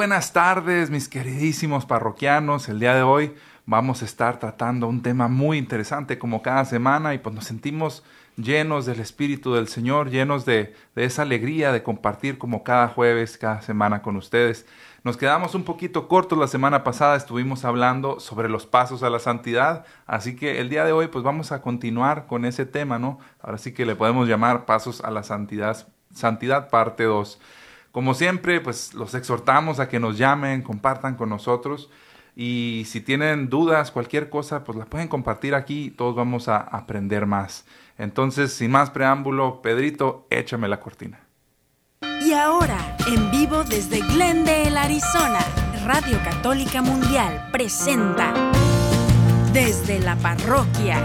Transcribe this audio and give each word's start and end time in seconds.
Buenas 0.00 0.32
tardes, 0.32 0.88
mis 0.88 1.10
queridísimos 1.10 1.84
parroquianos. 1.84 2.70
El 2.70 2.80
día 2.80 2.94
de 2.94 3.02
hoy 3.02 3.34
vamos 3.66 4.00
a 4.00 4.06
estar 4.06 4.38
tratando 4.38 4.88
un 4.88 5.02
tema 5.02 5.28
muy 5.28 5.58
interesante 5.58 6.18
como 6.18 6.40
cada 6.40 6.64
semana 6.64 7.12
y 7.12 7.18
pues 7.18 7.34
nos 7.34 7.44
sentimos 7.44 8.02
llenos 8.34 8.86
del 8.86 9.00
Espíritu 9.00 9.52
del 9.52 9.68
Señor, 9.68 10.08
llenos 10.08 10.46
de, 10.46 10.74
de 10.94 11.04
esa 11.04 11.20
alegría 11.20 11.70
de 11.70 11.82
compartir 11.82 12.38
como 12.38 12.64
cada 12.64 12.88
jueves, 12.88 13.36
cada 13.36 13.60
semana 13.60 14.00
con 14.00 14.16
ustedes. 14.16 14.64
Nos 15.04 15.18
quedamos 15.18 15.54
un 15.54 15.64
poquito 15.64 16.08
cortos 16.08 16.38
la 16.38 16.48
semana 16.48 16.82
pasada, 16.82 17.14
estuvimos 17.14 17.66
hablando 17.66 18.20
sobre 18.20 18.48
los 18.48 18.64
pasos 18.64 19.02
a 19.02 19.10
la 19.10 19.18
santidad, 19.18 19.84
así 20.06 20.34
que 20.34 20.62
el 20.62 20.70
día 20.70 20.86
de 20.86 20.92
hoy 20.92 21.08
pues 21.08 21.22
vamos 21.22 21.52
a 21.52 21.60
continuar 21.60 22.26
con 22.26 22.46
ese 22.46 22.64
tema, 22.64 22.98
¿no? 22.98 23.18
Ahora 23.38 23.58
sí 23.58 23.74
que 23.74 23.84
le 23.84 23.96
podemos 23.96 24.26
llamar 24.26 24.64
pasos 24.64 25.02
a 25.02 25.10
la 25.10 25.24
santidad, 25.24 25.86
santidad 26.14 26.70
parte 26.70 27.04
2. 27.04 27.38
Como 27.92 28.14
siempre, 28.14 28.60
pues 28.60 28.94
los 28.94 29.14
exhortamos 29.14 29.80
a 29.80 29.88
que 29.88 29.98
nos 29.98 30.16
llamen, 30.16 30.62
compartan 30.62 31.16
con 31.16 31.28
nosotros 31.28 31.90
y 32.36 32.84
si 32.86 33.00
tienen 33.00 33.50
dudas, 33.50 33.90
cualquier 33.90 34.30
cosa, 34.30 34.64
pues 34.64 34.78
la 34.78 34.86
pueden 34.86 35.08
compartir 35.08 35.54
aquí 35.54 35.90
todos 35.90 36.14
vamos 36.14 36.48
a 36.48 36.58
aprender 36.58 37.26
más. 37.26 37.66
Entonces, 37.98 38.52
sin 38.52 38.70
más 38.70 38.90
preámbulo, 38.90 39.60
Pedrito, 39.60 40.26
échame 40.30 40.68
la 40.68 40.80
cortina. 40.80 41.20
Y 42.24 42.32
ahora, 42.32 42.96
en 43.06 43.30
vivo 43.30 43.64
desde 43.64 44.00
Glendale, 44.00 44.78
Arizona, 44.78 45.40
Radio 45.84 46.18
Católica 46.24 46.80
Mundial 46.80 47.48
presenta 47.52 48.32
Desde 49.52 49.98
la 49.98 50.16
Parroquia. 50.16 50.98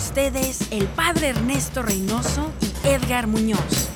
Ustedes 0.00 0.66
el 0.70 0.86
Padre 0.86 1.28
Ernesto 1.28 1.82
Reynoso 1.82 2.50
y 2.62 2.88
Edgar 2.88 3.26
Muñoz. 3.26 3.90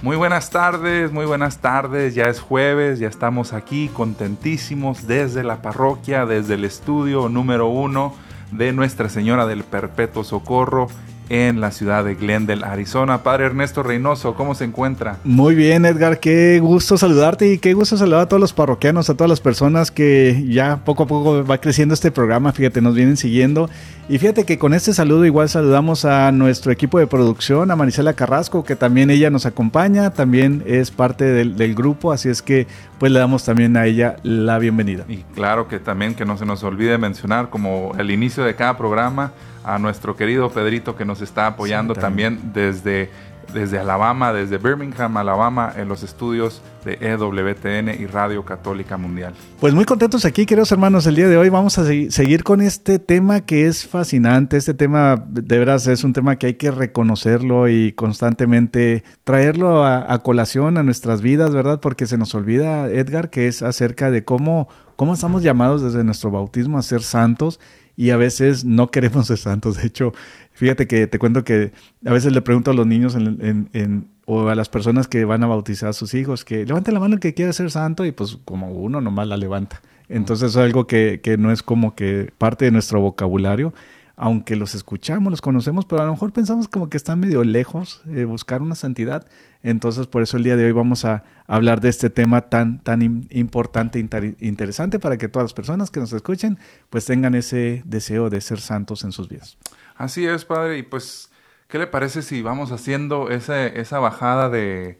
Muy 0.00 0.16
buenas 0.16 0.48
tardes, 0.48 1.12
muy 1.12 1.26
buenas 1.26 1.58
tardes. 1.58 2.14
Ya 2.14 2.24
es 2.24 2.40
jueves, 2.40 2.98
ya 2.98 3.08
estamos 3.08 3.52
aquí 3.52 3.90
contentísimos 3.92 5.06
desde 5.06 5.44
la 5.44 5.60
parroquia, 5.60 6.24
desde 6.24 6.54
el 6.54 6.64
estudio 6.64 7.28
número 7.28 7.66
uno 7.66 8.14
de 8.52 8.72
Nuestra 8.72 9.10
Señora 9.10 9.46
del 9.46 9.64
Perpetuo 9.64 10.24
Socorro 10.24 10.88
en 11.28 11.60
la 11.60 11.70
ciudad 11.70 12.04
de 12.04 12.14
Glendale, 12.14 12.64
Arizona. 12.64 13.22
Padre 13.22 13.46
Ernesto 13.46 13.82
Reynoso, 13.82 14.34
¿cómo 14.34 14.54
se 14.54 14.64
encuentra? 14.64 15.18
Muy 15.24 15.54
bien, 15.54 15.84
Edgar, 15.84 16.20
qué 16.20 16.60
gusto 16.60 16.96
saludarte 16.96 17.52
y 17.52 17.58
qué 17.58 17.74
gusto 17.74 17.96
saludar 17.96 18.20
a 18.20 18.28
todos 18.28 18.40
los 18.40 18.52
parroquianos, 18.52 19.10
a 19.10 19.14
todas 19.14 19.28
las 19.30 19.40
personas 19.40 19.90
que 19.90 20.44
ya 20.48 20.80
poco 20.84 21.04
a 21.04 21.06
poco 21.06 21.44
va 21.44 21.58
creciendo 21.58 21.94
este 21.94 22.10
programa, 22.10 22.52
fíjate, 22.52 22.80
nos 22.80 22.94
vienen 22.94 23.16
siguiendo. 23.16 23.68
Y 24.08 24.18
fíjate 24.18 24.44
que 24.44 24.58
con 24.58 24.72
este 24.72 24.94
saludo 24.94 25.24
igual 25.24 25.48
saludamos 25.48 26.04
a 26.04 26.30
nuestro 26.30 26.70
equipo 26.70 26.98
de 26.98 27.08
producción, 27.08 27.70
a 27.70 27.76
Marisela 27.76 28.12
Carrasco, 28.12 28.64
que 28.64 28.76
también 28.76 29.10
ella 29.10 29.30
nos 29.30 29.46
acompaña, 29.46 30.10
también 30.10 30.62
es 30.66 30.92
parte 30.92 31.24
del, 31.24 31.56
del 31.56 31.74
grupo, 31.74 32.12
así 32.12 32.28
es 32.28 32.40
que 32.40 32.68
pues 32.98 33.10
le 33.12 33.18
damos 33.18 33.44
también 33.44 33.76
a 33.76 33.86
ella 33.86 34.16
la 34.22 34.58
bienvenida. 34.58 35.04
Y 35.08 35.18
claro 35.34 35.68
que 35.68 35.80
también 35.80 36.14
que 36.14 36.24
no 36.24 36.38
se 36.38 36.46
nos 36.46 36.62
olvide 36.62 36.98
mencionar 36.98 37.50
como 37.50 37.92
el 37.98 38.10
inicio 38.10 38.44
de 38.44 38.54
cada 38.54 38.76
programa, 38.78 39.32
a 39.66 39.78
nuestro 39.78 40.16
querido 40.16 40.48
Pedrito 40.50 40.96
que 40.96 41.04
nos 41.04 41.20
está 41.20 41.48
apoyando 41.48 41.94
sí, 41.94 42.00
también. 42.00 42.36
también 42.36 42.52
desde, 42.54 43.10
desde 43.52 43.80
Alabama, 43.80 44.32
desde 44.32 44.58
Birmingham, 44.58 45.16
Alabama, 45.16 45.72
en 45.76 45.88
los 45.88 46.04
estudios 46.04 46.62
de 46.84 46.96
EWTN 47.00 48.00
y 48.00 48.06
Radio 48.06 48.44
Católica 48.44 48.96
Mundial. 48.96 49.34
Pues 49.58 49.74
muy 49.74 49.84
contentos 49.84 50.24
aquí, 50.24 50.46
queridos 50.46 50.70
hermanos. 50.70 51.04
El 51.08 51.16
día 51.16 51.26
de 51.26 51.36
hoy 51.36 51.48
vamos 51.48 51.78
a 51.78 51.84
seguir 51.84 52.44
con 52.44 52.60
este 52.60 53.00
tema 53.00 53.40
que 53.40 53.66
es 53.66 53.88
fascinante. 53.88 54.56
Este 54.56 54.72
tema, 54.72 55.16
de 55.28 55.58
veras, 55.58 55.88
es 55.88 56.04
un 56.04 56.12
tema 56.12 56.36
que 56.36 56.46
hay 56.46 56.54
que 56.54 56.70
reconocerlo 56.70 57.68
y 57.68 57.92
constantemente 57.92 59.02
traerlo 59.24 59.84
a, 59.84 60.12
a 60.12 60.18
colación 60.20 60.78
a 60.78 60.84
nuestras 60.84 61.22
vidas, 61.22 61.52
¿verdad? 61.52 61.80
Porque 61.80 62.06
se 62.06 62.16
nos 62.16 62.32
olvida, 62.36 62.88
Edgar, 62.88 63.30
que 63.30 63.48
es 63.48 63.62
acerca 63.62 64.12
de 64.12 64.24
cómo, 64.24 64.68
cómo 64.94 65.14
estamos 65.14 65.42
llamados 65.42 65.82
desde 65.82 66.04
nuestro 66.04 66.30
bautismo 66.30 66.78
a 66.78 66.82
ser 66.82 67.02
santos 67.02 67.58
y 67.96 68.10
a 68.10 68.16
veces 68.16 68.64
no 68.64 68.90
queremos 68.90 69.26
ser 69.26 69.38
santos. 69.38 69.76
De 69.78 69.86
hecho, 69.86 70.12
fíjate 70.52 70.86
que 70.86 71.06
te 71.06 71.18
cuento 71.18 71.44
que 71.44 71.72
a 72.04 72.12
veces 72.12 72.32
le 72.32 72.42
pregunto 72.42 72.70
a 72.70 72.74
los 72.74 72.86
niños 72.86 73.14
en, 73.16 74.08
o 74.26 74.48
a 74.48 74.54
las 74.54 74.68
personas 74.68 75.08
que 75.08 75.24
van 75.24 75.42
a 75.42 75.46
bautizar 75.46 75.88
a 75.88 75.92
sus 75.92 76.14
hijos 76.14 76.44
que 76.44 76.66
levante 76.66 76.92
la 76.92 77.00
mano 77.00 77.14
el 77.14 77.20
que 77.20 77.34
quiera 77.34 77.52
ser 77.52 77.70
santo 77.70 78.04
y 78.04 78.12
pues 78.12 78.38
como 78.44 78.70
uno 78.70 79.00
nomás 79.00 79.26
la 79.26 79.36
levanta. 79.36 79.80
Entonces 80.08 80.50
es 80.50 80.56
algo 80.56 80.86
que, 80.86 81.20
que 81.22 81.36
no 81.36 81.50
es 81.50 81.62
como 81.62 81.94
que 81.94 82.32
parte 82.38 82.66
de 82.66 82.70
nuestro 82.70 83.00
vocabulario, 83.00 83.72
aunque 84.16 84.56
los 84.56 84.74
escuchamos, 84.74 85.30
los 85.30 85.42
conocemos, 85.42 85.84
pero 85.84 86.00
a 86.00 86.06
lo 86.06 86.12
mejor 86.12 86.32
pensamos 86.32 86.68
como 86.68 86.88
que 86.88 86.96
están 86.96 87.20
medio 87.20 87.44
lejos 87.44 88.00
de 88.04 88.24
buscar 88.24 88.62
una 88.62 88.74
santidad. 88.74 89.28
Entonces, 89.62 90.06
por 90.06 90.22
eso 90.22 90.38
el 90.38 90.42
día 90.42 90.56
de 90.56 90.64
hoy 90.64 90.72
vamos 90.72 91.04
a 91.04 91.22
hablar 91.46 91.82
de 91.82 91.90
este 91.90 92.08
tema 92.08 92.48
tan, 92.48 92.82
tan 92.82 93.26
importante 93.30 93.98
e 93.98 94.36
interesante 94.40 94.98
para 94.98 95.18
que 95.18 95.28
todas 95.28 95.44
las 95.44 95.52
personas 95.52 95.90
que 95.90 96.00
nos 96.00 96.14
escuchen 96.14 96.58
pues 96.88 97.04
tengan 97.04 97.34
ese 97.34 97.82
deseo 97.84 98.30
de 98.30 98.40
ser 98.40 98.58
santos 98.58 99.04
en 99.04 99.12
sus 99.12 99.28
vidas. 99.28 99.58
Así 99.96 100.26
es, 100.26 100.46
Padre. 100.46 100.78
Y 100.78 100.82
pues, 100.82 101.30
¿qué 101.68 101.78
le 101.78 101.86
parece 101.86 102.22
si 102.22 102.40
vamos 102.40 102.72
haciendo 102.72 103.28
esa 103.28 103.98
bajada 103.98 104.48
de, 104.48 104.98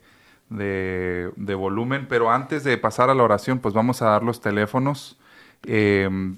de, 0.51 1.31
de, 1.37 1.55
volumen? 1.55 2.07
Pero 2.07 2.31
antes 2.31 2.65
de 2.65 2.77
pasar 2.77 3.09
a 3.09 3.15
la 3.15 3.23
oración, 3.23 3.61
pues 3.61 3.73
vamos 3.73 4.03
a 4.03 4.07
dar 4.07 4.23
los 4.23 4.43
teléfonos. 4.43 5.19
Eh, 5.65 6.37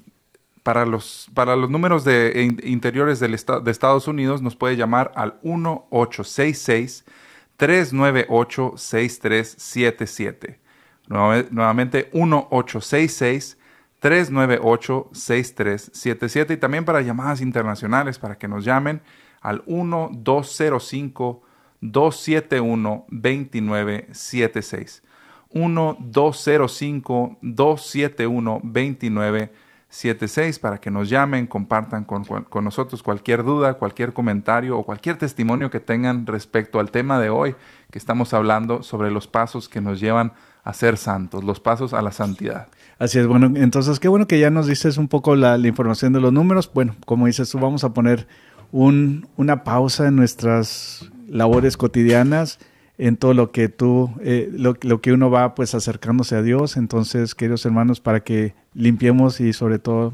para 0.68 0.84
los, 0.84 1.30
para 1.32 1.56
los 1.56 1.70
números 1.70 2.04
de, 2.04 2.42
in, 2.42 2.60
interiores 2.62 3.18
del 3.20 3.32
esta, 3.32 3.58
de 3.58 3.70
Estados 3.70 4.06
Unidos 4.06 4.42
nos 4.42 4.54
puede 4.54 4.76
llamar 4.76 5.12
al 5.14 5.38
1866 5.42 7.06
398 7.56 8.74
6377. 8.76 10.60
Nuevamente 11.08 12.10
1866 12.12 13.56
398 13.98 15.08
6377 15.10 16.52
y 16.52 16.56
también 16.58 16.84
para 16.84 17.00
llamadas 17.00 17.40
internacionales 17.40 18.18
para 18.18 18.36
que 18.36 18.46
nos 18.46 18.62
llamen 18.62 19.00
al 19.40 19.62
1205 19.66 21.42
271 21.80 23.06
2976. 23.08 25.02
1205 25.50 27.38
271 27.40 28.60
2976 28.62 29.67
76 29.90 30.58
para 30.58 30.78
que 30.78 30.90
nos 30.90 31.08
llamen, 31.08 31.46
compartan 31.46 32.04
con, 32.04 32.24
con, 32.24 32.64
nosotros 32.64 33.02
cualquier 33.02 33.42
duda, 33.42 33.74
cualquier 33.74 34.12
comentario 34.12 34.78
o 34.78 34.84
cualquier 34.84 35.16
testimonio 35.16 35.70
que 35.70 35.80
tengan 35.80 36.26
respecto 36.26 36.78
al 36.78 36.90
tema 36.90 37.18
de 37.18 37.30
hoy, 37.30 37.54
que 37.90 37.98
estamos 37.98 38.34
hablando 38.34 38.82
sobre 38.82 39.10
los 39.10 39.26
pasos 39.26 39.68
que 39.68 39.80
nos 39.80 39.98
llevan 39.98 40.32
a 40.62 40.74
ser 40.74 40.98
santos, 40.98 41.42
los 41.42 41.60
pasos 41.60 41.94
a 41.94 42.02
la 42.02 42.12
santidad. 42.12 42.68
Así 42.98 43.18
es, 43.18 43.26
bueno, 43.26 43.50
entonces 43.56 43.98
qué 43.98 44.08
bueno 44.08 44.26
que 44.26 44.38
ya 44.38 44.50
nos 44.50 44.66
dices 44.66 44.98
un 44.98 45.08
poco 45.08 45.36
la, 45.36 45.56
la 45.56 45.68
información 45.68 46.12
de 46.12 46.20
los 46.20 46.32
números. 46.32 46.70
Bueno, 46.72 46.94
como 47.06 47.26
dices 47.26 47.50
tú, 47.50 47.58
vamos 47.58 47.82
a 47.84 47.94
poner 47.94 48.28
un, 48.72 49.26
una 49.36 49.64
pausa 49.64 50.08
en 50.08 50.16
nuestras 50.16 51.10
labores 51.28 51.78
cotidianas 51.78 52.58
en 52.98 53.16
todo 53.16 53.32
lo 53.32 53.52
que 53.52 53.68
tú, 53.68 54.10
eh, 54.20 54.50
lo, 54.52 54.74
lo, 54.82 55.00
que 55.00 55.12
uno 55.12 55.30
va 55.30 55.54
pues 55.54 55.74
acercándose 55.74 56.34
a 56.34 56.42
Dios. 56.42 56.76
Entonces, 56.76 57.34
queridos 57.34 57.64
hermanos, 57.64 58.00
para 58.00 58.20
que 58.20 58.54
limpiemos 58.74 59.40
y 59.40 59.52
sobre 59.52 59.78
todo 59.78 60.12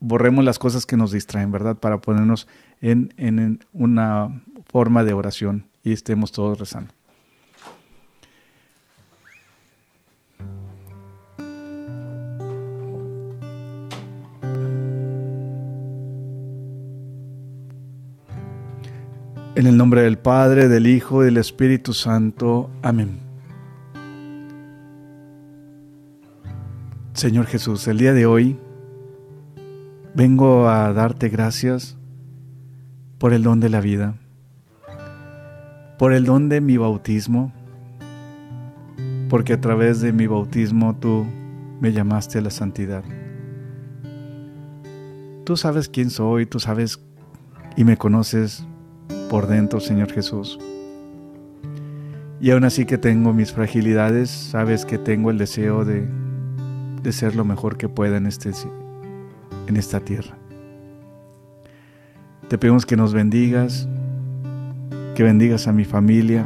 borremos 0.00 0.44
las 0.44 0.58
cosas 0.58 0.86
que 0.86 0.96
nos 0.96 1.12
distraen, 1.12 1.52
¿verdad? 1.52 1.76
Para 1.76 2.00
ponernos 2.00 2.48
en, 2.80 3.14
en 3.16 3.60
una 3.72 4.42
forma 4.66 5.04
de 5.04 5.12
oración 5.12 5.66
y 5.82 5.92
estemos 5.92 6.32
todos 6.32 6.58
rezando. 6.58 6.92
En 19.56 19.66
el 19.66 19.78
nombre 19.78 20.02
del 20.02 20.18
Padre, 20.18 20.68
del 20.68 20.86
Hijo 20.86 21.22
y 21.22 21.24
del 21.24 21.38
Espíritu 21.38 21.94
Santo. 21.94 22.70
Amén. 22.82 23.20
Señor 27.14 27.46
Jesús, 27.46 27.88
el 27.88 27.96
día 27.96 28.12
de 28.12 28.26
hoy 28.26 28.58
vengo 30.14 30.68
a 30.68 30.92
darte 30.92 31.30
gracias 31.30 31.96
por 33.16 33.32
el 33.32 33.44
don 33.44 33.58
de 33.58 33.70
la 33.70 33.80
vida, 33.80 34.16
por 35.98 36.12
el 36.12 36.26
don 36.26 36.50
de 36.50 36.60
mi 36.60 36.76
bautismo, 36.76 37.54
porque 39.30 39.54
a 39.54 39.60
través 39.62 40.02
de 40.02 40.12
mi 40.12 40.26
bautismo 40.26 40.94
tú 40.96 41.26
me 41.80 41.94
llamaste 41.94 42.40
a 42.40 42.42
la 42.42 42.50
santidad. 42.50 43.04
Tú 45.44 45.56
sabes 45.56 45.88
quién 45.88 46.10
soy, 46.10 46.44
tú 46.44 46.60
sabes 46.60 47.00
y 47.74 47.84
me 47.84 47.96
conoces 47.96 48.66
por 49.28 49.46
dentro, 49.46 49.80
Señor 49.80 50.12
Jesús. 50.12 50.58
Y 52.40 52.50
aún 52.50 52.64
así 52.64 52.84
que 52.84 52.98
tengo 52.98 53.32
mis 53.32 53.52
fragilidades, 53.52 54.30
sabes 54.30 54.84
que 54.84 54.98
tengo 54.98 55.30
el 55.30 55.38
deseo 55.38 55.84
de, 55.84 56.06
de 57.02 57.12
ser 57.12 57.34
lo 57.34 57.44
mejor 57.44 57.76
que 57.76 57.88
pueda 57.88 58.16
en 58.16 58.26
este, 58.26 58.50
en 59.66 59.76
esta 59.76 60.00
tierra. 60.00 60.36
Te 62.48 62.58
pedimos 62.58 62.86
que 62.86 62.96
nos 62.96 63.12
bendigas, 63.12 63.88
que 65.14 65.22
bendigas 65.22 65.66
a 65.66 65.72
mi 65.72 65.84
familia, 65.84 66.44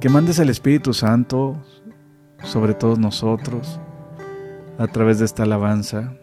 que 0.00 0.08
mandes 0.08 0.38
el 0.38 0.48
Espíritu 0.48 0.94
Santo 0.94 1.56
sobre 2.42 2.74
todos 2.74 2.98
nosotros 2.98 3.80
a 4.78 4.86
través 4.86 5.18
de 5.18 5.26
esta 5.26 5.42
alabanza 5.42 6.14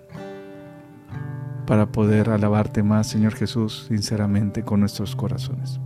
para 1.67 1.85
poder 1.85 2.31
alabarte 2.31 2.81
más, 2.81 3.05
Señor 3.07 3.35
Jesús, 3.35 3.85
sinceramente 3.89 4.63
con 4.63 4.79
nuestros 4.79 5.15
corazones. 5.15 5.79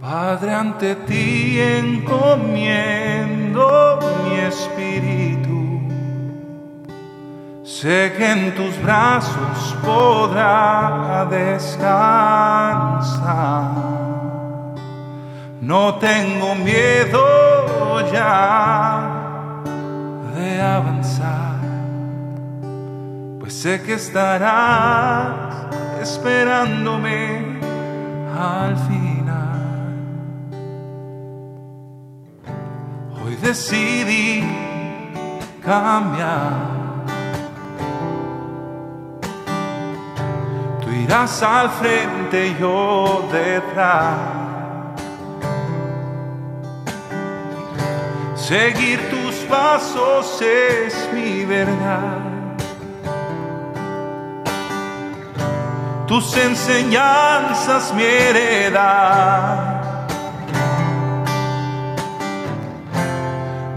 Padre, 0.00 0.52
ante 0.52 0.96
ti 0.96 1.60
encomiendo 1.60 2.88
mi 4.24 4.34
espíritu. 4.40 5.80
Sé 7.62 8.12
que 8.16 8.32
en 8.32 8.54
tus 8.56 8.82
brazos 8.82 9.76
podrá 9.84 11.26
descansar. 11.30 11.88
No 15.60 15.96
tengo 15.96 16.54
miedo 16.54 18.12
ya 18.12 19.60
de 20.34 20.62
avanzar, 20.62 21.58
pues 23.40 23.54
sé 23.54 23.82
que 23.82 23.94
estarás 23.94 25.66
esperándome 26.00 27.58
al 28.38 28.76
final. 28.76 29.58
Hoy 33.24 33.34
decidí 33.42 34.44
cambiar. 35.64 36.52
Tú 40.80 40.90
irás 40.90 41.42
al 41.42 41.68
frente 41.70 42.54
yo 42.60 43.28
detrás. 43.32 44.37
Seguir 48.48 48.98
tus 49.10 49.34
pasos 49.44 50.40
es 50.40 50.94
mi 51.12 51.44
verdad. 51.44 52.22
Tus 56.06 56.34
enseñanzas 56.34 57.92
mi 57.92 58.04
heredad. 58.04 59.82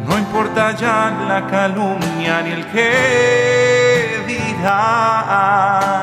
No 0.08 0.18
importa 0.18 0.72
ya 0.72 1.18
la 1.28 1.46
calumnia 1.48 2.42
ni 2.42 2.52
el 2.52 2.66
que 2.68 4.24
dirá. 4.26 6.02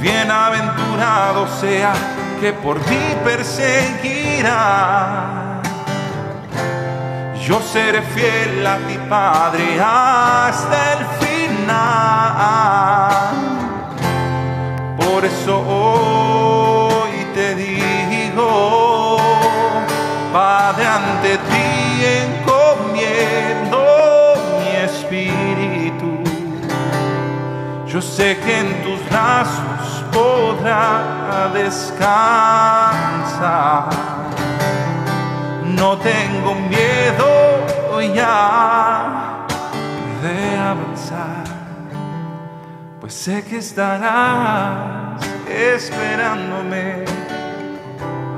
Bienaventurado 0.00 1.48
sea 1.60 1.92
que 2.40 2.52
por 2.52 2.78
mí 2.88 3.16
perseguirá. 3.24 5.00
Yo 7.42 7.60
seré 7.62 8.02
fiel 8.02 8.66
a 8.66 8.76
ti, 8.86 8.98
Padre, 9.08 9.80
hasta 9.80 10.92
el 10.92 11.06
final. 11.22 11.70
Por 14.98 15.24
eso 15.24 15.58
hoy 15.58 17.24
te 17.34 17.54
digo, 17.54 19.16
Padre, 20.32 20.86
ante 20.86 21.38
ti 21.38 22.04
encomiendo 22.24 23.78
mi 24.58 24.70
espíritu. 24.76 26.22
Yo 27.86 28.02
sé 28.02 28.36
que 28.38 28.58
en 28.58 28.82
tus 28.82 29.00
brazos 29.08 30.04
podrá 30.12 31.48
descansar 31.54 33.00
no 35.76 35.98
tengo 35.98 36.54
miedo 36.54 38.00
ya 38.14 39.46
de 40.22 40.56
avanzar, 40.56 41.44
pues 43.00 43.14
sé 43.14 43.42
que 43.44 43.58
estarás 43.58 45.20
esperándome 45.48 47.04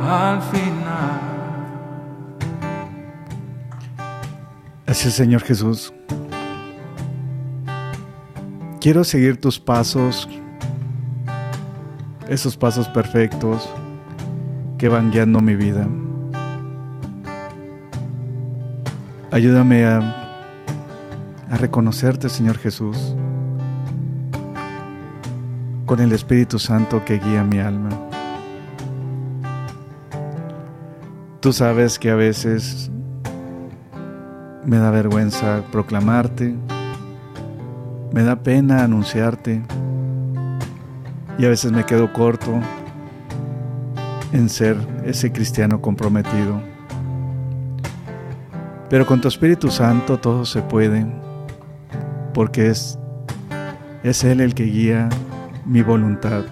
al 0.09 0.43
final. 0.43 1.21
Así 4.87 5.11
Señor 5.11 5.43
Jesús. 5.43 5.93
Quiero 8.81 9.05
seguir 9.05 9.41
tus 9.41 9.61
pasos, 9.61 10.29
esos 12.29 12.57
pasos 12.57 12.89
perfectos 12.89 13.69
que 14.77 14.89
van 14.89 15.13
guiando 15.13 15.41
mi 15.41 15.55
vida. 15.55 15.87
Ayúdame 19.33 19.87
a, 19.87 20.29
reconocerte, 21.53 22.29
Señor 22.29 22.59
Jesús, 22.59 23.17
con 25.87 26.01
el 26.01 26.13
Espíritu 26.13 26.59
Santo 26.59 27.03
que 27.03 27.19
guía 27.19 27.43
mi 27.43 27.59
alma. 27.59 27.89
Tú 31.41 31.55
sabes 31.55 31.99
que 31.99 32.11
a 32.11 32.15
veces 32.15 32.91
me 34.67 34.77
da 34.77 34.91
vergüenza 34.91 35.63
proclamarte, 35.73 36.55
me 38.13 38.25
da 38.25 38.37
pena 38.37 38.85
anunciarte 38.85 39.63
y 41.39 41.47
a 41.47 41.49
veces 41.49 41.73
me 41.73 41.87
quedo 41.87 42.13
corto 42.13 42.61
en 44.35 44.51
ser 44.51 44.77
ese 45.07 45.33
cristiano 45.33 45.81
comprometido. 45.81 46.72
Pero 48.93 49.07
con 49.07 49.23
tu 49.23 49.29
Espíritu 49.29 49.71
Santo 49.71 50.19
todo 50.19 50.45
se 50.45 50.61
puede, 50.61 51.07
porque 52.35 52.69
es, 52.69 52.99
es 54.03 54.23
Él 54.23 54.43
el 54.43 54.55
que 54.55 54.65
guía 54.65 55.09
mi 55.65 55.81
voluntad 55.81 56.43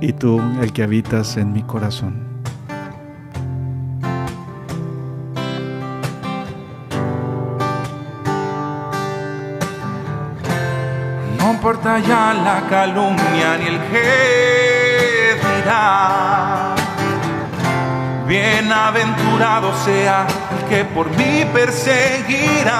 y 0.00 0.12
tú 0.12 0.40
el 0.62 0.72
que 0.72 0.84
habitas 0.84 1.36
en 1.36 1.52
mi 1.52 1.64
corazón. 1.64 2.28
No 11.40 11.54
importa 11.54 11.98
ya 11.98 12.34
la 12.34 12.68
calumnia 12.70 13.58
ni 13.58 13.66
el 13.66 13.78
que. 13.90 14.38
Bienaventurado 18.28 19.72
sea 19.86 20.26
que 20.68 20.84
por 20.84 21.08
mí 21.10 21.44
perseguirá. 21.52 22.74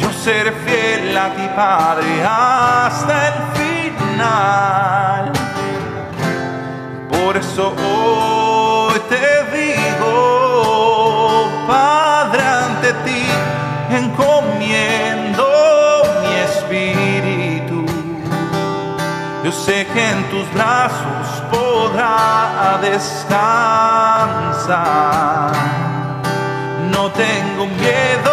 Yo 0.00 0.10
seré 0.12 0.52
fiel 0.52 1.16
a 1.16 1.28
ti, 1.34 1.48
Padre, 1.54 2.24
hasta 2.24 3.28
el 3.28 3.34
final. 3.58 5.32
Por 7.10 7.36
eso 7.36 7.74
hoy 7.76 9.00
te 9.08 9.26
digo, 9.56 11.48
Padre, 11.66 12.42
ante 12.42 12.92
ti 13.04 13.26
encomiendo 13.90 15.44
mi 16.22 16.34
espíritu. 16.48 17.84
Yo 19.44 19.52
sé 19.52 19.86
que 19.92 20.10
en 20.10 20.24
tus 20.30 20.50
brazos 20.54 21.42
podrá 21.90 22.78
descansar. 22.80 23.52
No 26.92 27.10
tengo 27.10 27.66
miedo 27.66 28.30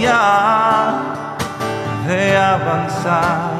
ya 0.00 0.92
de 2.06 2.36
avanzar, 2.36 3.50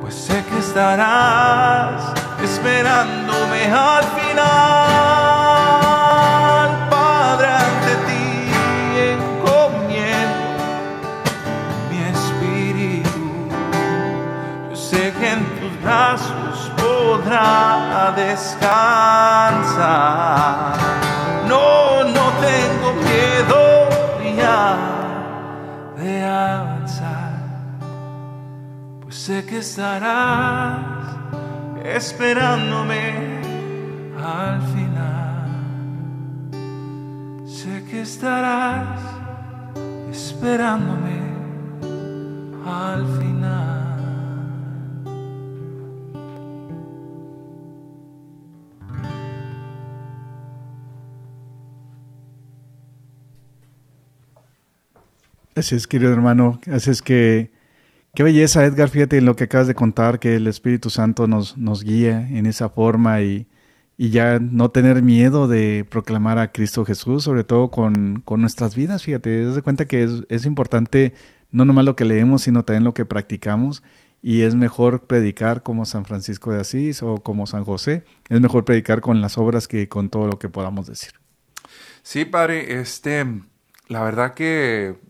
pues 0.00 0.14
sé 0.14 0.44
que 0.44 0.58
estarás 0.58 2.12
esperándome 2.42 3.72
al 3.72 4.04
final. 4.04 5.27
Podrá 17.38 18.12
descansar. 18.16 19.58
No, 21.48 22.04
no 22.04 22.32
tengo 22.40 22.92
miedo 22.94 23.88
ya 24.36 24.76
de 25.96 26.24
avanzar, 26.24 27.32
pues 29.00 29.14
sé 29.16 29.44
que 29.44 29.58
estarás 29.58 31.16
esperándome 31.84 33.40
al 34.16 34.62
final. 34.62 35.48
Sé 37.46 37.84
que 37.90 38.02
estarás 38.02 39.00
esperándome 40.10 41.18
al 42.66 43.06
final. 43.18 43.37
Así 55.58 55.74
es, 55.74 55.88
querido 55.88 56.12
hermano. 56.12 56.60
Así 56.70 56.90
es 56.90 57.02
que, 57.02 57.50
qué 58.14 58.22
belleza, 58.22 58.64
Edgar. 58.64 58.90
Fíjate 58.90 59.18
en 59.18 59.24
lo 59.24 59.34
que 59.34 59.44
acabas 59.44 59.66
de 59.66 59.74
contar, 59.74 60.20
que 60.20 60.36
el 60.36 60.46
Espíritu 60.46 60.88
Santo 60.88 61.26
nos, 61.26 61.58
nos 61.58 61.82
guía 61.82 62.28
en 62.28 62.46
esa 62.46 62.68
forma 62.68 63.22
y, 63.22 63.48
y 63.96 64.10
ya 64.10 64.38
no 64.38 64.70
tener 64.70 65.02
miedo 65.02 65.48
de 65.48 65.84
proclamar 65.90 66.38
a 66.38 66.52
Cristo 66.52 66.84
Jesús, 66.84 67.24
sobre 67.24 67.42
todo 67.42 67.72
con, 67.72 68.22
con 68.24 68.40
nuestras 68.40 68.76
vidas. 68.76 69.02
Fíjate, 69.02 69.30
te 69.30 69.44
das 69.44 69.62
cuenta 69.62 69.86
que 69.86 70.04
es, 70.04 70.22
es 70.28 70.46
importante 70.46 71.12
no 71.50 71.64
nomás 71.64 71.84
lo 71.84 71.96
que 71.96 72.04
leemos, 72.04 72.42
sino 72.42 72.64
también 72.64 72.84
lo 72.84 72.94
que 72.94 73.04
practicamos. 73.04 73.82
Y 74.22 74.42
es 74.42 74.54
mejor 74.54 75.08
predicar 75.08 75.64
como 75.64 75.86
San 75.86 76.04
Francisco 76.04 76.52
de 76.52 76.60
Asís 76.60 77.02
o 77.02 77.16
como 77.16 77.48
San 77.48 77.64
José. 77.64 78.04
Es 78.28 78.40
mejor 78.40 78.64
predicar 78.64 79.00
con 79.00 79.20
las 79.20 79.38
obras 79.38 79.66
que 79.66 79.88
con 79.88 80.08
todo 80.08 80.28
lo 80.28 80.38
que 80.38 80.48
podamos 80.48 80.86
decir. 80.86 81.14
Sí, 82.02 82.24
padre, 82.24 82.80
este, 82.80 83.26
la 83.88 84.04
verdad 84.04 84.34
que 84.34 85.07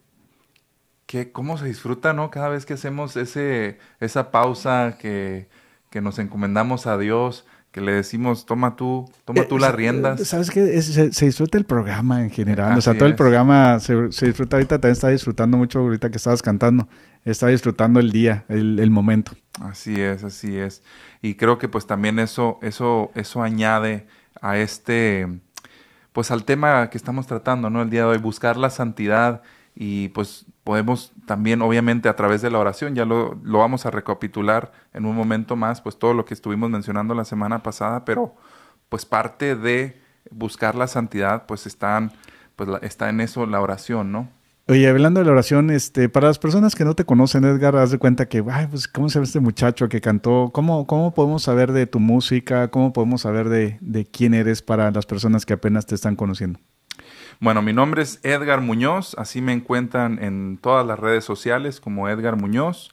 que 1.08 1.32
cómo 1.32 1.56
se 1.56 1.64
disfruta, 1.64 2.12
¿no? 2.12 2.30
Cada 2.30 2.50
vez 2.50 2.66
que 2.66 2.74
hacemos 2.74 3.16
ese, 3.16 3.78
esa 3.98 4.30
pausa, 4.30 4.98
que, 5.00 5.48
que 5.88 6.02
nos 6.02 6.18
encomendamos 6.18 6.86
a 6.86 6.98
Dios, 6.98 7.46
que 7.70 7.80
le 7.80 7.92
decimos, 7.92 8.44
toma 8.44 8.76
tú, 8.76 9.10
toma 9.24 9.44
tú 9.44 9.58
las 9.58 9.74
riendas. 9.74 10.20
Sabes 10.28 10.50
que 10.50 10.82
se, 10.82 11.10
se, 11.10 11.24
disfruta 11.24 11.56
el 11.56 11.64
programa 11.64 12.22
en 12.22 12.28
general, 12.28 12.76
o 12.76 12.82
sea, 12.82 12.92
todo 12.92 13.08
el 13.08 13.14
programa 13.14 13.80
se, 13.80 14.12
se, 14.12 14.26
disfruta 14.26 14.56
ahorita, 14.56 14.80
también 14.80 14.92
está 14.92 15.08
disfrutando 15.08 15.56
mucho 15.56 15.78
ahorita 15.78 16.10
que 16.10 16.18
estabas 16.18 16.42
cantando, 16.42 16.86
está 17.24 17.46
disfrutando 17.46 18.00
el 18.00 18.12
día, 18.12 18.44
el, 18.50 18.78
el, 18.78 18.90
momento. 18.90 19.32
Así 19.62 19.98
es, 19.98 20.24
así 20.24 20.58
es. 20.58 20.82
Y 21.22 21.36
creo 21.36 21.56
que 21.56 21.70
pues 21.70 21.86
también 21.86 22.18
eso, 22.18 22.58
eso, 22.60 23.12
eso 23.14 23.42
añade 23.42 24.06
a 24.42 24.58
este, 24.58 25.26
pues 26.12 26.30
al 26.30 26.44
tema 26.44 26.90
que 26.90 26.98
estamos 26.98 27.26
tratando, 27.26 27.70
¿no? 27.70 27.80
El 27.80 27.88
día 27.88 28.00
de 28.00 28.08
hoy, 28.08 28.18
buscar 28.18 28.58
la 28.58 28.68
santidad 28.68 29.42
y 29.80 30.08
pues 30.08 30.44
podemos 30.64 31.12
también, 31.24 31.62
obviamente, 31.62 32.08
a 32.08 32.16
través 32.16 32.42
de 32.42 32.50
la 32.50 32.58
oración, 32.58 32.96
ya 32.96 33.04
lo, 33.04 33.38
lo, 33.44 33.60
vamos 33.60 33.86
a 33.86 33.92
recapitular 33.92 34.72
en 34.92 35.06
un 35.06 35.14
momento 35.14 35.54
más, 35.54 35.80
pues 35.80 35.96
todo 35.96 36.14
lo 36.14 36.24
que 36.24 36.34
estuvimos 36.34 36.68
mencionando 36.68 37.14
la 37.14 37.24
semana 37.24 37.62
pasada, 37.62 38.04
pero 38.04 38.34
pues 38.88 39.06
parte 39.06 39.54
de 39.54 39.96
buscar 40.32 40.74
la 40.74 40.88
santidad, 40.88 41.46
pues 41.46 41.68
están, 41.68 42.10
pues 42.56 42.68
está 42.82 43.08
en 43.08 43.20
eso 43.20 43.46
la 43.46 43.60
oración, 43.60 44.10
¿no? 44.10 44.28
Oye, 44.66 44.88
hablando 44.88 45.20
de 45.20 45.26
la 45.26 45.32
oración, 45.32 45.70
este, 45.70 46.08
para 46.08 46.26
las 46.26 46.40
personas 46.40 46.74
que 46.74 46.84
no 46.84 46.94
te 46.96 47.04
conocen, 47.04 47.44
Edgar, 47.44 47.76
haz 47.76 47.92
de 47.92 47.98
cuenta 47.98 48.26
que, 48.26 48.42
ay, 48.50 48.66
pues, 48.66 48.88
¿cómo 48.88 49.08
se 49.08 49.20
ve 49.20 49.26
este 49.26 49.38
muchacho 49.38 49.88
que 49.88 50.00
cantó? 50.00 50.50
¿Cómo, 50.52 50.88
cómo 50.88 51.14
podemos 51.14 51.44
saber 51.44 51.70
de 51.70 51.86
tu 51.86 52.00
música? 52.00 52.68
¿Cómo 52.72 52.92
podemos 52.92 53.20
saber 53.20 53.48
de, 53.48 53.78
de 53.80 54.04
quién 54.06 54.34
eres 54.34 54.60
para 54.60 54.90
las 54.90 55.06
personas 55.06 55.46
que 55.46 55.52
apenas 55.52 55.86
te 55.86 55.94
están 55.94 56.16
conociendo? 56.16 56.58
Bueno, 57.40 57.62
mi 57.62 57.72
nombre 57.72 58.02
es 58.02 58.18
Edgar 58.24 58.60
Muñoz, 58.60 59.14
así 59.16 59.40
me 59.40 59.52
encuentran 59.52 60.18
en 60.20 60.58
todas 60.60 60.84
las 60.84 60.98
redes 60.98 61.24
sociales 61.24 61.80
como 61.80 62.08
Edgar 62.08 62.34
Muñoz. 62.34 62.92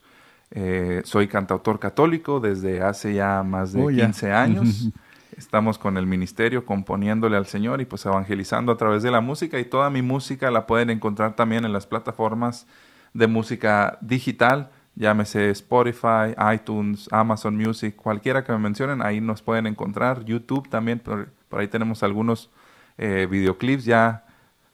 Eh, 0.51 1.01
soy 1.03 1.27
cantautor 1.27 1.79
católico 1.79 2.39
desde 2.39 2.83
hace 2.83 3.15
ya 3.15 3.41
más 3.41 3.73
de 3.73 3.83
15 3.83 4.31
años. 4.31 4.89
Estamos 5.35 5.79
con 5.79 5.97
el 5.97 6.05
ministerio 6.05 6.63
componiéndole 6.63 7.37
al 7.37 7.47
Señor 7.47 7.81
y 7.81 7.85
pues 7.85 8.05
evangelizando 8.05 8.71
a 8.71 8.77
través 8.77 9.01
de 9.01 9.09
la 9.09 9.19
música 9.19 9.59
y 9.59 9.65
toda 9.65 9.89
mi 9.89 10.03
música 10.03 10.51
la 10.51 10.67
pueden 10.67 10.91
encontrar 10.91 11.35
también 11.35 11.65
en 11.65 11.73
las 11.73 11.87
plataformas 11.87 12.67
de 13.13 13.25
música 13.25 13.97
digital, 13.99 14.69
llámese 14.93 15.49
Spotify, 15.49 16.35
iTunes, 16.53 17.09
Amazon 17.11 17.57
Music, 17.57 17.95
cualquiera 17.95 18.43
que 18.43 18.51
me 18.51 18.59
mencionen, 18.59 19.01
ahí 19.01 19.19
nos 19.19 19.41
pueden 19.41 19.65
encontrar, 19.65 20.23
YouTube 20.23 20.69
también, 20.69 20.99
por, 20.99 21.29
por 21.49 21.59
ahí 21.59 21.67
tenemos 21.67 22.03
algunos 22.03 22.49
eh, 22.97 23.27
videoclips 23.29 23.83
ya 23.85 24.24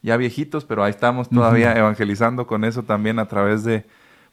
ya 0.02 0.18
viejitos, 0.18 0.66
pero 0.66 0.84
ahí 0.84 0.90
estamos 0.90 1.30
todavía 1.30 1.74
evangelizando 1.74 2.48
con 2.48 2.64
eso 2.64 2.84
también 2.84 3.20
a 3.20 3.28
través 3.28 3.64
de, 3.64 3.86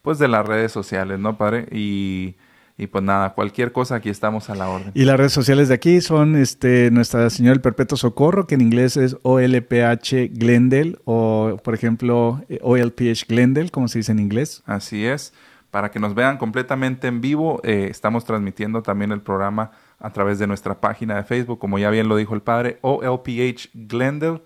pues, 0.02 0.18
de 0.18 0.28
las 0.28 0.46
redes 0.46 0.72
sociales, 0.72 1.18
¿no, 1.18 1.37
padre? 1.37 1.66
Y, 1.70 2.37
y 2.78 2.87
pues 2.87 3.02
nada, 3.02 3.34
cualquier 3.34 3.72
cosa 3.72 3.96
aquí 3.96 4.08
estamos 4.08 4.48
a 4.50 4.54
la 4.54 4.68
orden. 4.68 4.92
Y 4.94 5.04
las 5.04 5.18
redes 5.18 5.32
sociales 5.32 5.68
de 5.68 5.75
aquí 5.75 6.00
son 6.00 6.37
este 6.37 6.92
Nuestra 6.92 7.28
Señora 7.28 7.54
del 7.54 7.60
Perpetuo 7.60 7.98
Socorro, 7.98 8.46
que 8.46 8.54
en 8.54 8.60
inglés 8.60 8.96
es 8.96 9.16
OLPH 9.22 10.30
Glendale 10.32 10.96
o 11.04 11.60
por 11.62 11.75
ejemplo 11.75 12.40
OLPH 12.62 13.26
Glendale, 13.28 13.70
como 13.70 13.88
se 13.88 13.98
dice 13.98 14.12
en 14.12 14.20
inglés. 14.20 14.62
Así 14.64 15.04
es. 15.04 15.34
Para 15.72 15.90
que 15.90 15.98
nos 15.98 16.14
vean 16.14 16.38
completamente 16.38 17.08
en 17.08 17.20
vivo, 17.20 17.60
eh, 17.64 17.88
estamos 17.90 18.25
transmitiendo 18.25 18.82
también 18.82 19.10
el 19.10 19.20
programa 19.20 19.72
a 19.98 20.12
través 20.12 20.38
de 20.38 20.46
nuestra 20.46 20.80
página 20.80 21.16
de 21.16 21.25
Facebook, 21.25 21.58
como 21.58 21.80
ya 21.80 21.90
bien 21.90 22.08
lo 22.08 22.16
dijo 22.16 22.34
el 22.34 22.42
padre, 22.42 22.78
OLPH 22.82 23.70
Glendale 23.75 24.40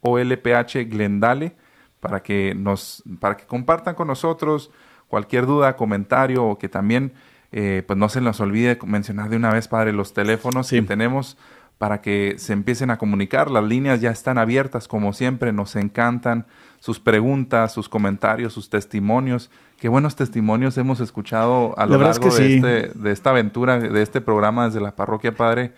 OLPH 0.00 0.88
Glendale 0.88 1.56
para 2.00 2.22
que 2.22 2.54
nos 2.54 3.02
para 3.20 3.36
que 3.36 3.46
compartan 3.46 3.94
con 3.94 4.08
nosotros 4.08 4.70
cualquier 5.08 5.46
duda, 5.46 5.76
comentario 5.76 6.44
o 6.44 6.58
que 6.58 6.68
también 6.68 7.12
eh, 7.50 7.82
pues 7.86 7.98
no 7.98 8.08
se 8.08 8.20
nos 8.20 8.40
olvide 8.40 8.78
mencionar 8.84 9.30
de 9.30 9.36
una 9.36 9.52
vez, 9.52 9.68
padre, 9.68 9.92
los 9.92 10.12
teléfonos 10.12 10.68
que 10.70 10.82
tenemos 10.82 11.38
para 11.78 12.00
que 12.00 12.34
se 12.38 12.52
empiecen 12.52 12.90
a 12.90 12.98
comunicar. 12.98 13.50
Las 13.50 13.64
líneas 13.64 14.00
ya 14.00 14.10
están 14.10 14.36
abiertas, 14.36 14.88
como 14.88 15.12
siempre, 15.12 15.52
nos 15.52 15.76
encantan 15.76 16.46
sus 16.80 17.00
preguntas, 17.00 17.72
sus 17.72 17.88
comentarios, 17.88 18.52
sus 18.52 18.68
testimonios. 18.68 19.50
Qué 19.78 19.88
buenos 19.88 20.16
testimonios 20.16 20.76
hemos 20.76 21.00
escuchado 21.00 21.74
a 21.78 21.86
lo 21.86 21.98
largo 21.98 22.30
de, 22.30 22.56
este, 22.56 22.88
de, 22.94 23.12
esta 23.12 23.30
aventura, 23.30 23.78
de 23.78 24.02
este 24.02 24.20
programa 24.20 24.66
desde 24.66 24.80
la 24.80 24.94
parroquia, 24.94 25.34
Padre. 25.34 25.72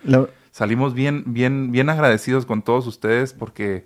Salimos 0.51 0.93
bien, 0.93 1.23
bien, 1.27 1.71
bien 1.71 1.89
agradecidos 1.89 2.45
con 2.45 2.63
todos 2.63 2.87
ustedes 2.87 3.33
porque 3.33 3.85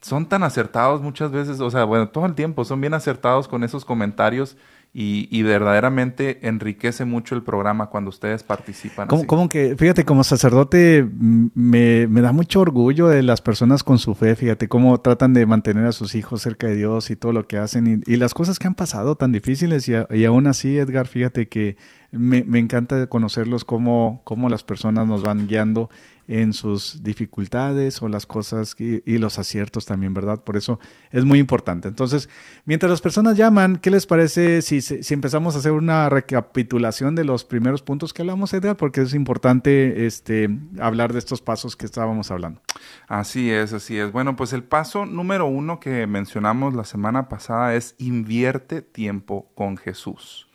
son 0.00 0.26
tan 0.26 0.42
acertados 0.42 1.02
muchas 1.02 1.30
veces, 1.30 1.60
o 1.60 1.70
sea, 1.70 1.84
bueno, 1.84 2.08
todo 2.08 2.26
el 2.26 2.34
tiempo 2.34 2.64
son 2.64 2.80
bien 2.80 2.94
acertados 2.94 3.48
con 3.48 3.64
esos 3.64 3.84
comentarios 3.84 4.56
y, 4.92 5.28
y 5.30 5.42
verdaderamente 5.42 6.48
enriquece 6.48 7.04
mucho 7.04 7.36
el 7.36 7.42
programa 7.42 7.90
cuando 7.90 8.08
ustedes 8.08 8.42
participan. 8.42 9.06
Como, 9.06 9.48
que, 9.48 9.76
fíjate, 9.76 10.04
como 10.04 10.24
sacerdote 10.24 11.08
me, 11.54 12.08
me, 12.08 12.20
da 12.20 12.32
mucho 12.32 12.60
orgullo 12.60 13.06
de 13.06 13.22
las 13.22 13.40
personas 13.40 13.84
con 13.84 13.98
su 13.98 14.16
fe, 14.16 14.34
fíjate, 14.34 14.68
cómo 14.68 14.98
tratan 15.00 15.32
de 15.32 15.46
mantener 15.46 15.86
a 15.86 15.92
sus 15.92 16.16
hijos 16.16 16.42
cerca 16.42 16.66
de 16.66 16.74
Dios 16.74 17.10
y 17.10 17.16
todo 17.16 17.32
lo 17.32 17.46
que 17.46 17.58
hacen 17.58 18.02
y, 18.04 18.12
y 18.12 18.16
las 18.16 18.34
cosas 18.34 18.58
que 18.58 18.66
han 18.66 18.74
pasado 18.74 19.14
tan 19.14 19.30
difíciles 19.30 19.88
y, 19.88 19.92
y 20.10 20.24
aún 20.24 20.48
así, 20.48 20.76
Edgar, 20.76 21.06
fíjate 21.06 21.48
que 21.48 21.76
me, 22.10 22.42
me 22.42 22.58
encanta 22.58 23.06
conocerlos, 23.06 23.64
cómo, 23.64 24.22
cómo 24.24 24.48
las 24.48 24.64
personas 24.64 25.06
nos 25.06 25.22
van 25.22 25.46
guiando 25.46 25.88
en 26.30 26.52
sus 26.52 27.02
dificultades 27.02 28.00
o 28.02 28.08
las 28.08 28.24
cosas 28.24 28.76
y, 28.78 29.18
los 29.18 29.38
aciertos 29.40 29.84
también, 29.84 30.14
¿verdad? 30.14 30.44
Por 30.44 30.56
eso 30.56 30.78
es 31.10 31.24
muy 31.24 31.40
importante. 31.40 31.88
Entonces, 31.88 32.28
mientras 32.64 32.88
las 32.88 33.00
personas 33.00 33.36
llaman, 33.36 33.78
¿qué 33.78 33.90
les 33.90 34.06
parece 34.06 34.62
si, 34.62 34.80
si 34.80 35.12
empezamos 35.12 35.56
a 35.56 35.58
hacer 35.58 35.72
una 35.72 36.08
recapitulación 36.08 37.16
de 37.16 37.24
los 37.24 37.44
primeros 37.44 37.82
puntos 37.82 38.14
que 38.14 38.22
hablamos, 38.22 38.54
Edgar? 38.54 38.76
Porque 38.76 39.02
es 39.02 39.12
importante 39.12 40.06
este, 40.06 40.48
hablar 40.78 41.12
de 41.12 41.18
estos 41.18 41.42
pasos 41.42 41.74
que 41.74 41.84
estábamos 41.84 42.30
hablando. 42.30 42.62
Así 43.08 43.50
es, 43.50 43.72
así 43.72 43.98
es. 43.98 44.12
Bueno, 44.12 44.36
pues 44.36 44.52
el 44.52 44.62
paso 44.62 45.06
número 45.06 45.46
uno 45.46 45.80
que 45.80 46.06
mencionamos 46.06 46.74
la 46.74 46.84
semana 46.84 47.28
pasada 47.28 47.74
es 47.74 47.96
invierte 47.98 48.82
tiempo 48.82 49.50
con 49.56 49.76
Jesús 49.76 50.49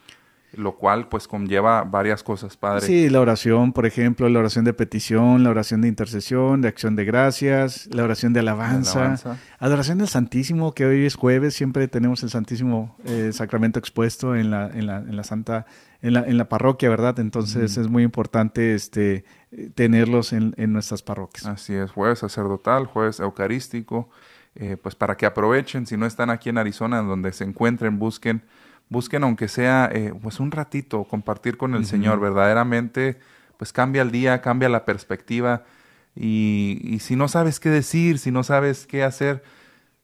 lo 0.57 0.75
cual 0.75 1.09
pues 1.09 1.27
conlleva 1.27 1.83
varias 1.83 2.23
cosas, 2.23 2.57
Padre. 2.57 2.85
Sí, 2.85 3.09
la 3.09 3.19
oración, 3.19 3.73
por 3.73 3.85
ejemplo, 3.85 4.27
la 4.29 4.39
oración 4.39 4.65
de 4.65 4.73
petición, 4.73 5.43
la 5.43 5.49
oración 5.49 5.81
de 5.81 5.87
intercesión, 5.87 6.61
de 6.61 6.67
acción 6.67 6.95
de 6.95 7.05
gracias, 7.05 7.87
la 7.91 8.03
oración 8.03 8.33
de 8.33 8.39
alabanza, 8.39 8.99
alabanza. 8.99 9.37
adoración 9.59 9.97
del 9.97 10.07
Santísimo, 10.07 10.73
que 10.73 10.85
hoy 10.85 11.05
es 11.05 11.15
jueves, 11.15 11.53
siempre 11.53 11.87
tenemos 11.87 12.23
el 12.23 12.29
Santísimo 12.29 12.95
eh, 13.05 13.31
Sacramento 13.33 13.79
expuesto 13.79 14.35
en 14.35 14.51
la, 14.51 14.67
en 14.67 14.87
la, 14.87 14.97
en 14.97 15.15
la 15.15 15.23
Santa, 15.23 15.65
en 16.01 16.13
la, 16.13 16.21
en 16.21 16.37
la 16.37 16.49
parroquia, 16.49 16.89
¿verdad? 16.89 17.19
Entonces 17.19 17.77
mm. 17.77 17.81
es 17.81 17.87
muy 17.87 18.03
importante 18.03 18.75
este, 18.75 19.25
tenerlos 19.75 20.33
en, 20.33 20.53
en, 20.57 20.73
nuestras 20.73 21.01
parroquias. 21.01 21.45
Así 21.45 21.73
es, 21.73 21.91
jueves 21.91 22.19
sacerdotal, 22.19 22.85
jueves 22.85 23.19
eucarístico, 23.19 24.09
eh, 24.55 24.77
pues 24.81 24.95
para 24.95 25.17
que 25.17 25.25
aprovechen, 25.25 25.85
si 25.85 25.97
no 25.97 26.05
están 26.05 26.29
aquí 26.29 26.49
en 26.49 26.57
Arizona, 26.57 27.01
donde 27.01 27.33
se 27.33 27.43
encuentren, 27.43 27.99
busquen 27.99 28.43
busquen 28.89 29.23
aunque 29.23 29.47
sea 29.47 29.89
eh, 29.91 30.13
pues 30.21 30.39
un 30.39 30.51
ratito 30.51 31.03
compartir 31.05 31.57
con 31.57 31.73
el 31.73 31.81
uh 31.81 31.83
-huh. 31.83 31.87
Señor, 31.87 32.19
verdaderamente 32.19 33.17
pues 33.57 33.71
cambia 33.71 34.01
el 34.01 34.11
día, 34.11 34.41
cambia 34.41 34.69
la 34.69 34.85
perspectiva 34.85 35.63
y, 36.15 36.79
y, 36.83 36.99
si 36.99 37.15
no 37.15 37.27
sabes 37.27 37.59
qué 37.59 37.69
decir, 37.69 38.19
si 38.19 38.31
no 38.31 38.43
sabes 38.43 38.87
qué 38.87 39.03
hacer, 39.03 39.43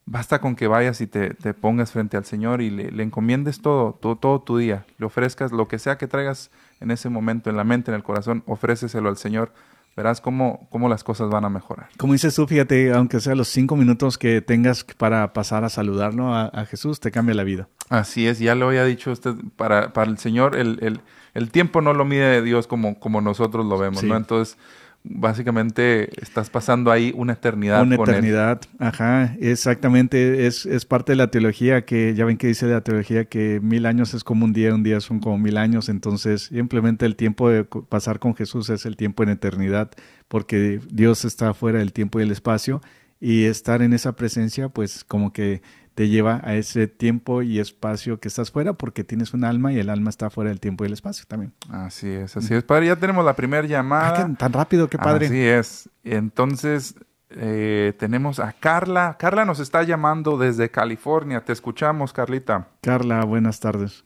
Basta 0.06 0.42
con 0.42 0.56
que 0.56 0.68
vayas 0.68 1.00
y 1.00 1.08
te, 1.08 1.36
te 1.36 1.54
pongas 1.54 1.92
frente 1.92 2.18
al 2.18 2.26
Señor 2.26 2.62
y 2.62 2.72
le, 2.72 2.92
le 2.92 3.04
encomiendes 3.04 3.62
todo, 3.62 3.94
todo, 3.94 4.18
todo, 4.18 4.42
tu 4.42 4.58
día, 4.58 4.86
le 4.98 5.06
ofrezcas 5.06 5.52
lo 5.52 5.68
que 5.68 5.78
sea 5.78 5.98
que 5.98 6.08
traigas 6.08 6.50
en 6.80 6.90
ese 6.90 7.10
momento, 7.10 7.50
en 7.50 7.56
la 7.56 7.64
mente, 7.64 7.92
en 7.92 7.96
el 7.96 8.04
corazón, 8.04 8.44
ofréceselo 8.48 9.10
al 9.10 9.18
Señor. 9.18 9.54
Verás 9.96 10.22
cómo, 10.22 10.68
cómo 10.70 10.88
las 10.88 11.04
cosas 11.04 11.30
van 11.30 11.44
a 11.44 11.50
mejorar. 11.50 11.90
Como 11.98 12.14
dices 12.14 12.34
tú, 12.34 12.48
fíjate, 12.48 12.94
aunque 12.94 13.20
sea 13.20 13.36
los 13.36 13.50
cinco 13.50 13.76
minutos 13.76 14.18
que 14.18 14.42
tengas 14.42 14.84
para 14.84 15.34
pasar 15.34 15.66
a 15.66 15.70
saludarlo 15.70 16.34
a, 16.34 16.46
a 16.46 16.66
Jesús, 16.66 17.00
te 17.02 17.12
cambia 17.12 17.36
la 17.36 17.44
vida. 17.44 17.68
Así 17.90 18.26
es, 18.26 18.40
ya 18.40 18.56
lo 18.56 18.68
había 18.68 18.86
dicho 18.86 19.12
usted, 19.12 19.36
para, 19.58 19.92
para 19.92 20.10
el 20.10 20.18
Señor 20.18 20.56
el, 20.56 20.80
el, 20.82 21.02
el, 21.34 21.52
tiempo 21.52 21.82
no 21.82 21.94
lo 21.94 22.06
mide 22.06 22.42
Dios 22.42 22.66
como, 22.66 22.98
como 22.98 23.20
nosotros 23.20 23.66
lo 23.66 23.78
vemos, 23.78 24.00
sí. 24.00 24.08
¿no? 24.08 24.16
Entonces, 24.16 24.58
básicamente 25.04 26.10
estás 26.22 26.50
pasando 26.50 26.92
ahí 26.92 27.14
una 27.16 27.34
eternidad. 27.34 27.82
Una 27.82 27.96
eternidad, 27.96 28.62
él. 28.64 28.78
ajá, 28.80 29.36
exactamente, 29.40 30.46
es, 30.46 30.66
es 30.66 30.86
parte 30.86 31.14
de 31.14 31.16
la 31.16 31.32
teología 31.32 31.86
que, 31.86 32.14
ya 32.14 32.26
ven 32.26 32.38
que 32.38 32.48
dice 32.48 32.68
la 32.68 32.82
teología 32.82 33.26
que 33.26 33.60
mil 33.62 33.86
años 33.86 34.14
es 34.14 34.24
como 34.24 34.46
un 34.46 34.54
día, 34.54 34.74
un 34.74 34.84
día 34.84 35.00
son 35.00 35.20
como 35.20 35.38
mil 35.38 35.58
años, 35.58 35.90
entonces 35.90 36.44
simplemente 36.44 37.06
el 37.06 37.16
tiempo 37.16 37.50
de 37.50 37.64
pasar 37.64 38.20
con 38.20 38.36
Jesús 38.36 38.70
es 38.70 38.86
el 38.86 38.96
tiempo 38.96 39.24
en 39.24 39.30
eternidad, 39.30 39.92
porque 40.28 40.80
Dios 40.92 41.26
está 41.26 41.54
fuera 41.54 41.80
del 41.80 41.94
tiempo 41.94 42.20
y 42.20 42.24
el 42.24 42.32
espacio, 42.32 42.82
y 43.20 43.46
estar 43.46 43.82
en 43.84 43.94
esa 43.94 44.16
presencia, 44.16 44.70
pues 44.70 45.04
como 45.04 45.32
que 45.32 45.62
te 45.96 46.08
lleva 46.08 46.42
a 46.44 46.56
ese 46.56 46.88
tiempo 46.88 47.42
y 47.42 47.60
espacio 47.60 48.20
que 48.20 48.28
estás 48.28 48.52
fuera 48.52 48.74
porque 48.74 49.04
tienes 49.04 49.34
un 49.34 49.44
alma 49.44 49.74
y 49.74 49.80
el 49.80 49.90
alma 49.90 50.10
está 50.10 50.30
fuera 50.30 50.50
del 50.50 50.60
tiempo 50.60 50.84
y 50.84 50.88
el 50.88 50.94
espacio 50.94 51.26
también. 51.28 51.54
Así 51.70 52.10
es, 52.10 52.36
así 52.38 52.54
es. 52.54 52.64
Padre, 52.64 52.88
ya 52.88 52.96
tenemos 52.96 53.26
la 53.26 53.36
primera 53.36 53.68
llamada. 53.68 54.26
Ah, 54.26 54.36
tan 54.38 54.54
rápido, 54.54 54.88
qué 54.88 54.98
padre. 54.98 55.26
Así 55.26 55.46
es. 55.46 55.90
Entonces, 56.04 56.96
eh, 57.30 57.94
tenemos 58.00 58.40
a 58.40 58.54
Carla. 58.54 59.16
Carla 59.20 59.46
nos 59.46 59.60
está 59.60 59.84
llamando 59.84 60.38
desde 60.38 60.70
California. 60.70 61.42
Te 61.42 61.54
escuchamos, 61.54 62.14
Carlita. 62.14 62.68
Carla, 62.82 63.24
buenas 63.26 63.60
tardes. 63.60 64.04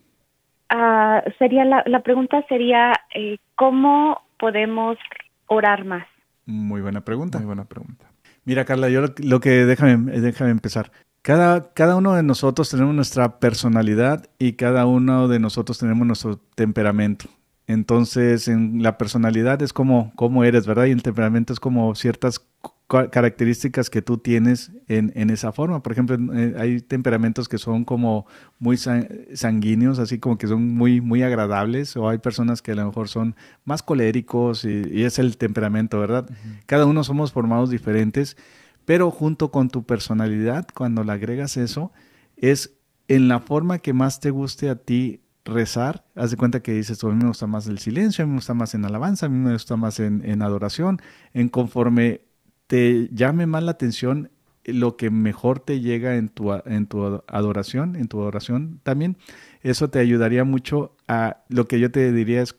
Uh, 0.74 1.22
sería 1.38 1.64
la, 1.64 1.84
la, 1.86 2.02
pregunta 2.02 2.44
sería, 2.50 2.94
eh, 3.14 3.38
¿cómo 3.56 4.20
podemos 4.40 4.98
orar 5.46 5.86
más? 5.86 6.08
Muy 6.46 6.82
buena 6.82 7.02
pregunta. 7.02 7.38
Muy 7.38 7.46
buena 7.46 7.66
pregunta. 7.66 8.06
Mira, 8.46 8.66
Carla, 8.66 8.90
yo 8.90 9.02
lo, 9.02 9.08
lo 9.20 9.40
que 9.40 9.66
déjame, 9.66 10.12
déjame 10.20 10.52
empezar. 10.52 10.92
Cada, 11.26 11.74
cada, 11.74 11.96
uno 11.96 12.14
de 12.14 12.22
nosotros 12.22 12.70
tenemos 12.70 12.94
nuestra 12.94 13.40
personalidad 13.40 14.30
y 14.38 14.54
cada 14.54 14.86
uno 14.86 15.28
de 15.28 15.40
nosotros 15.40 15.80
tenemos 15.80 16.06
nuestro 16.06 16.40
temperamento. 16.54 17.26
Entonces, 17.66 18.48
en 18.48 18.84
la 18.84 19.00
personalidad 19.00 19.60
es 19.64 19.74
como, 19.74 20.14
como 20.16 20.44
eres, 20.44 20.68
¿verdad? 20.68 20.86
Y 20.86 20.92
el 20.92 21.02
temperamento 21.02 21.52
es 21.52 21.60
como 21.60 21.96
ciertas 21.96 22.46
características 22.88 23.90
que 23.90 24.04
tú 24.04 24.20
tienes 24.20 24.72
en, 24.88 25.14
en 25.16 25.32
esa 25.32 25.52
forma. 25.52 25.82
Por 25.82 25.94
ejemplo, 25.94 26.16
eh, 26.36 26.54
hay 26.60 26.80
temperamentos 26.80 27.50
que 27.50 27.58
son 27.58 27.86
como 27.86 28.28
muy 28.60 28.78
sanguíneos, 28.78 29.98
así 29.98 30.20
como 30.20 30.38
que 30.38 30.46
son 30.46 30.76
muy, 30.76 31.02
muy 31.02 31.24
agradables, 31.24 31.98
o 31.98 32.08
hay 32.08 32.20
personas 32.20 32.62
que 32.62 32.74
a 32.74 32.76
lo 32.76 32.86
mejor 32.86 33.08
son 33.10 33.36
más 33.64 33.82
coléricos 33.82 34.64
y, 34.64 34.84
y 34.92 35.06
es 35.06 35.18
el 35.18 35.38
temperamento, 35.38 36.00
¿verdad? 36.00 36.28
Uh 36.30 36.34
-huh. 36.34 36.62
Cada 36.68 36.86
uno 36.86 37.04
somos 37.04 37.32
formados 37.32 37.72
diferentes. 37.72 38.38
Pero 38.86 39.12
junto 39.12 39.52
con 39.52 39.70
tu 39.70 39.84
personalidad, 39.84 40.68
cuando 40.74 41.04
le 41.04 41.12
agregas 41.12 41.58
eso, 41.58 41.92
es 42.38 42.78
en 43.08 43.28
la 43.28 43.40
forma 43.40 43.80
que 43.80 43.94
más 43.94 44.20
te 44.20 44.30
guste 44.30 44.70
a 44.70 44.76
ti 44.76 45.22
rezar. 45.44 46.06
Haz 46.16 46.32
de 46.32 46.38
cuenta 46.38 46.62
que 46.62 46.74
dices, 46.74 47.04
a 47.04 47.08
mí 47.08 47.16
me 47.16 47.28
gusta 47.28 47.48
más 47.48 47.68
el 47.68 47.80
silencio, 47.80 48.24
a 48.24 48.28
mí 48.28 48.32
me 48.32 48.38
gusta 48.38 48.54
más 48.54 48.74
en 48.74 48.86
alabanza, 48.86 49.26
a 49.26 49.30
mí 49.30 49.38
me 49.38 49.54
gusta 49.54 49.76
más 49.76 50.00
en, 50.00 50.24
en 50.26 50.42
adoración. 50.42 51.02
En 51.34 51.50
conforme 51.50 52.22
te 52.68 53.10
llame 53.12 53.46
más 53.46 53.64
la 53.64 53.72
atención, 53.72 54.30
lo 54.66 54.98
que 54.98 55.10
mejor 55.10 55.60
te 55.60 55.80
llega 55.80 56.16
en 56.16 56.30
tu, 56.30 56.52
en 56.54 56.88
tu 56.88 57.22
adoración, 57.28 57.96
en 57.96 58.08
tu 58.08 58.20
adoración 58.22 58.80
también, 58.84 59.18
eso 59.62 59.90
te 59.90 60.00
ayudaría 60.00 60.44
mucho 60.44 60.96
a, 61.08 61.44
lo 61.50 61.68
que 61.68 61.80
yo 61.80 61.92
te 61.92 62.12
diría 62.12 62.42
es 62.42 62.56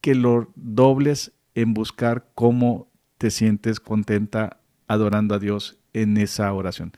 que 0.00 0.14
lo 0.14 0.50
dobles 0.56 1.32
en 1.54 1.74
buscar 1.74 2.26
cómo 2.34 2.88
te 3.18 3.30
sientes 3.30 3.80
contenta 3.80 4.60
adorando 4.88 5.34
a 5.34 5.38
Dios 5.38 5.78
en 5.92 6.16
esa 6.16 6.52
oración. 6.52 6.92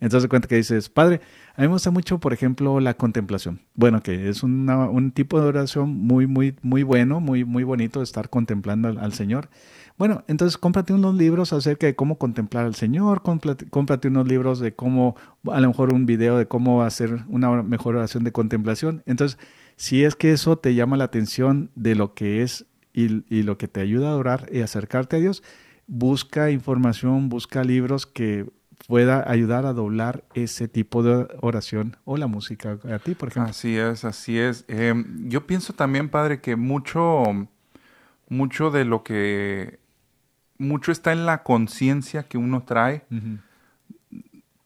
Entonces 0.00 0.28
cuenta 0.28 0.48
que 0.48 0.56
dices, 0.56 0.88
Padre, 0.90 1.20
a 1.56 1.62
mí 1.62 1.68
me 1.68 1.72
gusta 1.72 1.90
mucho, 1.90 2.18
por 2.18 2.32
ejemplo, 2.32 2.78
la 2.80 2.94
contemplación. 2.94 3.60
Bueno, 3.74 4.02
que 4.02 4.28
es 4.28 4.42
un 4.42 5.12
tipo 5.14 5.40
de 5.40 5.46
oración 5.46 5.90
muy, 5.90 6.26
muy, 6.26 6.56
muy 6.60 6.82
bueno, 6.82 7.20
muy, 7.20 7.44
muy 7.44 7.64
bonito 7.64 8.02
estar 8.02 8.28
contemplando 8.28 8.88
al, 8.88 9.12
Señor. 9.12 9.48
Bueno, 9.96 10.24
entonces 10.26 10.58
cómprate 10.58 10.92
unos 10.92 11.14
libros 11.14 11.52
acerca 11.52 11.86
de 11.86 11.94
cómo 11.94 12.18
contemplar 12.18 12.66
al 12.66 12.74
Señor, 12.74 13.22
cómprate, 13.22 14.08
unos 14.08 14.28
libros 14.28 14.58
de 14.58 14.74
cómo, 14.74 15.16
a 15.50 15.60
lo 15.60 15.68
mejor 15.68 15.94
un 15.94 16.06
video 16.06 16.36
de 16.36 16.48
cómo 16.48 16.82
hacer 16.82 17.24
una 17.28 17.62
mejor 17.62 17.96
oración 17.96 18.24
de 18.24 18.32
contemplación. 18.32 19.02
Entonces, 19.06 19.38
si 19.76 20.04
es 20.04 20.16
que 20.16 20.32
eso 20.32 20.58
te 20.58 20.74
llama 20.74 20.96
la 20.96 21.04
atención 21.04 21.70
de 21.76 21.94
lo 21.94 22.14
que 22.14 22.42
es 22.42 22.66
y, 22.92 23.24
y 23.34 23.42
lo 23.42 23.56
que 23.56 23.68
te 23.68 23.80
ayuda 23.80 24.08
a 24.08 24.10
adorar 24.10 24.48
y 24.52 24.60
acercarte 24.60 25.16
a 25.16 25.20
Dios, 25.20 25.42
busca 25.86 26.50
información, 26.50 27.28
busca 27.28 27.64
libros 27.64 28.06
que 28.06 28.46
pueda 28.86 29.28
ayudar 29.30 29.66
a 29.66 29.72
doblar 29.72 30.24
ese 30.34 30.68
tipo 30.68 31.02
de 31.02 31.26
oración 31.40 31.96
o 32.04 32.16
la 32.16 32.26
música 32.26 32.78
a 32.90 32.98
ti, 32.98 33.14
por 33.14 33.28
ejemplo. 33.28 33.50
Así 33.50 33.76
es, 33.76 34.04
así 34.04 34.38
es. 34.38 34.64
Eh, 34.68 34.94
yo 35.26 35.46
pienso 35.46 35.72
también, 35.72 36.08
padre, 36.08 36.40
que 36.40 36.56
mucho, 36.56 37.22
mucho 38.28 38.70
de 38.70 38.84
lo 38.84 39.02
que, 39.02 39.78
mucho 40.58 40.92
está 40.92 41.12
en 41.12 41.26
la 41.26 41.42
conciencia 41.42 42.24
que 42.24 42.38
uno 42.38 42.62
trae, 42.64 43.04
uh 43.10 43.14
-huh. 43.14 43.40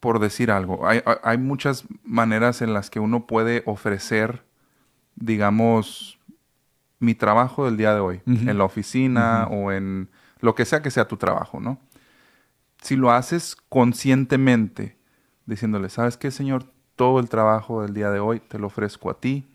por 0.00 0.18
decir 0.18 0.50
algo. 0.50 0.87
Hay, 0.87 1.02
hay 1.22 1.38
muchas 1.38 1.85
maneras 2.02 2.61
en 2.62 2.74
las 2.74 2.90
que 2.90 3.00
uno 3.00 3.26
puede 3.26 3.62
ofrecer, 3.66 4.42
digamos, 5.14 6.18
mi 6.98 7.14
trabajo 7.14 7.66
del 7.66 7.76
día 7.76 7.94
de 7.94 8.00
hoy, 8.00 8.20
uh 8.26 8.31
-huh. 8.31 8.50
en 8.50 8.59
la 8.59 8.64
oficina 8.64 9.46
uh 9.48 9.52
-huh. 9.52 9.64
o 9.64 9.72
en 9.72 10.09
lo 10.40 10.55
que 10.55 10.64
sea 10.64 10.83
que 10.83 10.90
sea 10.90 11.09
tu 11.09 11.16
trabajo, 11.16 11.61
¿no? 11.61 11.79
Si 12.83 12.96
lo 12.96 13.11
haces 13.11 13.57
conscientemente, 13.68 14.96
diciéndole, 15.46 15.88
¿sabes 15.88 16.16
qué, 16.16 16.31
Señor? 16.31 16.64
Todo 16.96 17.20
el 17.20 17.29
trabajo 17.29 17.83
del 17.83 17.94
día 17.94 18.11
de 18.11 18.20
hoy 18.20 18.40
te 18.40 18.59
lo 18.59 18.68
ofrezco 18.68 19.11
a 19.11 19.20
ti. 19.20 19.46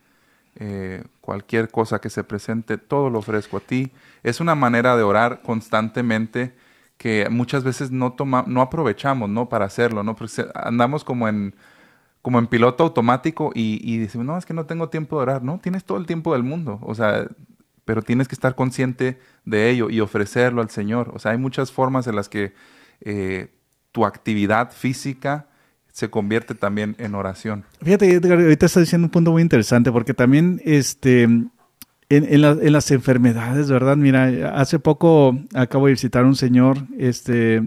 Eh, 0.56 1.04
cualquier 1.22 1.70
cosa 1.70 2.00
que 2.00 2.10
se 2.10 2.24
presente, 2.24 2.78
todo 2.78 3.10
lo 3.10 3.20
ofrezco 3.20 3.58
a 3.58 3.60
ti. 3.60 3.92
Es 4.24 4.40
una 4.40 4.56
manera 4.56 4.96
de 4.96 5.04
orar 5.04 5.42
constantemente 5.42 6.56
que 6.98 7.28
muchas 7.30 7.64
veces 7.64 7.92
no, 7.92 8.14
toma, 8.14 8.44
no 8.48 8.62
aprovechamos, 8.62 9.30
¿no? 9.30 9.50
Para 9.50 9.66
hacerlo, 9.66 10.04
¿no? 10.04 10.16
Porque 10.16 10.32
andamos 10.54 11.04
como 11.04 11.28
en, 11.28 11.56
como 12.22 12.40
en 12.40 12.48
piloto 12.48 12.84
automático 12.84 13.52
y, 13.56 13.80
y 13.84 13.98
decimos, 13.98 14.28
no, 14.28 14.38
es 14.38 14.46
que 14.46 14.54
no 14.54 14.66
tengo 14.66 14.90
tiempo 14.90 15.18
de 15.18 15.24
orar. 15.24 15.44
No, 15.44 15.60
tienes 15.60 15.86
todo 15.86 15.98
el 15.98 16.06
tiempo 16.06 16.34
del 16.34 16.44
mundo. 16.44 16.80
O 16.82 16.94
sea, 16.96 17.28
pero 17.86 18.02
tienes 18.02 18.28
que 18.28 18.36
estar 18.36 18.56
consciente 18.56 19.20
de 19.46 19.70
ello 19.70 19.90
y 19.90 20.00
ofrecerlo 20.00 20.62
al 20.62 20.70
Señor. 20.70 21.12
O 21.14 21.20
sea, 21.20 21.32
hay 21.32 21.38
muchas 21.38 21.72
formas 21.72 22.08
en 22.08 22.16
las 22.16 22.30
que 22.30 22.54
eh, 23.02 23.50
tu 23.92 24.06
actividad 24.06 24.72
física 24.72 25.48
se 25.92 26.10
convierte 26.10 26.56
también 26.56 26.96
en 26.98 27.14
oración. 27.14 27.66
Fíjate, 27.82 28.12
Edgar, 28.12 28.40
ahorita 28.40 28.66
estás 28.66 28.84
diciendo 28.84 29.06
un 29.06 29.12
punto 29.12 29.32
muy 29.32 29.44
interesante, 29.44 29.92
porque 29.92 30.16
también 30.16 30.60
este, 30.66 31.24
en, 31.24 31.52
en, 32.10 32.42
la, 32.42 32.58
en, 32.60 32.74
las 32.74 32.90
enfermedades, 32.90 33.70
¿verdad? 33.70 33.96
Mira, 33.96 34.56
hace 34.56 34.80
poco 34.80 35.38
acabo 35.54 35.86
de 35.86 35.92
visitar 35.92 36.24
a 36.24 36.28
un 36.28 36.36
señor, 36.36 36.80
este, 36.98 37.62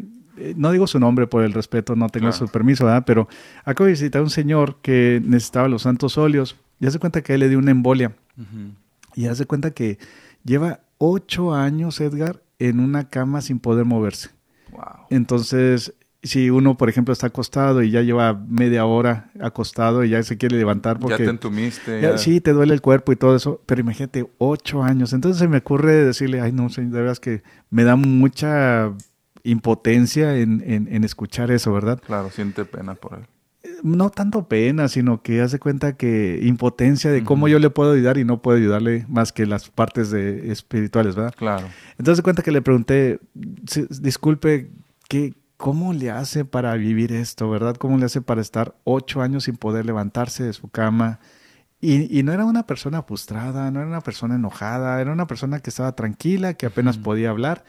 no 0.57 0.73
digo 0.73 0.89
su 0.89 0.99
nombre 0.99 1.29
por 1.29 1.45
el 1.45 1.53
respeto, 1.53 1.95
no 1.95 2.09
tengo 2.09 2.31
claro. 2.31 2.47
su 2.47 2.49
permiso, 2.49 2.85
¿verdad? 2.85 3.05
Pero 3.07 3.29
acabo 3.65 3.87
de 3.87 3.93
visitar 3.93 4.21
a 4.21 4.25
un 4.25 4.31
señor 4.31 4.79
que 4.83 5.23
necesitaba 5.25 5.69
los 5.69 5.83
santos 5.83 6.19
óleos 6.19 6.57
y 6.81 6.87
hace 6.87 6.99
cuenta 6.99 7.23
que 7.23 7.35
él 7.35 7.41
le 7.41 7.49
dio 7.49 7.59
una 7.59 7.71
embolia. 7.71 8.13
Uh 8.37 8.43
-huh. 8.43 8.86
Y 9.17 9.27
hace 9.27 9.47
cuenta 9.47 9.73
que 9.73 9.99
lleva 10.45 10.81
ocho 10.99 11.55
años, 11.55 12.01
Edgar, 12.01 12.43
en 12.59 12.79
una 12.81 13.09
cama 13.09 13.41
sin 13.41 13.59
poder 13.59 13.87
moverse. 13.87 14.29
Wow. 14.71 15.07
Entonces, 15.09 15.95
si 16.23 16.51
uno, 16.51 16.77
por 16.77 16.91
ejemplo, 16.91 17.13
está 17.13 17.29
acostado 17.29 17.83
y 17.83 17.91
ya 17.91 18.03
lleva 18.03 18.35
media 18.35 18.85
hora 18.85 19.31
acostado 19.41 20.05
y 20.05 20.11
ya 20.11 20.23
se 20.23 20.37
quiere 20.37 20.59
levantar 20.59 20.99
porque... 20.99 21.19
Ya 21.19 21.25
te 21.25 21.31
entumiste. 21.31 22.03
Ya, 22.03 22.13
ya... 22.13 22.19
Sí, 22.19 22.43
te 22.43 22.53
duele 22.53 22.75
el 22.75 22.83
cuerpo 22.83 23.11
y 23.11 23.17
todo 23.17 23.35
eso, 23.35 23.63
pero 23.65 23.81
imagínate, 23.81 24.29
ocho 24.37 24.83
años. 24.83 25.15
Entonces 25.15 25.39
se 25.39 25.49
me 25.49 25.59
ocurre 25.59 26.05
decirle, 26.05 26.43
ay, 26.43 26.53
no, 26.53 26.69
señor, 26.69 26.93
de 26.93 27.01
verdad 27.01 27.17
que 27.17 27.43
me 27.71 27.85
da 27.85 27.97
mucha 27.97 28.93
impotencia 29.45 30.37
en, 30.37 30.63
en, 30.67 30.93
en 30.93 31.05
escuchar 31.05 31.51
eso, 31.51 31.73
¿verdad? 31.73 32.03
Claro, 32.05 32.31
siente 32.31 32.67
pena 32.67 32.95
por 32.95 33.19
él 33.19 33.27
no 33.83 34.11
tanto 34.11 34.49
pena, 34.49 34.89
sino 34.89 35.23
que 35.23 35.41
hace 35.41 35.59
cuenta 35.59 35.97
que 35.97 36.41
impotencia 36.43 37.11
de 37.11 37.25
cómo 37.25 37.45
uh 37.45 37.49
-huh. 37.49 37.53
yo 37.53 37.59
le 37.59 37.71
puedo 37.71 37.93
ayudar 37.93 38.19
y 38.19 38.25
no 38.25 38.43
puedo 38.43 38.59
ayudarle 38.59 39.05
más 39.09 39.33
que 39.33 39.47
las 39.47 39.69
partes 39.69 40.11
de 40.11 40.51
espirituales, 40.53 41.15
¿verdad? 41.15 41.35
Claro. 41.37 41.67
Entonces 41.99 42.23
cuenta 42.23 42.43
que 42.43 42.51
le 42.53 42.63
pregunté, 42.63 43.21
disculpe, 43.35 44.71
¿qué, 45.09 45.35
¿cómo 45.57 45.93
le 45.93 46.11
hace 46.11 46.45
para 46.45 46.75
vivir 46.75 47.13
esto, 47.13 47.49
verdad? 47.51 47.77
¿Cómo 47.77 47.99
le 47.99 48.07
hace 48.07 48.21
para 48.23 48.41
estar 48.41 48.75
ocho 48.85 49.23
años 49.23 49.45
sin 49.45 49.57
poder 49.57 49.87
levantarse 49.87 50.45
de 50.45 50.53
su 50.53 50.69
cama? 50.69 51.21
Y, 51.81 52.19
y, 52.19 52.23
no 52.23 52.33
era 52.33 52.45
una 52.45 52.67
persona 52.67 53.03
frustrada, 53.03 53.71
no 53.71 53.81
era 53.81 53.89
una 53.89 54.01
persona 54.01 54.35
enojada, 54.37 55.01
era 55.01 55.13
una 55.13 55.27
persona 55.27 55.61
que 55.61 55.71
estaba 55.71 55.95
tranquila, 55.95 56.55
que 56.55 56.67
apenas 56.67 56.97
uh 56.97 57.01
-huh. 57.01 57.05
podía 57.05 57.31
hablar. 57.31 57.65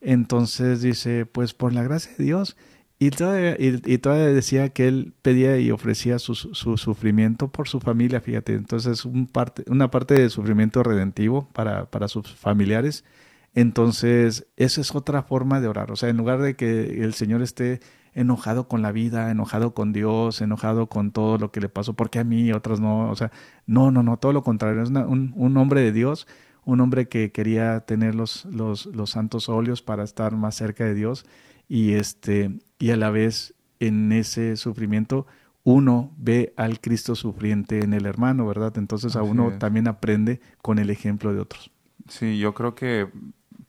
Entonces 0.00 0.82
dice, 0.82 1.26
pues 1.26 1.54
por 1.54 1.72
la 1.72 1.84
gracia 1.84 2.12
de 2.18 2.24
Dios, 2.24 2.56
Y 3.02 3.10
todavía, 3.10 3.56
y, 3.58 3.98
todavía, 3.98 4.26
decía 4.26 4.68
que 4.68 4.86
él 4.86 5.12
pedía 5.22 5.58
y 5.58 5.72
ofrecía 5.72 6.20
su, 6.20 6.36
su, 6.36 6.76
sufrimiento 6.76 7.48
por 7.48 7.66
su 7.66 7.80
familia, 7.80 8.20
fíjate. 8.20 8.54
Entonces, 8.54 9.04
un 9.04 9.26
parte, 9.26 9.64
una 9.66 9.90
parte 9.90 10.14
de 10.14 10.30
sufrimiento 10.30 10.84
redentivo 10.84 11.48
para, 11.52 11.90
para 11.90 12.06
sus 12.06 12.32
familiares. 12.32 13.04
Entonces, 13.54 14.46
esa 14.56 14.80
es 14.80 14.94
otra 14.94 15.24
forma 15.24 15.60
de 15.60 15.66
orar. 15.66 15.90
O 15.90 15.96
sea, 15.96 16.10
en 16.10 16.16
lugar 16.16 16.40
de 16.42 16.54
que 16.54 17.02
el 17.02 17.12
Señor 17.14 17.42
esté 17.42 17.80
enojado 18.14 18.68
con 18.68 18.82
la 18.82 18.92
vida, 18.92 19.32
enojado 19.32 19.74
con 19.74 19.92
Dios, 19.92 20.40
enojado 20.40 20.86
con 20.86 21.10
todo 21.10 21.38
lo 21.38 21.50
que 21.50 21.60
le 21.60 21.68
pasó, 21.68 21.94
porque 21.94 22.20
a 22.20 22.24
mí, 22.24 22.52
otras 22.52 22.78
no, 22.78 23.10
o 23.10 23.16
sea, 23.16 23.32
no, 23.66 23.90
no, 23.90 24.04
no, 24.04 24.16
todo 24.16 24.32
lo 24.32 24.44
contrario, 24.44 24.80
es 24.80 24.90
un, 24.90 25.32
un, 25.34 25.56
hombre 25.56 25.80
de 25.80 25.90
Dios, 25.90 26.28
un 26.64 26.80
hombre 26.80 27.08
que 27.08 27.32
quería 27.32 27.80
tener 27.80 28.14
los, 28.14 28.44
los, 28.44 28.86
los, 28.86 29.10
santos 29.10 29.48
óleos 29.48 29.82
para 29.82 30.04
estar 30.04 30.36
más 30.36 30.54
cerca 30.54 30.84
de 30.84 30.94
Dios 30.94 31.26
y, 31.68 31.94
este, 31.94 32.58
y 32.78 32.90
a 32.90 32.96
la 32.96 33.10
vez 33.10 33.54
en 33.80 34.12
ese 34.12 34.56
sufrimiento 34.56 35.26
uno 35.64 36.12
ve 36.16 36.52
al 36.56 36.80
Cristo 36.80 37.14
sufriente 37.14 37.80
en 37.82 37.94
el 37.94 38.06
hermano, 38.06 38.46
¿verdad? 38.46 38.76
Entonces 38.78 39.14
a 39.16 39.22
uno 39.22 39.52
también 39.58 39.86
aprende 39.86 40.40
con 40.60 40.78
el 40.78 40.90
ejemplo 40.90 41.32
de 41.32 41.40
otros. 41.40 41.70
Sí, 42.08 42.38
yo 42.38 42.52
creo 42.52 42.74
que 42.74 43.08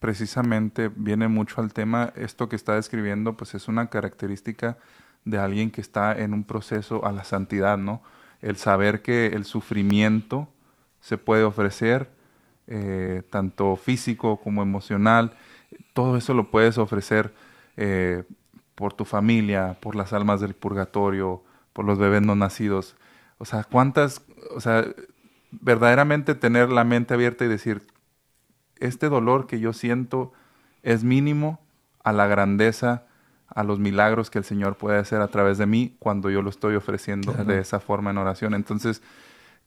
precisamente 0.00 0.90
viene 0.94 1.28
mucho 1.28 1.60
al 1.60 1.72
tema, 1.72 2.12
esto 2.16 2.48
que 2.48 2.56
está 2.56 2.74
describiendo, 2.74 3.36
pues 3.36 3.54
es 3.54 3.68
una 3.68 3.88
característica 3.90 4.76
de 5.24 5.38
alguien 5.38 5.70
que 5.70 5.80
está 5.80 6.18
en 6.18 6.34
un 6.34 6.44
proceso 6.44 7.06
a 7.06 7.12
la 7.12 7.24
santidad, 7.24 7.78
¿no? 7.78 8.02
El 8.42 8.56
saber 8.56 9.00
que 9.02 9.28
el 9.28 9.44
sufrimiento 9.44 10.48
se 11.00 11.16
puede 11.16 11.44
ofrecer, 11.44 12.10
eh, 12.66 13.22
tanto 13.30 13.76
físico 13.76 14.40
como 14.40 14.62
emocional, 14.62 15.32
todo 15.92 16.16
eso 16.16 16.34
lo 16.34 16.50
puedes 16.50 16.76
ofrecer 16.76 17.32
eh, 17.76 18.24
por 18.74 18.92
tu 18.92 19.04
familia, 19.04 19.76
por 19.80 19.96
las 19.96 20.12
almas 20.12 20.40
del 20.40 20.54
purgatorio, 20.54 21.42
por 21.72 21.84
los 21.84 21.98
bebés 21.98 22.22
no 22.22 22.34
nacidos. 22.34 22.96
O 23.38 23.44
sea, 23.44 23.64
cuántas, 23.64 24.22
o 24.54 24.60
sea, 24.60 24.84
verdaderamente 25.50 26.34
tener 26.34 26.70
la 26.70 26.84
mente 26.84 27.14
abierta 27.14 27.44
y 27.44 27.48
decir, 27.48 27.82
este 28.78 29.08
dolor 29.08 29.46
que 29.46 29.60
yo 29.60 29.72
siento 29.72 30.32
es 30.82 31.04
mínimo 31.04 31.60
a 32.02 32.12
la 32.12 32.26
grandeza, 32.26 33.06
a 33.48 33.62
los 33.62 33.78
milagros 33.78 34.30
que 34.30 34.38
el 34.38 34.44
Señor 34.44 34.76
puede 34.76 34.98
hacer 34.98 35.20
a 35.20 35.28
través 35.28 35.58
de 35.58 35.66
mí 35.66 35.96
cuando 35.98 36.30
yo 36.30 36.42
lo 36.42 36.50
estoy 36.50 36.74
ofreciendo 36.74 37.32
de 37.32 37.60
esa 37.60 37.80
forma 37.80 38.10
en 38.10 38.18
oración. 38.18 38.54
Entonces, 38.54 39.02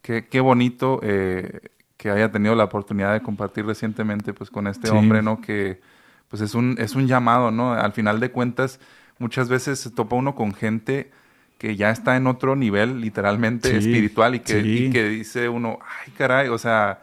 qué, 0.02 0.28
qué 0.28 0.39
bonito 0.39 1.00
eh, 1.04 1.70
que 1.96 2.10
haya 2.10 2.32
tenido 2.32 2.56
la 2.56 2.65
oportunidad 2.65 3.13
de 3.13 3.22
compartir 3.22 3.65
recientemente 3.65 4.34
pues 4.34 4.50
con 4.50 4.67
este 4.67 4.89
hombre, 4.89 5.22
¿no? 5.22 5.41
Que 5.41 5.82
pues 6.30 6.42
es 6.42 6.56
un, 6.56 6.76
es 6.80 6.96
un 6.96 7.08
llamado, 7.08 7.52
¿no? 7.52 7.74
Al 7.74 7.94
final 7.94 8.20
de 8.20 8.32
cuentas, 8.32 8.80
muchas 9.20 9.50
veces 9.50 9.80
se 9.80 9.90
topa 9.90 10.16
uno 10.16 10.36
con 10.36 10.54
gente 10.54 11.12
que 11.58 11.76
ya 11.76 11.90
está 11.90 12.16
en 12.16 12.28
otro 12.28 12.56
nivel 12.56 13.02
literalmente 13.02 13.76
espiritual 13.78 14.36
y 14.36 14.40
que, 14.42 14.60
y 14.60 14.90
que 14.92 15.08
dice 15.10 15.50
uno, 15.50 15.80
ay 16.04 16.13
caray, 16.13 16.50
o 16.50 16.58
sea, 16.58 17.00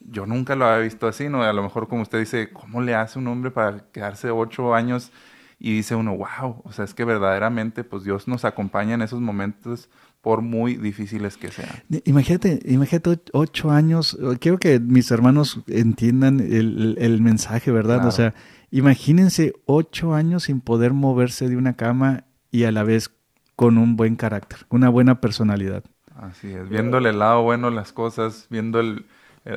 yo 0.00 0.26
nunca 0.26 0.54
lo 0.56 0.66
había 0.66 0.84
visto 0.84 1.06
así, 1.06 1.28
¿no? 1.28 1.42
A 1.42 1.52
lo 1.52 1.62
mejor 1.62 1.88
como 1.88 2.02
usted 2.02 2.18
dice, 2.18 2.50
¿cómo 2.50 2.82
le 2.82 2.94
hace 2.94 3.18
un 3.18 3.26
hombre 3.28 3.50
para 3.50 3.84
quedarse 3.92 4.30
ocho 4.30 4.74
años? 4.74 5.10
Y 5.58 5.74
dice 5.74 5.94
uno, 5.94 6.16
wow, 6.16 6.62
o 6.64 6.72
sea, 6.72 6.84
es 6.84 6.94
que 6.94 7.04
verdaderamente 7.04 7.82
pues 7.82 8.04
Dios 8.04 8.28
nos 8.28 8.44
acompaña 8.44 8.94
en 8.94 9.02
esos 9.02 9.20
momentos 9.20 9.88
por 10.20 10.42
muy 10.42 10.76
difíciles 10.76 11.36
que 11.36 11.50
sean. 11.50 11.68
Imagínate, 12.04 12.60
imagínate 12.66 13.20
ocho 13.32 13.70
años, 13.70 14.18
quiero 14.40 14.58
que 14.58 14.80
mis 14.80 15.10
hermanos 15.10 15.60
entiendan 15.68 16.40
el, 16.40 17.20
mensaje, 17.20 17.70
¿verdad? 17.70 18.06
O 18.06 18.10
sea, 18.10 18.34
imagínense 18.70 19.54
ocho 19.66 20.14
años 20.14 20.44
sin 20.44 20.60
poder 20.60 20.92
moverse 20.92 21.48
de 21.48 21.56
una 21.56 21.74
cama 21.74 22.24
y 22.50 22.64
a 22.64 22.72
la 22.72 22.82
vez 22.82 23.10
con 23.56 23.78
un 23.78 23.96
buen 23.96 24.16
carácter, 24.16 24.60
una 24.70 24.88
buena 24.88 25.20
personalidad. 25.20 25.84
Así 26.14 26.48
es, 26.52 26.68
viéndole 26.68 27.10
el 27.10 27.20
lado 27.20 27.42
bueno 27.42 27.70
las 27.70 27.92
cosas, 27.92 28.48
viendo 28.50 28.80
el, 28.80 28.98
eh, 28.98 29.04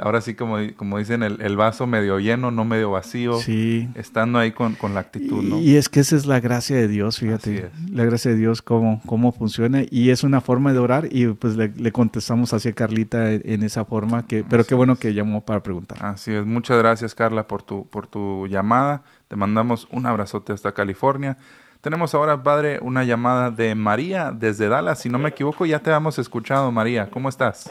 ahora 0.02 0.22
sí 0.22 0.36
como, 0.36 0.58
como 0.76 0.98
dicen, 0.98 1.24
el, 1.24 1.58
vaso 1.58 1.88
medio 1.88 2.20
lleno, 2.20 2.52
no 2.52 2.64
medio 2.64 2.92
vacío, 2.92 3.40
sí. 3.40 3.90
estando 3.96 4.40
ahí 4.40 4.52
con, 4.52 4.76
la 4.94 5.00
actitud, 5.00 5.44
¿no? 5.44 5.60
Y 5.60 5.76
es 5.76 5.90
que 5.90 6.00
esa 6.00 6.16
es 6.16 6.26
la 6.26 6.40
gracia 6.40 6.76
de 6.76 6.88
Dios, 6.88 7.20
fíjate, 7.20 7.70
la 7.92 8.06
gracia 8.06 8.32
de 8.32 8.38
Dios, 8.38 8.62
cómo, 8.62 9.02
cómo 9.06 9.32
funciona, 9.32 9.84
y 9.90 10.10
es 10.10 10.24
una 10.24 10.42
forma 10.42 10.72
de 10.74 10.80
orar, 10.80 11.08
y 11.12 11.28
pues 11.28 11.56
le, 11.56 11.92
contestamos 11.92 12.54
hacia 12.54 12.72
Carlita 12.74 13.32
en, 13.32 13.64
esa 13.64 13.86
forma, 13.86 14.26
que, 14.26 14.44
pero 14.44 14.64
qué 14.64 14.76
bueno 14.76 14.96
que 14.96 15.14
llamó 15.14 15.42
para 15.42 15.62
preguntar. 15.62 15.98
Así 16.02 16.34
es, 16.34 16.46
muchas 16.46 16.78
gracias 16.78 17.14
Carla 17.14 17.48
por 17.48 17.64
tu, 17.64 17.88
por 17.88 18.08
tu 18.08 18.48
llamada, 18.48 19.04
te 19.28 19.36
mandamos 19.36 19.88
un 19.92 20.06
abrazote 20.06 20.54
hasta 20.54 20.72
California. 20.74 21.38
Tenemos 21.82 22.14
ahora, 22.14 22.44
padre, 22.44 22.78
una 22.80 23.04
llamada 23.04 23.50
de 23.50 23.74
María 23.74 24.32
desde 24.32 24.70
Dallas. 24.70 25.00
Si 25.00 25.10
no 25.10 25.18
me 25.18 25.30
equivoco, 25.30 25.66
ya 25.66 25.80
te 25.80 25.90
hemos 25.90 26.20
escuchado, 26.20 26.72
María. 26.72 27.10
¿Cómo 27.10 27.28
estás? 27.28 27.68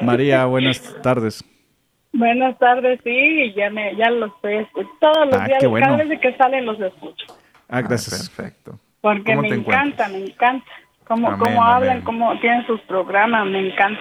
María, 0.00 0.44
buenas 0.46 0.80
tardes. 1.02 1.44
Buenas 2.12 2.58
tardes, 2.58 3.00
sí, 3.04 3.52
ya 3.54 3.70
me, 3.70 3.94
ya 3.96 4.10
los 4.10 4.32
estoy 4.34 4.56
escuchando. 4.56 4.98
Todos 5.00 5.26
los 5.26 5.40
ah, 5.40 5.46
días, 5.46 5.64
cada 5.80 5.96
vez 5.96 6.20
que 6.20 6.36
salen 6.36 6.66
los 6.66 6.80
escucho. 6.80 7.26
Ah, 7.68 7.82
gracias. 7.82 8.30
perfecto. 8.30 8.78
Porque 9.00 9.36
me 9.36 9.48
encanta, 9.48 10.08
me 10.08 10.24
encanta. 10.24 10.66
Cómo, 11.04 11.38
cómo 11.38 11.64
hablan, 11.64 12.02
cómo 12.02 12.38
tienen 12.40 12.66
sus 12.66 12.80
programas, 12.82 13.46
me 13.46 13.68
encanta. 13.68 14.00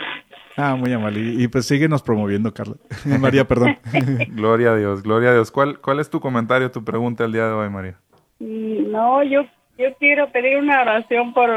Ah, 0.58 0.76
muy 0.76 0.92
amable. 0.92 1.20
Y, 1.20 1.48
pues 1.48 1.68
síguenos 1.68 2.02
promoviendo, 2.02 2.54
Carla. 2.54 2.76
María, 3.20 3.48
perdón. 3.48 3.78
gloria 4.30 4.72
a 4.72 4.76
Dios, 4.76 5.04
gloria 5.04 5.30
a 5.30 5.34
Dios. 5.34 5.52
¿Cuál, 5.52 5.80
¿Cuál 5.80 6.00
es 6.00 6.10
tu 6.10 6.20
comentario, 6.20 6.72
tu 6.72 6.84
pregunta 6.84 7.26
el 7.26 7.32
día 7.32 7.46
de 7.46 7.54
hoy, 7.54 7.70
María? 7.70 7.96
Mm, 8.40 8.92
no, 8.92 9.24
yo, 9.24 9.46
yo 9.78 9.94
quiero 10.00 10.30
pedir 10.32 10.58
una 10.58 10.82
oración 10.82 11.34
por 11.34 11.50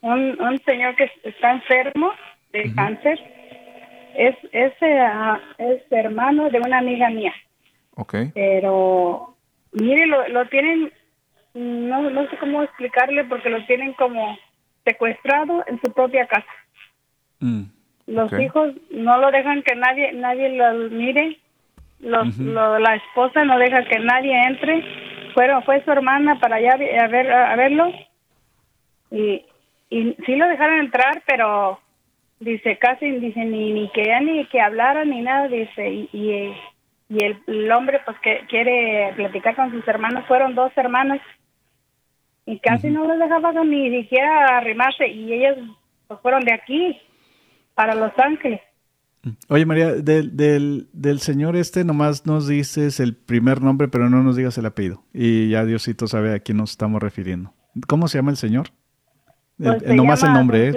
un, 0.00 0.40
un 0.40 0.58
señor 0.64 0.96
que 0.96 1.10
está 1.22 1.52
enfermo 1.52 2.10
de 2.52 2.74
cáncer 2.74 3.18
es, 4.16 4.36
es, 4.52 4.72
eh, 4.80 5.08
es 5.58 5.82
hermano 5.90 6.50
de 6.50 6.58
una 6.58 6.78
amiga 6.78 7.10
mía. 7.10 7.32
Ok. 7.96 8.14
Pero, 8.34 9.34
mire, 9.72 10.06
lo, 10.06 10.28
lo 10.28 10.46
tienen, 10.48 10.92
no, 11.54 12.10
no 12.10 12.28
sé 12.30 12.36
cómo 12.38 12.62
explicarle 12.62 13.24
porque 13.24 13.50
lo 13.50 13.64
tienen 13.66 13.92
como 13.94 14.36
secuestrado 14.84 15.64
en 15.66 15.80
su 15.80 15.92
propia 15.92 16.26
casa. 16.26 16.46
Mm, 17.40 17.62
los 18.06 18.32
hijos 18.40 18.72
no 18.90 19.18
lo 19.18 19.30
dejan 19.30 19.62
que 19.62 19.74
nadie 19.74 20.12
nadie 20.12 20.50
lo 20.50 20.90
mire. 20.90 21.38
Los, 22.00 22.36
la 22.38 22.96
esposa 22.96 23.44
no 23.44 23.58
deja 23.58 23.84
que 23.84 23.98
nadie 24.00 24.36
entre. 24.42 24.82
Fueron, 25.34 25.62
fue 25.62 25.84
su 25.84 25.92
hermana 25.92 26.38
para 26.40 26.56
allá 26.56 26.72
a, 26.72 27.06
ver, 27.06 27.32
a 27.32 27.54
verlo. 27.54 27.92
Y, 29.12 29.44
y 29.88 30.16
sí 30.26 30.34
lo 30.34 30.48
dejaron 30.48 30.80
entrar, 30.80 31.22
pero 31.26 31.78
dice 32.44 32.76
casi 32.78 33.10
dice 33.10 33.44
ni 33.44 33.72
ni 33.72 33.90
ni 34.20 34.46
que 34.46 34.60
hablara 34.60 35.04
ni 35.04 35.22
nada 35.22 35.48
dice 35.48 35.88
y, 35.88 36.08
y, 36.12 36.54
el, 37.18 37.70
hombre 37.70 38.00
pues 38.04 38.16
que 38.20 38.40
quiere 38.48 39.12
platicar 39.16 39.54
con 39.54 39.70
sus 39.70 39.86
hermanos 39.86 40.24
fueron 40.26 40.54
dos 40.54 40.72
hermanas 40.76 41.20
y 42.46 42.58
casi 42.58 42.90
no 42.90 43.06
les 43.06 43.18
dejaba 43.18 43.52
ni 43.64 43.90
siquiera 44.02 44.58
arrimarse 44.58 45.06
y 45.06 45.32
ellas 45.32 45.58
pues 46.08 46.20
fueron 46.20 46.44
de 46.44 46.54
aquí 46.54 46.98
para 47.74 47.94
Los 47.94 48.12
Ángeles 48.18 48.60
Oye 49.48 49.64
María, 49.66 49.92
del, 49.92 50.36
del, 50.36 50.88
del 50.92 51.20
señor 51.20 51.54
este 51.54 51.84
nomás 51.84 52.26
nos 52.26 52.48
dices 52.48 52.98
el 52.98 53.14
primer 53.14 53.62
nombre, 53.62 53.86
pero 53.86 54.10
no 54.10 54.20
nos 54.24 54.34
digas 54.34 54.58
el 54.58 54.66
apellido. 54.66 55.04
Y 55.14 55.50
ya 55.50 55.64
Diosito 55.64 56.08
sabe 56.08 56.34
a 56.34 56.40
quién 56.40 56.58
nos 56.58 56.72
estamos 56.72 57.00
refiriendo. 57.00 57.54
¿Cómo 57.86 58.08
se 58.08 58.18
llama 58.18 58.32
el 58.32 58.36
señor? 58.36 58.70
Pues 59.58 59.94
nomás 59.94 60.24
el 60.24 60.32
nombre, 60.32 60.70
¿eh? 60.70 60.72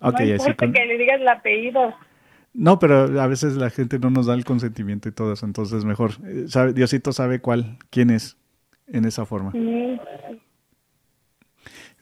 Okay, 0.00 0.28
no 0.28 0.34
importa 0.34 0.72
que 0.72 0.86
le 0.86 0.98
digas 0.98 1.20
el 1.20 1.28
apellido. 1.28 1.94
No, 2.52 2.78
pero 2.78 3.20
a 3.20 3.26
veces 3.26 3.56
la 3.56 3.70
gente 3.70 3.98
no 3.98 4.10
nos 4.10 4.26
da 4.26 4.34
el 4.34 4.44
consentimiento 4.44 5.08
y 5.08 5.12
todo 5.12 5.32
eso, 5.32 5.44
entonces 5.44 5.84
mejor. 5.84 6.12
Eh, 6.24 6.44
sabe, 6.48 6.72
Diosito 6.72 7.12
sabe 7.12 7.40
cuál, 7.40 7.76
quién 7.90 8.10
es 8.10 8.38
en 8.86 9.04
esa 9.04 9.26
forma. 9.26 9.52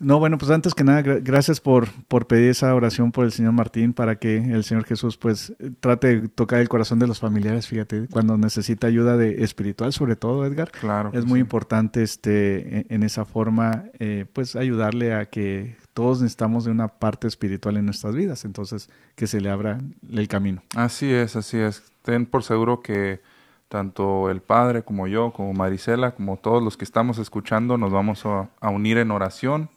No, 0.05 0.19
bueno, 0.19 0.37
pues 0.37 0.51
antes 0.51 0.75
que 0.75 0.85
nada, 0.85 1.01
gracias 1.01 1.61
por, 1.61 1.89
por 2.09 2.27
pedir 2.27 2.51
esa 2.51 2.75
oración 2.75 3.11
por 3.11 3.25
el 3.25 3.33
Señor 3.33 3.53
Martín 3.53 3.95
para 3.95 4.17
que 4.17 4.37
el 4.37 4.63
Señor 4.63 4.85
Jesús 4.85 5.17
pues 5.17 5.55
trate 5.81 6.21
de 6.21 6.29
tocar 6.29 6.61
el 6.61 6.69
corazón 6.69 6.99
de 6.99 7.07
los 7.07 7.21
familiares, 7.21 7.67
fíjate, 7.67 8.07
cuando 8.11 8.37
necesita 8.37 8.87
ayuda 8.87 9.17
de 9.17 9.43
espiritual, 9.43 9.95
sobre 9.95 10.15
todo, 10.15 10.45
Edgar. 10.45 10.71
Claro. 10.73 11.11
Es 11.15 11.25
muy 11.25 11.41
importante 11.41 12.03
este, 12.03 12.81
e, 12.81 12.87
en, 12.91 13.03
esa 13.03 13.25
forma, 13.25 13.85
eh, 13.99 14.27
pues 14.31 14.57
ayudarle 14.57 15.15
a 15.15 15.25
que 15.25 15.77
todos 15.95 16.21
necesitamos 16.21 16.67
de 16.67 16.73
una 16.73 16.89
parte 16.89 17.27
espiritual 17.27 17.79
en 17.79 17.87
nuestras 17.87 18.15
vidas, 18.15 18.45
entonces 18.45 18.91
que 19.15 19.27
se 19.27 19.41
le 19.41 19.49
abra 19.49 19.79
el 20.13 20.29
camino. 20.29 20.63
Así 20.77 21.11
es, 21.11 21.35
así 21.35 21.57
es. 21.57 21.83
Ten 22.03 22.27
por 22.27 22.43
seguro 22.43 22.83
que 22.83 23.23
tanto 23.71 24.29
el 24.29 24.43
Padre 24.43 24.83
como 24.83 25.07
yo, 25.07 25.33
como 25.33 25.55
Marisela, 25.55 26.15
como 26.15 26.37
todos 26.37 26.63
los 26.63 26.77
que 26.77 26.85
estamos 26.85 27.17
escuchando, 27.17 27.79
nos 27.79 27.91
vamos 27.91 28.27
a 28.27 28.69
unir 28.69 28.99
en 28.99 29.11
oración 29.11 29.71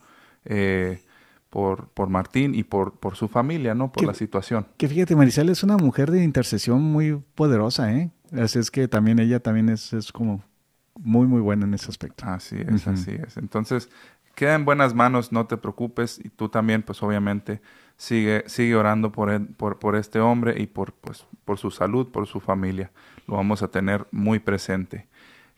eh, 0.47 1.01
por, 1.49 1.89
por 1.89 2.09
Martín 2.09 2.55
y 2.55 2.63
por, 2.63 2.99
por 2.99 3.15
su 3.15 3.27
familia, 3.27 3.73
¿no? 3.73 3.91
Por 3.91 4.05
la 4.05 4.13
situación. 4.13 4.67
Que 4.77 4.87
fíjate, 4.87 5.15
Maricel 5.15 5.49
es 5.49 5.63
una 5.63 5.77
mujer 5.77 6.11
de 6.11 6.23
intercesión 6.23 6.81
muy 6.81 7.21
poderosa, 7.35 7.93
¿eh? 7.93 8.11
Así 8.33 8.59
es 8.59 8.71
que 8.71 8.87
también 8.87 9.19
ella 9.19 9.39
también 9.39 9.69
es, 9.69 9.93
es 9.93 10.11
como 10.11 10.43
muy, 10.99 11.27
muy 11.27 11.41
buena 11.41 11.65
en 11.65 11.73
ese 11.73 11.89
aspecto. 11.89 12.25
Así 12.25 12.57
es, 12.57 12.87
así 12.87 13.11
es. 13.11 13.37
Entonces, 13.37 13.89
queda 14.35 14.55
en 14.55 14.65
buenas 14.65 14.93
manos, 14.93 15.31
no 15.31 15.47
te 15.47 15.57
preocupes, 15.57 16.19
y 16.23 16.29
tú 16.29 16.49
también, 16.49 16.83
pues 16.83 17.01
obviamente, 17.01 17.61
sigue, 17.95 18.43
sigue 18.47 18.75
orando 18.75 19.11
por, 19.11 19.47
por, 19.55 19.79
por 19.79 19.95
este 19.95 20.19
hombre 20.19 20.61
y 20.61 20.67
por, 20.67 20.93
pues, 20.93 21.25
por 21.45 21.57
su 21.57 21.71
salud, 21.71 22.09
por 22.09 22.27
su 22.27 22.39
familia. 22.39 22.91
Lo 23.27 23.35
vamos 23.35 23.63
a 23.63 23.69
tener 23.69 24.07
muy 24.11 24.39
presente. 24.39 25.07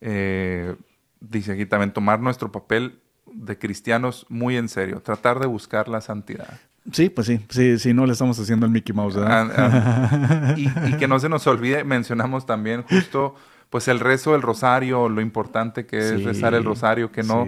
Eh, 0.02 0.76
dice 1.20 1.54
aquí 1.54 1.66
también 1.66 1.92
tomar 1.92 2.20
nuestro 2.20 2.52
papel 2.52 3.00
de 3.34 3.58
cristianos 3.58 4.26
muy 4.30 4.58
en 4.58 4.70
serio, 4.70 5.02
tratar 5.02 5.40
de 5.40 5.48
buscar 5.48 5.88
la 5.88 6.02
santidad. 6.02 6.60
Sí, 6.92 7.10
pues 7.10 7.28
sí, 7.28 7.40
sí, 7.50 7.80
sí, 7.80 7.94
no 7.94 8.06
le 8.06 8.14
estamos 8.14 8.40
haciendo 8.40 8.66
el 8.66 8.72
Mickey 8.72 8.96
Mouse, 8.96 9.16
¿verdad? 9.16 9.52
Ah, 9.56 10.10
ah. 10.12 10.54
y, 10.58 10.94
que 10.98 11.08
no 11.08 11.20
se 11.20 11.30
nos 11.30 11.46
olvide, 11.48 11.84
mencionamos 11.84 12.46
también 12.46 12.84
justo, 12.84 13.36
pues 13.70 13.88
el 13.88 14.00
rezo 14.00 14.32
del 14.32 14.42
rosario, 14.42 15.10
lo 15.10 15.22
importante 15.22 15.86
que 15.86 15.98
es 16.00 16.24
rezar 16.24 16.54
el 16.54 16.64
rosario, 16.64 17.12
que 17.12 17.24
no, 17.24 17.48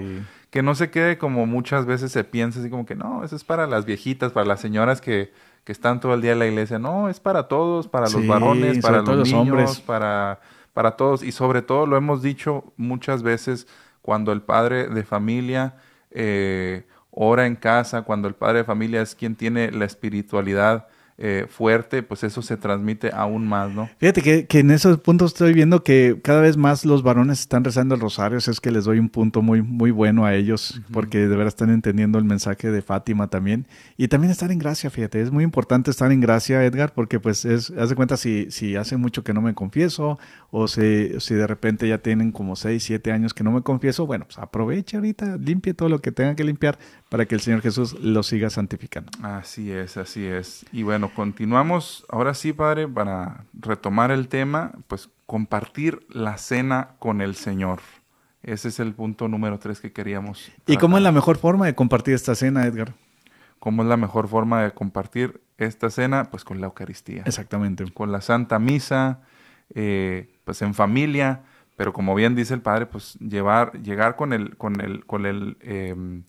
que 0.50 0.62
no 0.62 0.76
se 0.76 0.90
quede 0.90 1.18
como 1.18 1.46
muchas 1.46 1.86
veces 1.86 2.12
se 2.12 2.24
piensa, 2.24 2.60
así 2.60 2.70
como 2.70 2.86
que 2.86 2.96
no, 2.96 3.24
eso 3.24 3.36
es 3.36 3.44
para 3.44 3.68
las 3.68 3.86
viejitas, 3.86 4.32
para 4.32 4.46
las 4.46 4.60
señoras 4.60 5.00
que, 5.00 5.32
que 5.64 5.72
están 5.72 6.00
todo 6.00 6.14
el 6.14 6.22
día 6.22 6.34
en 6.34 6.40
la 6.40 6.48
iglesia. 6.48 6.80
No, 6.80 7.10
es 7.10 7.20
para 7.20 7.48
todos, 7.48 7.88
para 7.88 8.10
los 8.10 8.26
varones, 8.26 8.80
para 8.80 9.02
los 9.02 9.28
niños, 9.28 9.34
hombres. 9.34 9.80
para, 9.80 10.40
para 10.74 10.92
todos. 10.98 11.24
Y 11.24 11.32
sobre 11.32 11.62
todo 11.62 11.86
lo 11.86 11.96
hemos 11.96 12.22
dicho 12.22 12.74
muchas 12.76 13.24
veces 13.24 13.68
cuando 14.02 14.32
el 14.32 14.42
padre 14.42 14.88
de 14.88 15.04
familia 15.04 15.76
eh, 16.12 16.88
ora 17.12 17.46
en 17.46 17.56
casa, 17.56 18.04
cuando 18.04 18.28
el 18.28 18.36
padre 18.36 18.60
de 18.60 18.64
familia 18.64 19.02
es 19.02 19.16
quien 19.16 19.36
tiene 19.36 19.72
la 19.72 19.86
espiritualidad 19.86 20.88
eh, 21.22 21.48
fuerte, 21.50 22.02
pues 22.02 22.24
eso 22.24 22.42
se 22.42 22.56
transmite 22.56 23.12
aún 23.14 23.46
más, 23.46 23.70
¿no? 23.72 23.90
Fíjate 23.98 24.22
que, 24.22 24.46
que, 24.48 24.60
en 24.60 24.72
esos 24.72 25.00
puntos 25.00 25.34
estoy 25.34 25.54
viendo 25.54 25.84
que 25.84 26.18
cada 26.24 26.40
vez 26.40 26.56
más 26.56 26.86
los 26.86 27.04
varones 27.04 27.42
están 27.42 27.66
rezando 27.66 27.94
el 27.94 28.00
rosario, 28.00 28.38
es 28.38 28.62
que 28.62 28.72
les 28.72 28.86
doy 28.86 29.00
un 29.00 29.10
punto 29.10 29.42
muy, 29.42 29.62
muy 29.62 29.92
bueno 29.92 30.26
a 30.26 30.34
ellos, 30.34 30.82
porque 30.94 31.18
de 31.20 31.28
verdad 31.28 31.48
están 31.48 31.72
entendiendo 31.72 32.18
el 32.20 32.24
mensaje 32.24 32.72
de 32.72 32.82
Fátima 32.82 33.28
también. 33.28 33.68
Y 33.98 34.08
también 34.08 34.32
estar 34.32 34.50
en 34.50 34.60
gracia, 34.60 34.90
fíjate, 34.90 35.22
es 35.22 35.30
muy 35.30 35.44
importante 35.44 35.92
estar 35.92 36.10
en 36.10 36.22
gracia, 36.22 36.64
Edgar, 36.64 36.94
porque 36.94 37.20
pues 37.20 37.44
es, 37.44 37.70
haz 37.72 37.90
de 37.90 37.96
cuenta 37.96 38.16
si, 38.16 38.50
si 38.50 38.78
hace 38.78 38.96
mucho 38.96 39.24
que 39.26 39.34
no 39.34 39.42
me 39.42 39.54
confieso, 39.54 40.20
o 40.52 40.70
si, 40.70 41.20
si 41.20 41.34
de 41.36 41.48
repente 41.48 41.86
ya 41.86 41.98
tienen 41.98 42.32
como 42.32 42.56
6, 42.56 42.82
7 42.82 43.12
años 43.12 43.34
que 43.34 43.44
no 43.44 43.52
me 43.52 43.62
confieso, 43.62 44.06
bueno, 44.06 44.24
pues 44.24 44.38
aproveche 44.38 44.96
ahorita, 44.96 45.36
limpie 45.36 45.74
todo 45.74 45.90
lo 45.90 46.00
que 46.00 46.14
tenga 46.14 46.36
que 46.36 46.46
limpiar 46.46 46.80
para 47.10 47.26
que 47.26 47.36
el 47.36 47.42
Señor 47.42 47.62
Jesús 47.62 48.00
lo 48.00 48.24
siga 48.24 48.50
santificando. 48.50 49.12
Así 49.22 49.72
es, 49.72 49.98
así 49.98 50.26
es. 50.26 50.66
Y 50.72 50.84
bueno, 50.84 51.09
continuamos 51.16 52.06
ahora 52.10 52.34
sí, 52.34 52.54
Padre, 52.54 52.88
para 52.88 53.46
retomar 53.54 54.12
el 54.12 54.28
tema, 54.28 54.72
pues 54.88 55.10
compartir 55.26 56.06
la 56.10 56.38
cena 56.38 56.96
con 57.00 57.22
el 57.22 57.36
Señor. 57.36 57.80
Ese 58.42 58.70
es 58.70 58.80
el 58.80 58.94
punto 58.94 59.28
número 59.28 59.60
tres 59.60 59.82
que 59.82 59.92
queríamos. 59.92 60.52
¿Y 60.66 60.78
cómo 60.78 60.98
es 60.98 61.04
la 61.04 61.12
mejor 61.12 61.38
forma 61.38 61.66
de 61.66 61.76
compartir 61.76 62.14
esta 62.14 62.36
cena, 62.36 62.66
Edgar? 62.66 62.94
¿Cómo 63.60 63.84
es 63.84 63.90
la 63.90 63.98
mejor 63.98 64.28
forma 64.30 64.64
de 64.64 64.72
compartir 64.72 65.42
esta 65.58 65.90
cena? 65.90 66.30
Pues 66.32 66.46
con 66.46 66.62
la 66.62 66.68
Eucaristía. 66.68 67.24
Exactamente. 67.26 67.92
Con 67.92 68.12
la 68.12 68.22
Santa 68.22 68.58
Misa, 68.58 69.20
eh, 69.76 70.30
pues 70.46 70.62
en 70.62 70.74
familia, 70.74 71.42
pero 71.76 71.92
como 71.94 72.16
bien 72.16 72.36
dice 72.36 72.54
el 72.54 72.62
Padre, 72.62 72.86
pues 72.86 73.16
llevar, 73.20 73.74
llegar 73.82 74.16
con 74.16 74.34
el, 74.34 74.56
con 74.56 74.80
el, 74.80 75.06
con 75.06 75.26
el 75.26 75.58
em, 75.62 76.24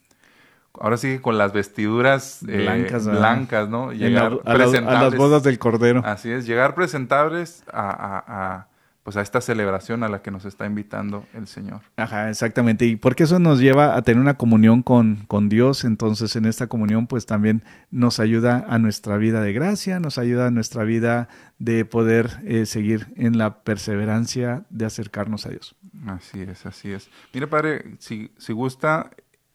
ahora 0.79 0.97
sí 0.97 1.19
con 1.19 1.39
las 1.39 1.53
vestiduras 1.53 2.43
eh, 2.49 2.63
blancas, 2.63 3.07
blancas, 3.07 3.69
¿no? 3.69 3.93
Llegar 3.93 4.41
a, 4.45 4.55
las 4.55 5.17
bodas 5.17 5.43
del 5.43 5.59
Cordero. 5.59 6.03
Así 6.05 6.31
es, 6.31 6.47
llegar 6.47 6.75
presentables 6.75 7.65
a, 7.73 8.67
pues 9.03 9.17
a 9.17 9.23
esta 9.23 9.41
celebración 9.41 10.03
a 10.05 10.09
la 10.09 10.23
que 10.23 10.31
nos 10.31 10.45
está 10.45 10.67
invitando 10.67 11.27
el 11.35 11.47
Señor. 11.47 11.81
Ajá, 11.97 12.29
exactamente. 12.29 12.87
Y 12.87 12.97
porque 12.97 13.25
eso 13.25 13.39
nos 13.39 13.59
lleva 13.59 13.97
a 13.97 14.03
tener 14.03 14.21
una 14.21 14.35
comunión 14.35 14.83
con, 14.83 15.25
con 15.27 15.49
Dios, 15.49 15.85
entonces 15.85 16.37
en 16.37 16.45
esta 16.45 16.67
comunión 16.67 17.07
pues 17.07 17.27
también 17.27 17.65
nos 17.91 18.21
ayuda 18.21 18.65
a 18.69 18.79
nuestra 18.79 19.17
vida 19.17 19.41
de 19.41 19.53
gracia, 19.53 20.01
nos 20.01 20.19
ayuda 20.19 20.49
a 20.49 20.51
nuestra 20.51 20.85
vida 20.85 21.29
de 21.59 21.85
poder 21.85 22.41
eh, 22.45 22.67
seguir 22.67 23.09
en 23.17 23.39
la 23.39 23.63
perseverancia 23.63 24.65
de 24.71 24.87
acercarnos 24.87 25.47
a 25.47 25.51
Dios. 25.51 25.75
Así 26.07 26.43
es, 26.43 26.65
así 26.65 26.93
es. 26.93 27.11
Mire, 27.35 27.47
padre, 27.47 27.97
si, 27.99 28.31
si 28.39 28.53
gusta, 28.53 29.11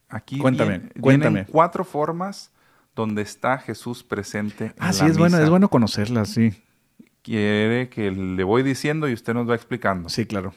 Aquí 0.10 0.38
cuéntame, 0.38 0.89
cuéntame. 1.00 1.46
cuatro 1.46 1.84
formas 1.84 2.52
donde 2.96 3.22
está 3.22 3.58
Jesús 3.58 4.04
presente. 4.04 4.74
Ah, 4.80 4.94
sí, 4.94 5.06
es 5.06 5.18
bueno, 5.18 5.38
es 5.38 5.50
bueno 5.50 5.70
conocerlas, 5.70 6.30
sí. 6.30 6.54
Quiere 7.22 7.89
que 7.89 8.12
le 8.12 8.44
voy 8.44 8.63
diciendo 8.63 9.10
y 9.10 9.13
usted 9.13 9.34
nos 9.34 9.50
va 9.50 9.56
explicando. 9.56 10.10
Sí, 10.10 10.26
claro. 10.26 10.54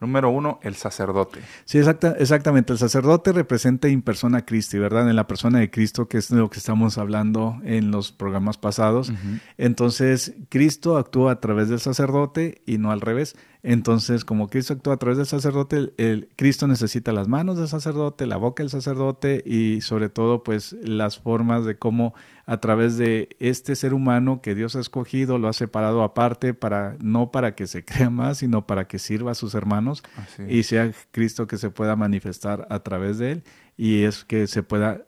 Número 0.00 0.30
uno, 0.30 0.60
el 0.62 0.76
sacerdote. 0.76 1.40
Sí, 1.64 1.78
exacta, 1.78 2.14
exactamente. 2.18 2.72
El 2.72 2.78
sacerdote 2.78 3.32
representa 3.32 3.88
in 3.88 4.00
persona 4.00 4.44
Christi, 4.44 4.78
¿verdad? 4.78 5.10
En 5.10 5.16
la 5.16 5.26
persona 5.26 5.58
de 5.58 5.70
Cristo, 5.70 6.06
que 6.06 6.18
es 6.18 6.28
de 6.28 6.36
lo 6.36 6.50
que 6.50 6.58
estamos 6.58 6.98
hablando 6.98 7.58
en 7.64 7.90
los 7.90 8.12
programas 8.12 8.58
pasados. 8.58 9.12
Entonces, 9.56 10.34
Cristo 10.50 10.98
actúa 10.98 11.32
a 11.32 11.40
través 11.40 11.68
del 11.68 11.80
sacerdote 11.80 12.62
y 12.64 12.78
no 12.78 12.92
al 12.92 13.00
revés. 13.00 13.34
Entonces, 13.62 14.24
como 14.24 14.48
Cristo 14.48 14.74
actúa 14.74 14.94
a 14.94 14.96
través 14.98 15.18
del 15.18 15.26
sacerdote, 15.26 15.92
el, 15.96 16.28
Cristo 16.36 16.68
necesita 16.68 17.12
las 17.12 17.26
manos 17.26 17.58
del 17.58 17.66
sacerdote, 17.66 18.26
la 18.26 18.36
boca 18.36 18.62
del 18.62 18.70
sacerdote 18.70 19.42
y 19.44 19.80
sobre 19.80 20.08
todo, 20.08 20.44
pues, 20.44 20.76
las 20.82 21.18
formas 21.18 21.64
de 21.64 21.76
cómo 21.76 22.14
a 22.46 22.58
través 22.58 22.96
de 22.96 23.36
este 23.40 23.74
ser 23.74 23.94
humano 23.94 24.40
que 24.40 24.54
Dios 24.54 24.76
ha 24.76 24.80
escogido, 24.80 25.38
lo 25.38 25.48
ha 25.48 25.52
separado 25.52 26.02
aparte 26.02 26.54
para 26.54 26.96
no 27.00 27.32
para 27.32 27.54
que 27.54 27.66
se 27.66 27.84
crea 27.84 28.10
más, 28.10 28.38
sino 28.38 28.66
para 28.66 28.86
que 28.86 28.98
sirva 28.98 29.32
a 29.32 29.34
sus 29.34 29.54
hermanos 29.54 30.02
y 30.48 30.62
sea 30.62 30.92
Cristo 31.10 31.46
que 31.46 31.58
se 31.58 31.70
pueda 31.70 31.96
manifestar 31.96 32.66
a 32.70 32.80
través 32.80 33.18
de 33.18 33.32
él 33.32 33.44
y 33.76 34.04
es 34.04 34.24
que 34.24 34.46
se 34.46 34.62
pueda 34.62 35.04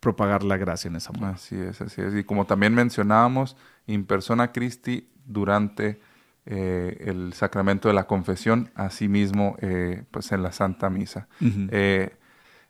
propagar 0.00 0.44
la 0.44 0.58
gracia 0.58 0.88
en 0.88 0.96
esa 0.96 1.12
manera. 1.12 1.30
Así 1.30 1.56
es, 1.56 1.80
así 1.80 2.02
es. 2.02 2.14
Y 2.14 2.24
como 2.24 2.44
también 2.44 2.74
mencionábamos, 2.74 3.56
in 3.86 4.04
persona 4.04 4.52
Christi 4.52 5.08
durante 5.24 5.98
eh, 6.46 7.04
el 7.06 7.32
sacramento 7.32 7.88
de 7.88 7.94
la 7.94 8.06
confesión, 8.06 8.70
asimismo 8.74 9.56
eh, 9.60 10.02
pues 10.10 10.30
en 10.32 10.42
la 10.42 10.52
Santa 10.52 10.90
Misa. 10.90 11.26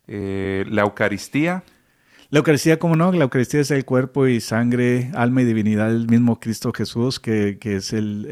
Eh, 0.07 0.65
la 0.69 0.83
Eucaristía. 0.83 1.65
La 2.31 2.39
Eucaristía, 2.39 2.79
¿cómo 2.79 2.97
no? 2.97 3.11
La 3.13 3.25
Eucaristía 3.25 3.61
es 3.61 3.71
el 3.71 3.85
cuerpo 3.85 4.27
y 4.27 4.41
sangre, 4.41 5.11
alma 5.15 5.43
y 5.43 5.45
divinidad 5.45 5.89
del 5.89 6.09
mismo 6.09 6.41
Cristo 6.41 6.73
Jesús, 6.73 7.21
que, 7.21 7.59
es 7.63 7.93
el, 7.93 8.27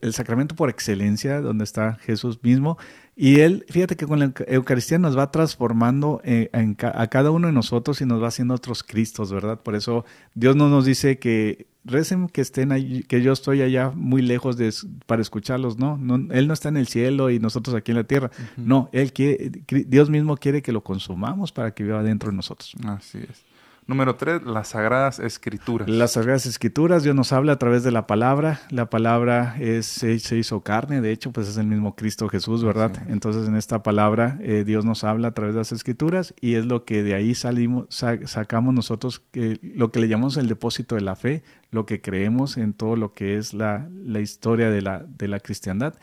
el, 0.00 0.12
sacramento 0.12 0.54
por 0.54 0.68
excelencia, 0.68 1.40
donde 1.40 1.64
está 1.64 1.94
Jesús 2.02 2.38
mismo. 2.42 2.76
Y 3.22 3.40
Él, 3.40 3.66
fíjate 3.68 3.96
que 3.96 4.06
con 4.06 4.18
la 4.18 4.32
Eucaristía 4.46 4.98
nos 4.98 5.14
va 5.14 5.30
transformando 5.30 6.22
a 6.80 7.06
cada 7.08 7.30
uno 7.30 7.48
de 7.48 7.52
nosotros 7.52 8.00
y 8.00 8.06
nos 8.06 8.22
va 8.22 8.28
haciendo 8.28 8.54
otros 8.54 8.82
Cristos, 8.82 9.30
¿verdad? 9.30 9.60
Por 9.60 9.74
eso 9.74 10.06
Dios 10.34 10.56
no 10.56 10.70
nos 10.70 10.86
dice 10.86 11.18
que 11.18 11.66
recen 11.84 12.28
que 12.30 12.40
estén 12.40 12.72
ahí, 12.72 13.02
que 13.02 13.20
yo 13.20 13.34
estoy 13.34 13.60
allá 13.60 13.92
muy 13.94 14.22
lejos 14.22 14.56
de, 14.56 14.72
para 15.04 15.20
escucharlos, 15.20 15.78
¿no? 15.78 16.00
Él 16.30 16.48
no 16.48 16.54
está 16.54 16.70
en 16.70 16.78
el 16.78 16.86
cielo 16.86 17.28
y 17.28 17.38
nosotros 17.38 17.76
aquí 17.76 17.90
en 17.90 17.98
la 17.98 18.04
tierra. 18.04 18.30
No, 18.56 18.88
él 18.90 19.12
quiere, 19.12 19.50
Dios 19.68 20.08
mismo 20.08 20.38
quiere 20.38 20.62
que 20.62 20.72
lo 20.72 20.82
consumamos 20.82 21.52
para 21.52 21.74
que 21.74 21.84
viva 21.84 22.02
dentro 22.02 22.30
de 22.30 22.36
nosotros. 22.36 22.74
Así 22.86 23.18
es. 23.18 23.49
Número 23.90 24.14
tres, 24.14 24.44
las 24.44 24.68
Sagradas 24.68 25.18
Escrituras. 25.18 25.88
Las 25.88 26.12
Sagradas 26.12 26.46
Escrituras, 26.46 27.02
Dios 27.02 27.16
nos 27.16 27.32
habla 27.32 27.54
a 27.54 27.58
través 27.58 27.82
de 27.82 27.90
la 27.90 28.06
palabra. 28.06 28.60
La 28.70 28.88
palabra 28.88 29.56
es, 29.58 29.84
se, 29.86 30.36
hizo 30.36 30.60
carne, 30.60 31.00
de 31.00 31.10
hecho, 31.10 31.32
pues 31.32 31.48
es 31.48 31.56
el 31.56 31.66
mismo 31.66 31.96
Cristo 31.96 32.28
Jesús, 32.28 32.62
¿verdad? 32.62 32.92
Entonces 33.08 33.48
en 33.48 33.56
esta 33.56 33.82
palabra 33.82 34.38
eh, 34.42 34.62
Dios 34.64 34.84
nos 34.84 35.02
habla 35.02 35.26
a 35.26 35.30
través 35.32 35.56
de 35.56 35.62
las 35.62 35.72
Escrituras 35.72 36.34
y 36.40 36.54
es 36.54 36.66
lo 36.66 36.84
que 36.84 37.02
de 37.02 37.14
ahí 37.14 37.34
salimos, 37.34 37.86
sacamos 38.26 38.74
nosotros, 38.74 39.24
que, 39.32 39.58
lo 39.60 39.90
que 39.90 39.98
le 39.98 40.06
llamamos 40.06 40.36
el 40.36 40.46
depósito 40.46 40.94
de 40.94 41.00
la 41.00 41.16
fe, 41.16 41.42
lo 41.72 41.84
que 41.84 42.00
creemos 42.00 42.58
en 42.58 42.74
todo 42.74 42.94
lo 42.94 43.12
que 43.12 43.38
es 43.38 43.54
la, 43.54 43.88
la 44.04 44.20
historia 44.20 44.70
de 44.70 44.82
la, 44.82 45.00
de 45.00 45.26
la 45.26 45.40
cristiandad. 45.40 45.94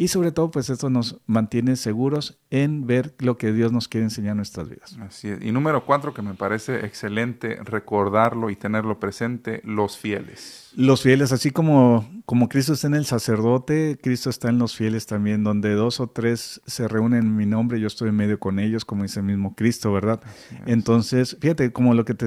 Y 0.00 0.08
sobre 0.08 0.32
todo, 0.32 0.50
pues 0.50 0.70
esto 0.70 0.88
nos 0.88 1.20
mantiene 1.26 1.76
seguros 1.76 2.38
en 2.48 2.86
ver 2.86 3.14
lo 3.18 3.36
que 3.36 3.52
Dios 3.52 3.70
nos 3.70 3.86
quiere 3.86 4.04
enseñar 4.04 4.30
en 4.30 4.38
nuestras 4.38 4.66
vidas. 4.66 4.96
Así 4.98 5.28
es. 5.28 5.42
Y 5.42 5.52
número 5.52 5.84
cuatro, 5.84 6.14
que 6.14 6.22
me 6.22 6.32
parece 6.32 6.86
excelente 6.86 7.58
recordarlo 7.62 8.48
y 8.48 8.56
tenerlo 8.56 8.98
presente, 8.98 9.60
los 9.62 9.98
fieles. 9.98 10.70
Los 10.74 11.02
fieles, 11.02 11.32
así 11.32 11.50
como, 11.50 12.08
como 12.30 12.48
Cristo 12.48 12.74
está 12.74 12.86
en 12.86 12.94
el 12.94 13.06
sacerdote, 13.06 13.98
Cristo 14.00 14.30
está 14.30 14.50
en 14.50 14.60
los 14.60 14.76
fieles 14.76 15.06
también, 15.06 15.42
donde 15.42 15.74
dos 15.74 15.98
o 15.98 16.06
tres 16.06 16.60
se 16.64 16.86
reúnen 16.86 17.24
en 17.24 17.34
mi 17.34 17.44
nombre, 17.44 17.80
yo 17.80 17.88
estoy 17.88 18.10
en 18.10 18.14
medio 18.14 18.38
con 18.38 18.60
ellos, 18.60 18.84
como 18.84 19.02
dice 19.02 19.18
el 19.18 19.26
mismo 19.26 19.56
Cristo, 19.56 19.92
¿verdad? 19.92 20.20
Entonces, 20.64 21.36
fíjate, 21.40 21.72
como 21.72 21.92
lo 21.92 22.04
que 22.04 22.14
te, 22.14 22.26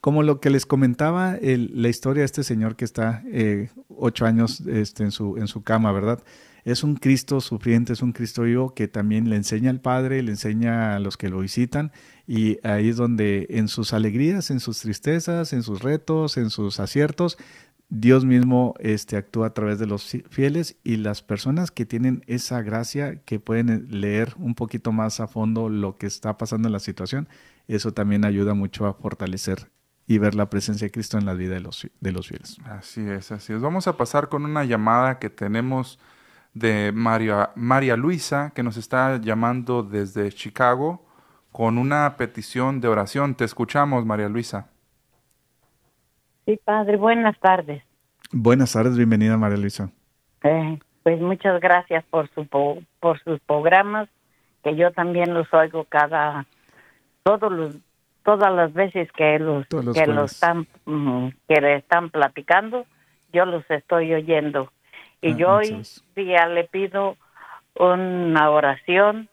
como, 0.00 0.22
lo 0.22 0.40
que 0.40 0.50
les 0.50 0.64
comentaba 0.64 1.36
la 1.42 1.88
historia 1.88 2.20
de 2.20 2.26
este 2.26 2.44
señor 2.44 2.76
que 2.76 2.84
está 2.84 3.24
eh, 3.26 3.70
ocho 3.88 4.26
años 4.26 4.60
este, 4.60 5.02
en, 5.02 5.10
su, 5.10 5.38
en 5.38 5.48
su 5.48 5.64
cama, 5.64 5.90
¿verdad? 5.90 6.22
Es 6.64 6.84
un 6.84 6.96
Cristo 6.96 7.40
sufriente, 7.40 7.94
es 7.94 8.02
un 8.02 8.12
Cristo 8.12 8.42
vivo 8.42 8.74
que 8.74 8.86
también 8.86 9.28
le 9.28 9.34
enseña 9.34 9.70
al 9.70 9.80
Padre, 9.80 10.22
le 10.22 10.30
enseña 10.30 10.94
a 10.94 11.00
los 11.00 11.16
que 11.16 11.30
lo 11.30 11.40
visitan 11.40 11.90
y 12.28 12.58
ahí 12.62 12.90
es 12.90 12.96
donde 12.96 13.46
en 13.48 13.68
sus 13.68 13.94
alegrías, 13.94 14.50
en 14.50 14.60
sus 14.60 14.80
tristezas, 14.80 15.54
en 15.54 15.62
sus 15.62 15.80
retos, 15.80 16.36
en 16.36 16.50
sus 16.50 16.78
aciertos, 16.78 17.38
Dios 17.90 18.24
mismo 18.26 18.74
este, 18.80 19.16
actúa 19.16 19.48
a 19.48 19.54
través 19.54 19.78
de 19.78 19.86
los 19.86 20.04
fieles 20.28 20.76
y 20.84 20.96
las 20.96 21.22
personas 21.22 21.70
que 21.70 21.86
tienen 21.86 22.22
esa 22.26 22.60
gracia, 22.60 23.22
que 23.24 23.40
pueden 23.40 23.86
leer 23.88 24.34
un 24.38 24.54
poquito 24.54 24.92
más 24.92 25.20
a 25.20 25.26
fondo 25.26 25.70
lo 25.70 25.96
que 25.96 26.06
está 26.06 26.36
pasando 26.36 26.68
en 26.68 26.72
la 26.72 26.80
situación, 26.80 27.28
eso 27.66 27.92
también 27.92 28.24
ayuda 28.24 28.52
mucho 28.52 28.86
a 28.86 28.94
fortalecer 28.94 29.70
y 30.06 30.18
ver 30.18 30.34
la 30.34 30.50
presencia 30.50 30.86
de 30.86 30.90
Cristo 30.90 31.18
en 31.18 31.26
la 31.26 31.34
vida 31.34 31.54
de 31.54 31.60
los, 31.60 31.86
de 32.00 32.12
los 32.12 32.28
fieles. 32.28 32.58
Así 32.64 33.02
es, 33.02 33.32
así 33.32 33.52
es. 33.52 33.60
Vamos 33.60 33.86
a 33.88 33.96
pasar 33.96 34.28
con 34.28 34.44
una 34.44 34.64
llamada 34.64 35.18
que 35.18 35.30
tenemos 35.30 35.98
de 36.54 36.92
María 36.92 37.96
Luisa, 37.96 38.52
que 38.54 38.62
nos 38.62 38.76
está 38.76 39.18
llamando 39.20 39.82
desde 39.82 40.30
Chicago 40.32 41.06
con 41.52 41.78
una 41.78 42.16
petición 42.16 42.80
de 42.80 42.88
oración. 42.88 43.34
Te 43.34 43.44
escuchamos, 43.44 44.04
María 44.04 44.28
Luisa. 44.28 44.68
Sí, 46.48 46.58
padre, 46.64 46.96
buenas 46.96 47.38
tardes. 47.40 47.82
Buenas 48.32 48.72
tardes, 48.72 48.96
bienvenida, 48.96 49.36
María 49.36 49.58
Luisa. 49.58 49.90
Eh, 50.42 50.78
pues 51.02 51.20
muchas 51.20 51.60
gracias 51.60 52.02
por, 52.06 52.30
su, 52.30 52.46
por 52.46 53.22
sus 53.22 53.38
programas, 53.40 54.08
que 54.64 54.74
yo 54.74 54.90
también 54.92 55.34
los 55.34 55.52
oigo 55.52 55.84
cada, 55.84 56.46
todos 57.22 57.52
los, 57.52 57.76
todas 58.24 58.50
las 58.50 58.72
veces 58.72 59.12
que 59.12 59.38
los, 59.38 59.66
que 59.66 60.06
los 60.06 60.32
están, 60.32 60.66
que 61.46 61.60
le 61.60 61.76
están 61.76 62.08
platicando, 62.08 62.86
yo 63.30 63.44
los 63.44 63.70
estoy 63.70 64.14
oyendo 64.14 64.72
y 65.20 65.32
ah, 65.32 65.36
yo 65.36 65.52
hoy 65.56 65.82
día 66.16 66.46
le 66.46 66.64
pido 66.64 67.18
una 67.74 68.48
oración 68.48 69.28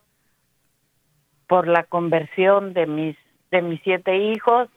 por 1.48 1.70
la 1.70 1.84
conversión 1.84 2.74
de 2.74 2.88
mis 2.88 3.16
de 3.52 3.62
mis 3.62 3.80
siete 3.84 4.18
hijos 4.18 4.68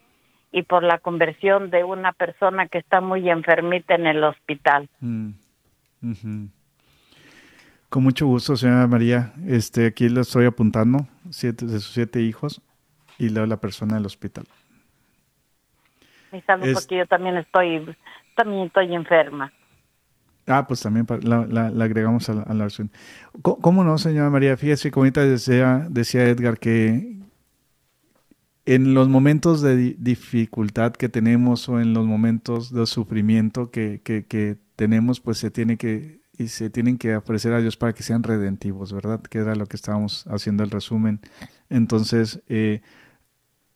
y 0.51 0.63
por 0.63 0.83
la 0.83 0.99
conversión 0.99 1.71
de 1.71 1.85
una 1.85 2.13
persona 2.13 2.69
que 2.69 2.79
está 2.79 3.01
muy 3.01 3.29
enfermita 3.29 3.95
en 3.95 4.07
el 4.07 4.25
hospital. 4.25 4.89
Mm, 5.01 5.31
Con 7.89 8.03
mucho 8.03 8.27
gusto, 8.27 8.57
señora 8.57 8.87
María. 8.87 9.33
Este, 9.47 9.87
aquí 9.87 10.09
lo 10.09 10.21
estoy 10.21 10.47
apuntando, 10.47 11.07
siete 11.31 11.67
de 11.67 11.81
sus 11.81 11.93
siete 11.95 12.21
hijos 12.21 12.61
y 13.19 13.31
luego 13.31 13.47
la 13.47 13.59
persona 13.59 13.97
del 13.97 14.07
hospital. 14.07 14.45
Mi 16.33 16.41
salud, 16.43 16.67
porque 16.75 16.99
yo 16.99 17.07
también 17.07 17.37
estoy, 17.39 17.97
también 18.35 18.67
estoy 18.67 18.95
enferma. 18.95 19.53
Ah, 20.47 20.67
pues 20.67 20.81
también 20.81 21.07
la, 21.23 21.67
agregamos 21.85 22.29
a 22.31 22.35
la, 22.35 22.43
oración. 22.55 22.91
¿Cómo, 23.43 23.85
no, 23.85 23.99
señora 23.99 24.31
María? 24.31 24.57
Fíjese, 24.57 24.91
como 24.91 25.05
ahorita 25.05 25.25
decía, 25.25 25.87
decía 25.91 26.25
Edgar, 26.25 26.59
que 26.59 27.18
en 28.69 28.93
los 28.93 29.09
momentos 29.09 29.63
de 29.63 29.97
dificultad 29.99 30.93
que 30.93 31.09
tenemos 31.09 31.71
o 31.71 31.81
en 31.81 31.95
los 31.95 32.05
momentos 32.05 32.71
de 32.71 32.85
sufrimiento 32.85 33.71
que, 33.71 34.03
que, 34.05 34.59
tenemos, 34.77 35.21
pues 35.21 35.39
se 35.39 35.51
tiene 35.51 35.79
que 35.79 36.21
y 36.37 36.49
se 36.49 36.69
tienen 36.69 36.99
que 36.99 37.17
ofrecer 37.17 37.55
a 37.55 37.61
Dios 37.63 37.79
para 37.79 37.95
que 37.95 38.03
sean 38.03 38.23
redentivos, 38.23 38.93
¿verdad? 38.93 39.23
Que 39.23 39.39
era 39.39 39.55
lo 39.55 39.65
que 39.67 39.75
estábamos 39.75 40.27
haciendo 40.27 40.65
el 40.65 40.71
resumen. 40.71 41.21
Entonces, 41.71 42.43
eh, 42.47 42.83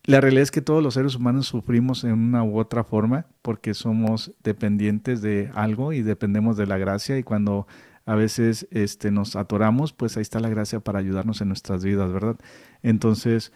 la 0.05 0.21
realidad 0.21 0.43
es 0.43 0.51
que 0.51 0.61
todos 0.61 0.83
los 0.83 0.93
seres 0.93 1.15
humanos 1.15 1.47
sufrimos 1.47 2.05
en 2.05 2.13
una 2.13 2.45
u 2.45 2.59
otra 2.59 2.85
forma 2.85 3.25
porque 3.41 3.73
somos 3.73 4.33
dependientes 4.45 5.23
de 5.23 5.51
algo 5.55 5.95
y 5.95 6.03
dependemos 6.03 6.59
de 6.59 6.67
la 6.67 6.77
gracia 6.77 7.17
y 7.17 7.23
cuando 7.23 7.67
a 8.05 8.15
veces 8.15 8.69
este, 8.71 9.11
nos 9.11 9.37
atoramos, 9.37 9.95
pues 9.95 10.19
ahí 10.19 10.23
está 10.23 10.39
la 10.39 10.51
gracia 10.51 10.81
para 10.81 10.99
ayudarnos 10.99 11.41
en 11.41 11.49
nuestras 11.49 11.83
vidas, 11.83 12.13
¿verdad? 12.13 12.37
Entonces, 12.83 13.53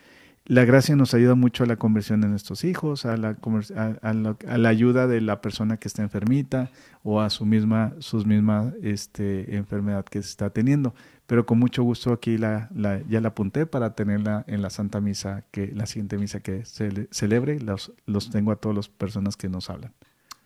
la 0.47 0.65
gracia 0.65 0.97
nos 0.97 1.15
ayuda 1.15 1.35
mucho 1.35 1.65
a 1.65 1.67
la 1.67 1.77
conversión 1.77 2.21
de 2.21 2.29
nuestros 2.29 2.65
hijos, 2.65 3.05
a 3.05 3.17
la, 3.17 3.37
a, 3.75 4.13
la, 4.13 4.69
ayuda 4.69 5.07
de 5.07 5.21
la 5.21 5.41
persona 5.41 5.77
que 5.77 5.89
está 5.89 6.03
enfermita 6.03 6.71
o 7.03 7.21
a 7.21 7.31
su 7.31 7.45
misma, 7.45 7.93
sus 7.99 8.27
misma 8.27 8.73
este, 8.83 9.57
enfermedad 9.57 10.05
que 10.05 10.23
se 10.23 10.31
está 10.31 10.51
teniendo 10.51 10.95
pero 11.27 11.45
con 11.45 11.59
mucho 11.59 11.83
gusto 11.83 12.13
aquí 12.13 12.39
la, 12.39 12.69
ya 13.09 13.21
la 13.21 13.29
apunté 13.29 13.67
para 13.67 13.95
tenerla 13.95 14.45
en 14.47 14.63
la 14.63 14.71
Santa 14.71 15.01
Misa, 15.01 15.45
que 15.51 15.73
la 15.75 15.87
siguiente 15.87 16.19
misa 16.19 16.41
que 16.41 16.65
se 16.65 17.09
celebre, 17.11 17.59
los, 17.61 17.93
los 18.07 18.31
tengo 18.31 18.53
a 18.53 18.57
todas 18.57 18.77
las 18.77 18.89
personas 18.89 19.37
que 19.37 19.49
nos 19.49 19.69
hablan. 19.69 19.93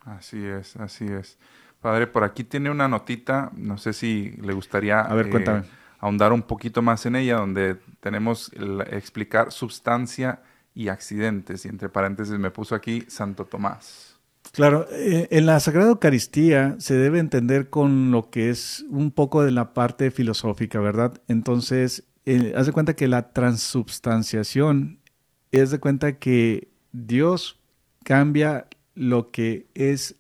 Así 0.00 0.42
es, 0.42 0.76
así 0.76 1.04
es. 1.04 1.38
Padre, 1.80 2.06
por 2.06 2.24
aquí 2.24 2.44
tiene 2.44 2.70
una 2.70 2.88
notita, 2.88 3.50
no 3.56 3.76
sé 3.78 3.92
si 3.92 4.30
le 4.40 4.54
gustaría 4.54 5.00
a 5.00 5.14
ver, 5.14 5.26
eh, 5.34 5.62
ahondar 6.00 6.32
un 6.32 6.42
poquito 6.42 6.82
más 6.82 7.06
en 7.06 7.16
ella, 7.16 7.36
donde 7.36 7.76
tenemos 8.00 8.50
explicar 8.90 9.52
sustancia 9.52 10.42
y 10.74 10.88
accidentes, 10.88 11.64
y 11.64 11.68
entre 11.68 11.88
paréntesis 11.88 12.38
me 12.38 12.50
puso 12.50 12.74
aquí 12.74 13.04
Santo 13.08 13.44
Tomás. 13.44 14.18
Claro, 14.52 14.86
eh, 14.90 15.28
en 15.30 15.46
la 15.46 15.60
Sagrada 15.60 15.90
Eucaristía 15.90 16.76
se 16.78 16.94
debe 16.94 17.18
entender 17.18 17.70
con 17.70 18.10
lo 18.10 18.30
que 18.30 18.50
es 18.50 18.84
un 18.88 19.10
poco 19.10 19.44
de 19.44 19.52
la 19.52 19.74
parte 19.74 20.10
filosófica, 20.10 20.80
¿verdad? 20.80 21.20
Entonces, 21.28 22.04
eh, 22.24 22.54
haz 22.56 22.66
de 22.66 22.72
cuenta 22.72 22.94
que 22.94 23.06
la 23.06 23.32
transubstanciación 23.32 24.98
es 25.52 25.70
de 25.70 25.78
cuenta 25.78 26.18
que 26.18 26.68
Dios 26.92 27.60
cambia 28.04 28.66
lo 28.94 29.30
que 29.30 29.68
es 29.74 30.16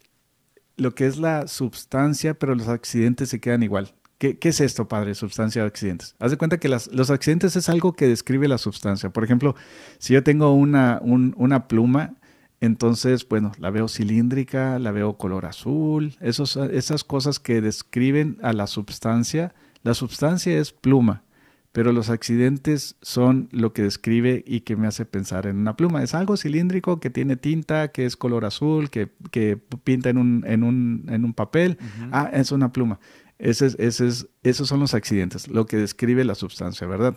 lo 0.76 0.94
que 0.94 1.06
es 1.06 1.18
la 1.18 1.46
substancia, 1.46 2.38
pero 2.38 2.54
los 2.54 2.68
accidentes 2.68 3.28
se 3.28 3.40
quedan 3.40 3.62
igual. 3.62 3.94
¿Qué, 4.20 4.38
es 4.42 4.60
esto, 4.60 4.86
padre? 4.86 5.14
Substancia 5.14 5.62
de 5.62 5.68
accidentes. 5.68 6.14
Haz 6.18 6.30
de 6.30 6.36
cuenta 6.36 6.60
que 6.60 6.68
los 6.68 7.10
accidentes 7.10 7.56
es 7.56 7.70
algo 7.70 7.94
que 7.94 8.06
describe 8.06 8.48
la 8.48 8.58
substancia. 8.58 9.08
Por 9.08 9.24
ejemplo, 9.24 9.56
si 9.98 10.12
yo 10.12 10.22
tengo 10.22 10.52
una, 10.52 11.00
una 11.02 11.68
pluma, 11.68 12.16
entonces, 12.60 13.26
bueno, 13.26 13.52
la 13.58 13.70
veo 13.70 13.88
cilíndrica, 13.88 14.78
la 14.78 14.90
veo 14.90 15.16
color 15.16 15.46
azul, 15.46 16.16
esos, 16.20 16.56
esas 16.56 17.02
cosas 17.02 17.40
que 17.40 17.62
describen 17.62 18.36
a 18.42 18.52
la 18.52 18.66
substancia. 18.66 19.54
La 19.82 19.94
substancia 19.94 20.58
es 20.58 20.70
pluma, 20.70 21.22
pero 21.72 21.90
los 21.92 22.10
accidentes 22.10 22.96
son 23.00 23.48
lo 23.52 23.72
que 23.72 23.84
describe 23.84 24.44
y 24.46 24.60
que 24.60 24.76
me 24.76 24.86
hace 24.86 25.06
pensar 25.06 25.46
en 25.46 25.56
una 25.56 25.76
pluma. 25.76 26.02
Es 26.02 26.14
algo 26.14 26.36
cilíndrico 26.36 27.00
que 27.00 27.08
tiene 27.08 27.36
tinta, 27.36 27.88
que 27.88 28.04
es 28.04 28.18
color 28.18 28.44
azul, 28.44 28.90
que, 28.90 29.08
que 29.30 29.56
pinta 29.82 30.10
en 30.10 30.18
un, 30.18 30.44
en 30.46 30.62
un, 30.62 31.06
en 31.08 31.24
un 31.24 31.32
papel. 31.32 31.78
Ah, 32.12 32.28
es 32.34 32.52
una 32.52 32.70
pluma. 32.70 33.00
Ese 33.40 33.74
ese 33.78 34.06
es, 34.06 34.28
esos 34.42 34.68
son 34.68 34.80
los 34.80 34.94
accidentes, 34.94 35.48
lo 35.48 35.66
que 35.66 35.76
describe 35.76 36.24
la 36.24 36.34
substancia, 36.34 36.86
¿verdad? 36.86 37.16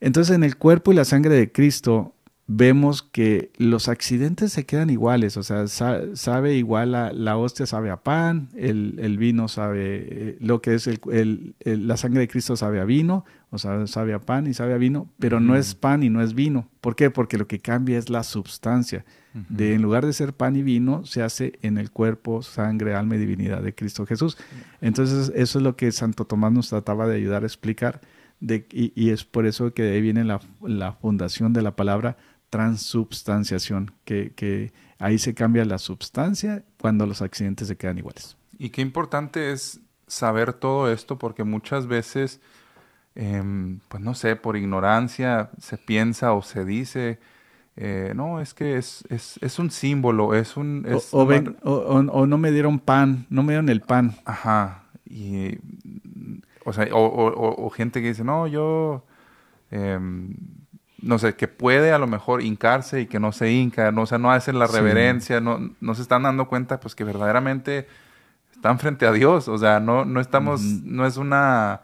Entonces, 0.00 0.34
en 0.34 0.44
el 0.44 0.56
cuerpo 0.56 0.92
y 0.92 0.96
la 0.96 1.04
sangre 1.04 1.34
de 1.34 1.52
Cristo 1.52 2.14
vemos 2.46 3.02
que 3.02 3.50
los 3.56 3.88
accidentes 3.88 4.52
se 4.52 4.66
quedan 4.66 4.90
iguales, 4.90 5.36
o 5.36 5.42
sea, 5.42 5.66
sabe 5.68 6.56
igual 6.56 6.94
a, 6.94 7.12
la 7.12 7.36
hostia 7.36 7.66
sabe 7.66 7.90
a 7.90 8.02
pan, 8.02 8.48
el, 8.54 9.16
vino 9.18 9.48
sabe, 9.48 10.06
eh, 10.08 10.36
lo 10.40 10.60
que 10.60 10.74
es 10.74 10.86
el, 10.86 11.54
la 11.64 11.96
sangre 11.96 12.20
de 12.20 12.28
Cristo 12.28 12.56
sabe 12.56 12.80
a 12.80 12.84
vino, 12.84 13.24
o 13.52 13.58
sea, 13.58 13.86
sabe 13.86 14.14
a 14.14 14.18
pan 14.18 14.46
y 14.46 14.54
sabe 14.54 14.72
a 14.72 14.78
vino, 14.78 15.08
pero 15.18 15.38
no 15.38 15.56
es 15.56 15.74
pan 15.74 16.02
y 16.02 16.08
no 16.08 16.22
es 16.22 16.34
vino. 16.34 16.70
¿Por 16.80 16.96
qué? 16.96 17.10
Porque 17.10 17.36
lo 17.36 17.46
que 17.46 17.60
cambia 17.60 17.98
es 17.98 18.08
la 18.08 18.22
sustancia. 18.22 19.04
De 19.48 19.74
en 19.74 19.82
lugar 19.82 20.04
de 20.04 20.12
ser 20.14 20.32
pan 20.32 20.56
y 20.56 20.62
vino, 20.62 21.04
se 21.04 21.22
hace 21.22 21.58
en 21.62 21.78
el 21.78 21.90
cuerpo, 21.90 22.42
sangre, 22.42 22.94
alma 22.94 23.16
y 23.16 23.18
divinidad 23.18 23.62
de 23.62 23.74
Cristo 23.74 24.06
Jesús. 24.06 24.38
Entonces, 24.80 25.32
eso 25.34 25.58
es 25.58 25.62
lo 25.62 25.76
que 25.76 25.92
Santo 25.92 26.24
Tomás 26.24 26.52
nos 26.52 26.70
trataba 26.70 27.06
de 27.06 27.16
ayudar 27.16 27.42
a 27.42 27.46
explicar. 27.46 28.00
De, 28.40 28.66
y, 28.70 29.10
es 29.10 29.24
por 29.24 29.46
eso 29.46 29.72
que 29.72 29.82
de 29.82 29.92
ahí 29.92 30.00
viene 30.00 30.24
la, 30.24 30.40
la 30.62 30.94
fundación 30.94 31.52
de 31.52 31.62
la 31.62 31.76
palabra 31.76 32.16
transubstanciación, 32.48 33.92
que, 34.04 34.32
que 34.34 34.72
ahí 34.98 35.18
se 35.18 35.34
cambia 35.34 35.64
la 35.64 35.78
substancia 35.78 36.64
cuando 36.78 37.06
los 37.06 37.22
accidentes 37.22 37.68
se 37.68 37.76
quedan 37.76 37.98
iguales. 37.98 38.36
Y 38.58 38.70
qué 38.70 38.82
importante 38.82 39.52
es 39.52 39.80
saber 40.06 40.52
todo 40.52 40.92
esto 40.92 41.18
porque 41.18 41.44
muchas 41.44 41.86
veces, 41.86 42.40
em, 43.14 43.80
pues 43.88 44.02
no 44.02 44.14
sé, 44.14 44.36
por 44.36 44.56
ignorancia 44.56 45.50
se 45.58 45.78
piensa 45.78 46.32
o 46.32 46.42
se 46.42 46.64
dice, 46.64 47.18
eh, 47.76 48.12
no, 48.14 48.40
es 48.40 48.54
que 48.54 48.76
es, 48.76 49.04
es, 49.08 49.38
es, 49.42 49.58
un 49.58 49.70
símbolo, 49.70 50.34
es 50.34 50.56
un... 50.56 50.86
o, 51.12 52.26
no 52.26 52.38
me 52.38 52.50
dieron 52.50 52.78
pan, 52.78 53.26
no 53.30 53.42
me 53.42 53.52
dieron 53.52 53.68
el 53.68 53.80
pan. 53.80 54.14
Ajá, 54.24 54.84
y, 55.04 55.58
o 56.64 56.72
sea, 56.72 56.88
o, 56.92 57.70
gente 57.70 58.00
que 58.02 58.08
dice, 58.08 58.24
no, 58.24 58.46
yo... 58.46 59.04
Em, 59.70 60.34
no 61.02 61.18
sé, 61.18 61.34
que 61.34 61.48
puede 61.48 61.92
a 61.92 61.98
lo 61.98 62.06
mejor 62.06 62.42
hincarse 62.42 63.00
y 63.00 63.06
que 63.06 63.18
no 63.18 63.32
se 63.32 63.50
hinca, 63.50 63.90
no, 63.90 64.02
o 64.02 64.06
sea, 64.06 64.18
no 64.18 64.30
hace 64.30 64.52
la 64.52 64.68
reverencia, 64.68 65.40
no, 65.40 65.74
no 65.80 65.94
se 65.96 66.02
están 66.02 66.22
dando 66.22 66.46
cuenta 66.46 66.78
pues 66.78 66.94
que 66.94 67.02
verdaderamente 67.02 67.88
están 68.52 68.78
frente 68.78 69.04
a 69.04 69.12
Dios, 69.12 69.48
o 69.48 69.58
sea, 69.58 69.80
no, 69.80 70.04
no 70.04 70.20
estamos, 70.20 70.62
no 70.62 71.04
es 71.04 71.16
una 71.16 71.80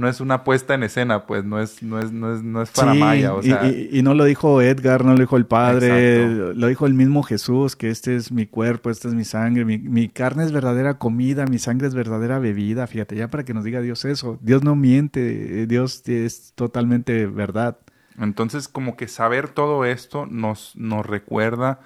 no 0.00 0.08
es 0.08 0.20
una 0.20 0.42
puesta 0.42 0.74
en 0.74 0.82
escena, 0.82 1.26
pues 1.26 1.44
no 1.44 1.60
es, 1.60 1.82
no 1.82 2.00
es, 2.00 2.10
no 2.10 2.34
es, 2.34 2.42
no 2.42 2.62
es 2.62 2.70
para 2.70 2.94
Maya. 2.94 3.34
O 3.34 3.42
sea. 3.42 3.68
y, 3.68 4.02
no 4.02 4.14
lo 4.14 4.24
dijo 4.24 4.60
Edgar, 4.62 5.04
no 5.04 5.12
lo 5.12 5.20
dijo 5.20 5.36
el 5.36 5.46
Padre, 5.46 6.54
lo 6.54 6.66
dijo 6.66 6.86
el 6.86 6.94
mismo 6.94 7.22
Jesús, 7.22 7.76
que 7.76 7.90
este 7.90 8.16
es 8.16 8.32
mi 8.32 8.46
cuerpo, 8.46 8.90
esta 8.90 9.08
es 9.08 9.14
mi 9.14 9.24
sangre, 9.24 9.64
mi, 9.64 9.78
mi, 9.78 10.08
carne 10.08 10.44
es 10.44 10.52
verdadera 10.52 10.94
comida, 10.94 11.46
mi 11.46 11.58
sangre 11.58 11.86
es 11.86 11.94
verdadera 11.94 12.38
bebida. 12.38 12.86
Fíjate, 12.86 13.14
ya 13.14 13.28
para 13.28 13.44
que 13.44 13.54
nos 13.54 13.64
diga 13.64 13.80
Dios 13.80 14.04
eso. 14.04 14.38
Dios 14.40 14.64
no 14.64 14.74
miente, 14.74 15.66
Dios 15.66 16.02
es 16.08 16.52
totalmente 16.54 17.26
verdad. 17.26 17.78
Entonces, 18.18 18.66
como 18.66 18.96
que 18.96 19.06
saber 19.06 19.48
todo 19.48 19.84
esto 19.84 20.26
nos, 20.26 20.74
nos 20.76 21.06
recuerda 21.06 21.80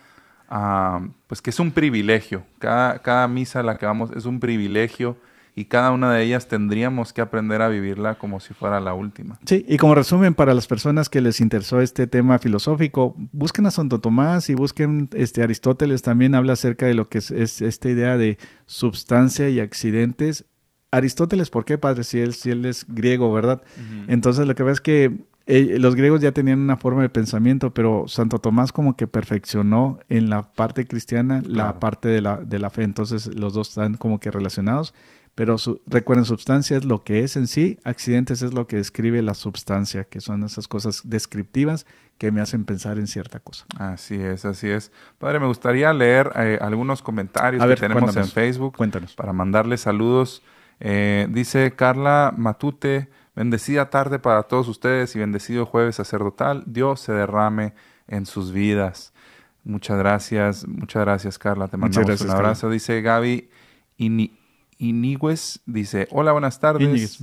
pues 1.26 1.42
que 1.42 1.50
es 1.50 1.58
un 1.58 1.72
privilegio. 1.72 2.44
Cada, 2.58 3.00
cada 3.00 3.26
misa 3.28 3.60
a 3.60 3.62
la 3.62 3.76
que 3.76 3.86
vamos 3.86 4.10
es 4.14 4.24
un 4.24 4.40
privilegio 4.40 5.16
y 5.56 5.66
cada 5.66 5.92
una 5.92 6.12
de 6.12 6.24
ellas 6.24 6.48
tendríamos 6.48 7.12
que 7.12 7.20
aprender 7.20 7.62
a 7.62 7.68
vivirla 7.68 8.16
como 8.16 8.40
si 8.40 8.54
fuera 8.54 8.80
la 8.80 8.94
última. 8.94 9.38
Sí, 9.44 9.64
y 9.68 9.76
como 9.76 9.94
resumen 9.94 10.34
para 10.34 10.52
las 10.52 10.66
personas 10.66 11.08
que 11.08 11.20
les 11.20 11.40
interesó 11.40 11.80
este 11.80 12.06
tema 12.08 12.38
filosófico, 12.40 13.14
busquen 13.32 13.66
a 13.66 13.70
Santo 13.70 14.00
Tomás 14.00 14.50
y 14.50 14.54
busquen 14.54 15.08
este 15.14 15.42
Aristóteles 15.42 16.02
también 16.02 16.34
habla 16.34 16.54
acerca 16.54 16.86
de 16.86 16.94
lo 16.94 17.08
que 17.08 17.18
es, 17.18 17.30
esta 17.30 17.88
idea 17.88 18.16
de 18.16 18.38
substancia 18.66 19.48
y 19.48 19.60
accidentes. 19.60 20.44
Aristóteles, 20.90 21.50
¿por 21.50 21.64
qué, 21.64 21.78
padre? 21.78 22.02
Si 22.02 22.18
él, 22.18 22.34
si 22.34 22.50
él 22.50 22.64
es 22.64 22.84
griego, 22.88 23.32
¿verdad? 23.32 23.62
Entonces 24.08 24.46
lo 24.46 24.54
que 24.54 24.62
ves 24.64 24.74
es 24.74 24.80
que 24.80 25.18
eh, 25.46 25.76
los 25.78 25.94
griegos 25.94 26.20
ya 26.20 26.32
tenían 26.32 26.58
una 26.58 26.76
forma 26.76 27.02
de 27.02 27.10
pensamiento, 27.10 27.74
pero 27.74 28.04
Santo 28.08 28.38
Tomás 28.38 28.72
como 28.72 28.96
que 28.96 29.06
perfeccionó 29.06 29.98
en 30.08 30.30
la 30.30 30.42
parte 30.42 30.86
cristiana 30.86 31.42
la 31.46 31.78
parte 31.78 32.08
de 32.08 32.22
la, 32.22 32.38
de 32.38 32.58
la 32.58 32.70
fe. 32.70 32.82
Entonces 32.82 33.34
los 33.34 33.54
dos 33.54 33.68
están 33.68 33.94
como 33.94 34.20
que 34.20 34.30
relacionados. 34.30 34.94
Pero 35.34 35.56
recuerden, 35.86 36.24
substancia 36.24 36.76
es 36.76 36.84
lo 36.84 37.02
que 37.02 37.24
es 37.24 37.36
en 37.36 37.48
sí, 37.48 37.78
accidentes 37.82 38.42
es 38.42 38.54
lo 38.54 38.66
que 38.66 38.76
describe 38.76 39.20
la 39.20 39.34
substancia, 39.34 40.04
que 40.04 40.20
son 40.20 40.44
esas 40.44 40.68
cosas 40.68 41.02
descriptivas 41.04 41.86
que 42.18 42.30
me 42.30 42.40
hacen 42.40 42.64
pensar 42.64 42.98
en 42.98 43.08
cierta 43.08 43.40
cosa. 43.40 43.66
Así 43.76 44.14
es, 44.14 44.44
así 44.44 44.68
es. 44.68 44.92
Padre, 45.18 45.40
me 45.40 45.46
gustaría 45.46 45.92
leer 45.92 46.30
eh, 46.36 46.58
algunos 46.60 47.02
comentarios 47.02 47.64
que 47.64 47.76
tenemos 47.76 48.16
en 48.16 48.28
Facebook 48.28 48.76
cuéntanos. 48.76 49.14
para 49.14 49.32
mandarle 49.32 49.76
saludos. 49.76 50.42
Eh, 50.78 51.26
dice 51.30 51.74
Carla 51.74 52.32
Matute, 52.36 53.08
Bendecida 53.36 53.90
tarde 53.90 54.20
para 54.20 54.44
todos 54.44 54.68
ustedes 54.68 55.14
y 55.16 55.18
bendecido 55.18 55.66
jueves 55.66 55.96
sacerdotal. 55.96 56.62
Dios 56.66 57.00
se 57.00 57.12
derrame 57.12 57.74
en 58.06 58.26
sus 58.26 58.52
vidas. 58.52 59.12
Muchas 59.64 59.98
gracias, 59.98 60.68
muchas 60.68 61.02
gracias 61.02 61.38
Carla. 61.38 61.66
Te 61.66 61.76
mandamos 61.76 62.20
un 62.20 62.30
abrazo. 62.30 62.70
Dice 62.70 63.02
Gaby 63.02 63.48
Inigües, 64.78 65.60
dice, 65.66 66.08
hola, 66.10 66.32
buenas 66.32 66.60
tardes. 66.60 67.22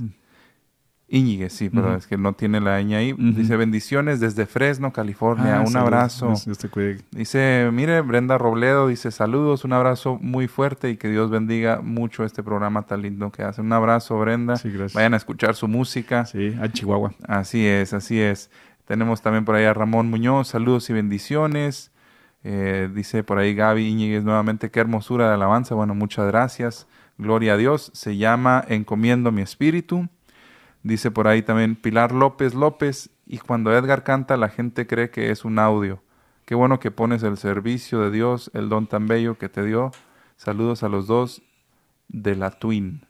Íñiguez, 1.12 1.52
sí, 1.52 1.68
pero 1.68 1.94
es 1.94 2.06
que 2.06 2.16
no 2.16 2.32
tiene 2.32 2.58
la 2.58 2.80
ñ 2.80 2.94
ahí. 2.94 3.12
Dice, 3.12 3.58
bendiciones 3.58 4.18
desde 4.18 4.46
Fresno, 4.46 4.94
California. 4.94 5.58
Ah, 5.58 5.60
un 5.60 5.76
abrazo. 5.76 6.32
Dice, 7.10 7.68
mire, 7.70 8.00
Brenda 8.00 8.38
Robledo 8.38 8.88
dice, 8.88 9.10
saludos, 9.10 9.66
un 9.66 9.74
abrazo 9.74 10.18
muy 10.22 10.48
fuerte 10.48 10.88
y 10.88 10.96
que 10.96 11.10
Dios 11.10 11.28
bendiga 11.28 11.82
mucho 11.82 12.24
este 12.24 12.42
programa 12.42 12.86
tan 12.86 13.02
lindo 13.02 13.30
que 13.30 13.42
hace. 13.42 13.60
Un 13.60 13.74
abrazo, 13.74 14.18
Brenda. 14.18 14.56
Sí, 14.56 14.72
Vayan 14.94 15.12
a 15.12 15.18
escuchar 15.18 15.54
su 15.54 15.68
música. 15.68 16.24
Sí, 16.24 16.56
a 16.58 16.72
Chihuahua. 16.72 17.12
Así 17.28 17.66
es, 17.66 17.92
así 17.92 18.18
es. 18.18 18.50
Tenemos 18.86 19.20
también 19.20 19.44
por 19.44 19.54
ahí 19.54 19.66
a 19.66 19.74
Ramón 19.74 20.08
Muñoz, 20.08 20.48
saludos 20.48 20.88
y 20.88 20.94
bendiciones. 20.94 21.92
Eh, 22.42 22.88
dice 22.92 23.22
por 23.22 23.36
ahí 23.36 23.54
Gaby 23.54 23.86
Íñiguez 23.86 24.24
nuevamente, 24.24 24.70
qué 24.70 24.80
hermosura 24.80 25.28
de 25.28 25.34
alabanza. 25.34 25.74
Bueno, 25.74 25.94
muchas 25.94 26.26
gracias. 26.26 26.86
Gloria 27.18 27.54
a 27.54 27.56
Dios. 27.56 27.90
Se 27.94 28.16
llama 28.16 28.64
Encomiendo 28.68 29.32
mi 29.32 29.42
espíritu. 29.42 30.08
Dice 30.82 31.10
por 31.10 31.28
ahí 31.28 31.42
también 31.42 31.76
Pilar 31.76 32.12
López 32.12 32.54
López, 32.54 33.10
y 33.26 33.38
cuando 33.38 33.72
Edgar 33.72 34.02
canta 34.02 34.36
la 34.36 34.48
gente 34.48 34.86
cree 34.86 35.10
que 35.10 35.30
es 35.30 35.44
un 35.44 35.58
audio. 35.58 36.02
Qué 36.44 36.54
bueno 36.54 36.80
que 36.80 36.90
pones 36.90 37.22
el 37.22 37.36
servicio 37.36 38.00
de 38.00 38.10
Dios, 38.10 38.50
el 38.52 38.68
don 38.68 38.88
tan 38.88 39.06
bello 39.06 39.38
que 39.38 39.48
te 39.48 39.64
dio. 39.64 39.92
Saludos 40.36 40.82
a 40.82 40.88
los 40.88 41.06
dos 41.06 41.42
de 42.08 42.34
la 42.34 42.50
Twin. 42.50 43.06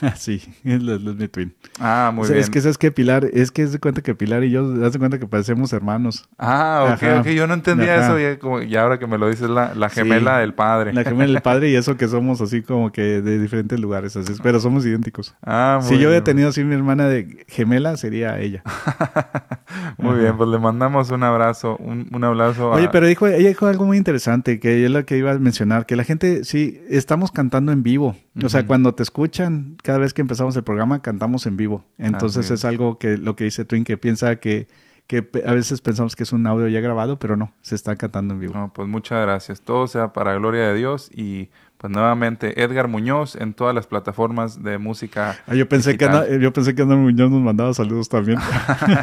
sí, 0.16 0.42
es, 0.64 0.82
mi 0.82 1.28
twin. 1.28 1.54
Ah, 1.78 2.10
muy 2.14 2.28
bien. 2.28 2.40
Es 2.40 2.50
que 2.50 2.60
sabes 2.60 2.78
que 2.78 2.90
Pilar, 2.90 3.24
es 3.32 3.50
que 3.50 3.62
es 3.62 3.72
de 3.72 3.78
cuenta 3.78 4.02
que 4.02 4.14
Pilar 4.14 4.44
y 4.44 4.50
yo, 4.50 4.68
das 4.76 4.92
de 4.92 4.98
cuenta 4.98 5.18
que 5.18 5.26
parecemos 5.26 5.72
hermanos. 5.72 6.28
Ah, 6.38 6.94
ok, 6.94 7.20
ok, 7.20 7.26
yo 7.28 7.46
no 7.46 7.54
entendía 7.54 7.96
eso 7.96 8.18
y, 8.18 8.36
como, 8.38 8.58
ahora 8.78 8.98
que 8.98 9.06
me 9.06 9.18
lo 9.18 9.28
dices, 9.28 9.48
la, 9.48 9.74
la 9.74 9.88
gemela 9.88 10.38
del 10.38 10.54
padre. 10.54 10.92
La 10.92 11.04
gemela 11.04 11.32
del 11.32 11.42
padre 11.42 11.70
y 11.70 11.76
eso 11.76 11.96
que 11.96 12.08
somos 12.08 12.40
así 12.40 12.62
como 12.62 12.92
que 12.92 13.22
de 13.22 13.38
diferentes 13.38 13.78
lugares, 13.78 14.16
así, 14.16 14.34
pero 14.42 14.60
somos 14.60 14.84
idénticos. 14.86 15.34
Ah, 15.42 15.78
muy 15.80 15.88
Si 15.88 15.98
yo 15.98 16.08
hubiera 16.08 16.24
tenido 16.24 16.48
así 16.48 16.64
mi 16.64 16.74
hermana 16.74 17.08
de 17.08 17.44
gemela, 17.48 17.96
sería 17.96 18.38
ella. 18.38 18.62
muy 19.98 20.18
bien, 20.18 20.36
pues 20.36 20.48
le 20.48 20.58
mandamos 20.58 21.10
un 21.10 21.22
abrazo, 21.22 21.76
un, 21.78 22.08
un 22.12 22.24
abrazo. 22.24 22.70
Oye, 22.70 22.88
pero 22.90 23.06
dijo, 23.06 23.26
ella 23.26 23.48
dijo 23.48 23.66
algo 23.66 23.84
muy 23.84 23.96
interesante, 23.96 24.60
que 24.60 24.84
es 24.84 24.90
lo 24.90 25.04
que 25.04 25.16
iba 25.16 25.32
a 25.32 25.38
mencionar, 25.38 25.86
que 25.86 25.96
la 25.96 26.04
gente, 26.04 26.44
sí, 26.44 26.80
estamos 26.88 27.30
cantando 27.30 27.72
en 27.72 27.82
vivo. 27.82 28.16
O 28.42 28.48
sea, 28.48 28.66
cuando 28.66 28.94
te 28.94 29.02
escuchan, 29.02 29.76
cada 29.82 29.98
vez 29.98 30.14
que 30.14 30.22
empezamos 30.22 30.56
el 30.56 30.62
programa, 30.62 31.02
cantamos 31.02 31.46
en 31.46 31.56
vivo. 31.56 31.84
Entonces 31.98 32.50
es. 32.50 32.64
algo 32.64 32.98
que 32.98 33.18
lo 33.18 33.36
que 33.36 33.44
dice 33.44 33.64
Twin, 33.64 33.84
que 33.84 33.98
piensa 33.98 34.36
que, 34.36 34.68
que 35.08 35.28
a 35.44 35.52
veces 35.52 35.80
pensamos 35.80 36.16
que 36.16 36.22
es 36.22 36.32
un 36.32 36.46
audio 36.46 36.68
ya 36.68 36.80
grabado, 36.80 37.18
pero 37.18 37.36
no, 37.36 37.52
se 37.60 37.74
está 37.74 37.96
cantando 37.96 38.34
en 38.34 38.40
vivo. 38.40 38.54
No, 38.54 38.72
pues 38.72 38.88
muchas 38.88 39.20
gracias. 39.22 39.60
Todo 39.60 39.86
sea 39.88 40.12
para 40.12 40.34
gloria 40.34 40.68
de 40.68 40.74
Dios 40.74 41.10
y 41.12 41.50
pues 41.82 41.92
nuevamente 41.92 42.62
Edgar 42.62 42.86
Muñoz 42.86 43.34
en 43.34 43.54
todas 43.54 43.74
las 43.74 43.88
plataformas 43.88 44.62
de 44.62 44.78
música. 44.78 45.36
Ah, 45.48 45.56
yo 45.56 45.68
pensé 45.68 45.98
que 45.98 46.38
yo 46.40 46.52
pensé 46.52 46.76
que 46.76 46.82
Edgar 46.82 46.96
Muñoz 46.96 47.32
nos 47.32 47.42
mandaba 47.42 47.74
saludos 47.74 48.08
también. 48.08 48.38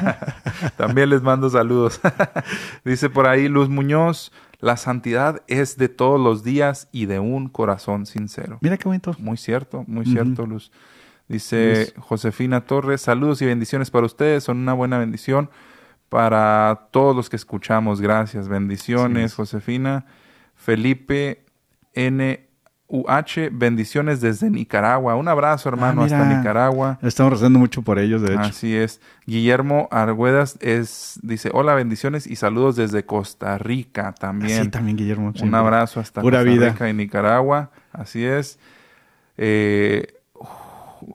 también 0.78 1.10
les 1.10 1.22
mando 1.22 1.50
saludos. 1.50 2.00
Dice 2.86 3.10
por 3.10 3.28
ahí 3.28 3.50
Luz 3.50 3.68
Muñoz, 3.68 4.32
la 4.60 4.78
santidad 4.78 5.42
es 5.48 5.78
de 5.78 5.90
todos 5.90 6.20
los 6.20 6.44
días 6.44 6.90
y 6.92 7.06
de 7.06 7.20
un 7.20 7.48
corazón 7.48 8.06
sincero. 8.06 8.58
Mira 8.62 8.78
qué 8.78 8.86
bonito. 8.86 9.16
Muy 9.20 9.38
cierto, 9.38 9.86
muy 9.88 10.06
cierto, 10.06 10.46
Luz. 10.46 10.72
Dice 11.28 11.94
Josefina 12.00 12.66
Torres, 12.66 13.02
saludos 13.02 13.42
y 13.42 13.46
bendiciones 13.46 13.92
para 13.92 14.06
ustedes, 14.06 14.44
son 14.44 14.58
una 14.58 14.74
buena 14.74 14.98
bendición 14.98 15.50
para 16.10 16.88
todos 16.92 17.16
los 17.16 17.30
que 17.30 17.36
escuchamos. 17.36 18.02
Gracias, 18.02 18.48
bendiciones, 18.48 19.36
Josefina. 19.36 20.06
Felipe 20.56 21.46
N. 21.94 22.49
UH, 22.90 23.50
bendiciones 23.52 24.20
desde 24.20 24.50
Nicaragua. 24.50 25.16
Un 25.16 25.28
abrazo, 25.28 25.70
hermano, 25.70 26.02
ah, 26.02 26.06
hasta 26.06 26.26
Nicaragua. 26.26 26.98
Estamos 27.04 27.34
rezando 27.34 27.60
mucho 27.60 27.84
por 27.84 28.00
ellos, 28.00 28.22
de 28.24 28.34
hecho. 28.34 28.42
Así 28.42 28.76
es. 28.76 29.00
Guillermo 29.28 29.88
Arguedas 29.92 30.58
es, 30.60 31.20
dice, 31.22 31.52
hola, 31.54 31.76
bendiciones 31.76 32.26
y 32.26 32.36
saludos 32.36 32.76
desde 32.76 33.06
Costa 33.06 33.60
Rica 33.60 34.14
también. 34.14 34.64
Sí, 34.64 34.70
también, 34.70 34.98
Guillermo. 34.98 35.32
Un 35.40 35.56
abrazo 35.56 36.00
hasta 36.00 36.22
Costa 36.22 36.42
Rica 36.42 36.90
y 36.90 36.94
Nicaragua. 36.94 37.70
Así 37.94 38.26
es. 38.26 38.58
Eh, 39.38 40.16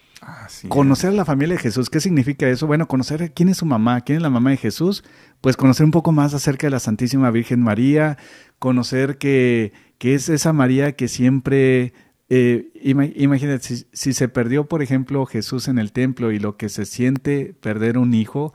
conocer 0.69 1.11
a 1.11 1.15
la 1.15 1.25
familia 1.25 1.57
de 1.57 1.63
Jesús, 1.63 1.91
¿qué 1.91 2.01
significa 2.01 2.49
eso? 2.49 2.67
Bueno, 2.67 2.89
conocer 2.89 3.33
quién 3.35 3.49
es 3.49 3.59
su 3.59 3.67
mamá, 3.67 4.01
quién 4.01 4.17
es 4.17 4.23
la 4.23 4.31
mamá 4.31 4.51
de 4.51 4.57
Jesús, 4.57 5.05
pues 5.41 5.57
conocer 5.57 5.85
un 5.85 5.91
poco 5.91 6.13
más 6.13 6.35
acerca 6.35 6.67
de 6.67 6.71
la 6.71 6.81
Santísima 6.81 7.31
Virgen 7.31 7.61
María, 7.61 8.17
conocer 8.59 9.19
que, 9.19 9.73
que 9.99 10.15
es 10.15 10.29
esa 10.29 10.53
María 10.53 10.93
que 10.93 11.09
siempre, 11.09 11.93
eh, 12.29 12.71
imagínate, 12.83 13.87
si, 13.93 14.13
se 14.13 14.29
perdió, 14.29 14.67
por 14.69 14.83
ejemplo, 14.83 15.27
Jesús 15.27 15.69
en 15.69 15.79
el 15.79 15.93
templo 15.93 16.33
y 16.33 16.39
lo 16.39 16.57
que 16.57 16.69
se 16.69 16.87
siente 16.87 17.55
perder 17.61 17.99
un 17.99 18.15
hijo, 18.15 18.55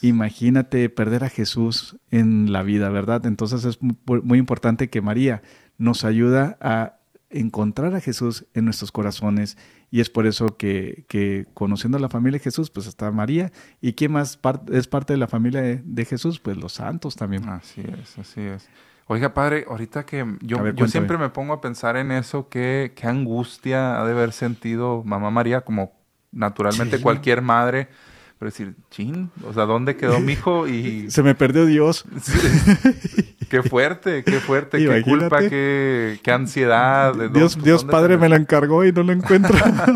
imagínate 0.00 0.88
perder 0.88 1.24
a 1.24 1.28
Jesús 1.28 1.96
en 2.10 2.52
la 2.52 2.62
vida, 2.62 2.88
¿verdad? 2.88 3.26
Entonces 3.26 3.64
es 3.64 3.78
muy 3.80 4.38
importante 4.38 4.88
que 4.88 5.02
María 5.02 5.42
nos 5.76 6.04
ayuda 6.04 6.56
a 6.60 6.98
encontrar 7.30 7.94
a 7.94 8.00
Jesús 8.00 8.46
en 8.54 8.66
nuestros 8.66 8.92
corazones 8.92 9.56
y 9.92 10.00
es 10.00 10.08
por 10.08 10.26
eso 10.26 10.56
que, 10.56 11.04
que, 11.06 11.44
conociendo 11.52 11.98
a 11.98 12.00
la 12.00 12.08
familia 12.08 12.38
de 12.38 12.44
Jesús, 12.44 12.70
pues 12.70 12.86
está 12.86 13.10
María. 13.10 13.52
¿Y 13.82 13.92
quién 13.92 14.12
más 14.12 14.40
es 14.72 14.88
parte 14.88 15.12
de 15.12 15.18
la 15.18 15.28
familia 15.28 15.60
de, 15.60 16.04
Jesús? 16.06 16.40
Pues 16.40 16.56
los 16.56 16.72
santos 16.72 17.14
también. 17.14 17.46
Así 17.46 17.82
es, 17.82 18.18
así 18.18 18.40
es. 18.40 18.70
Oiga, 19.06 19.34
padre, 19.34 19.66
ahorita 19.68 20.06
que 20.06 20.24
yo, 20.40 20.66
yo 20.70 20.88
siempre 20.88 21.18
me 21.18 21.28
pongo 21.28 21.52
a 21.52 21.60
pensar 21.60 21.98
en 21.98 22.10
eso, 22.10 22.48
qué, 22.48 22.94
qué 22.96 23.06
angustia 23.06 24.00
ha 24.00 24.06
de 24.06 24.12
haber 24.12 24.32
sentido 24.32 25.02
mamá 25.04 25.30
María, 25.30 25.60
como 25.60 25.92
naturalmente 26.30 26.98
cualquier 26.98 27.42
madre 27.42 27.88
pero 28.42 28.50
decir, 28.50 28.74
chin, 28.90 29.30
o 29.46 29.52
sea, 29.52 29.66
¿dónde 29.66 29.94
quedó 29.94 30.18
mi 30.18 30.32
hijo? 30.32 30.66
Y... 30.68 31.08
Se 31.12 31.22
me 31.22 31.36
perdió 31.36 31.64
Dios. 31.64 32.04
qué 33.52 33.62
fuerte, 33.62 34.24
qué 34.24 34.40
fuerte, 34.40 34.78
qué 34.78 35.02
culpa, 35.02 35.40
qué, 35.40 36.18
qué 36.22 36.32
ansiedad. 36.32 37.14
Dios, 37.30 37.62
Dios 37.62 37.84
Padre 37.84 38.16
me 38.16 38.30
la 38.30 38.36
encargó 38.36 38.82
y 38.82 38.92
no 38.92 39.02
lo 39.02 39.12
encuentro. 39.12 39.54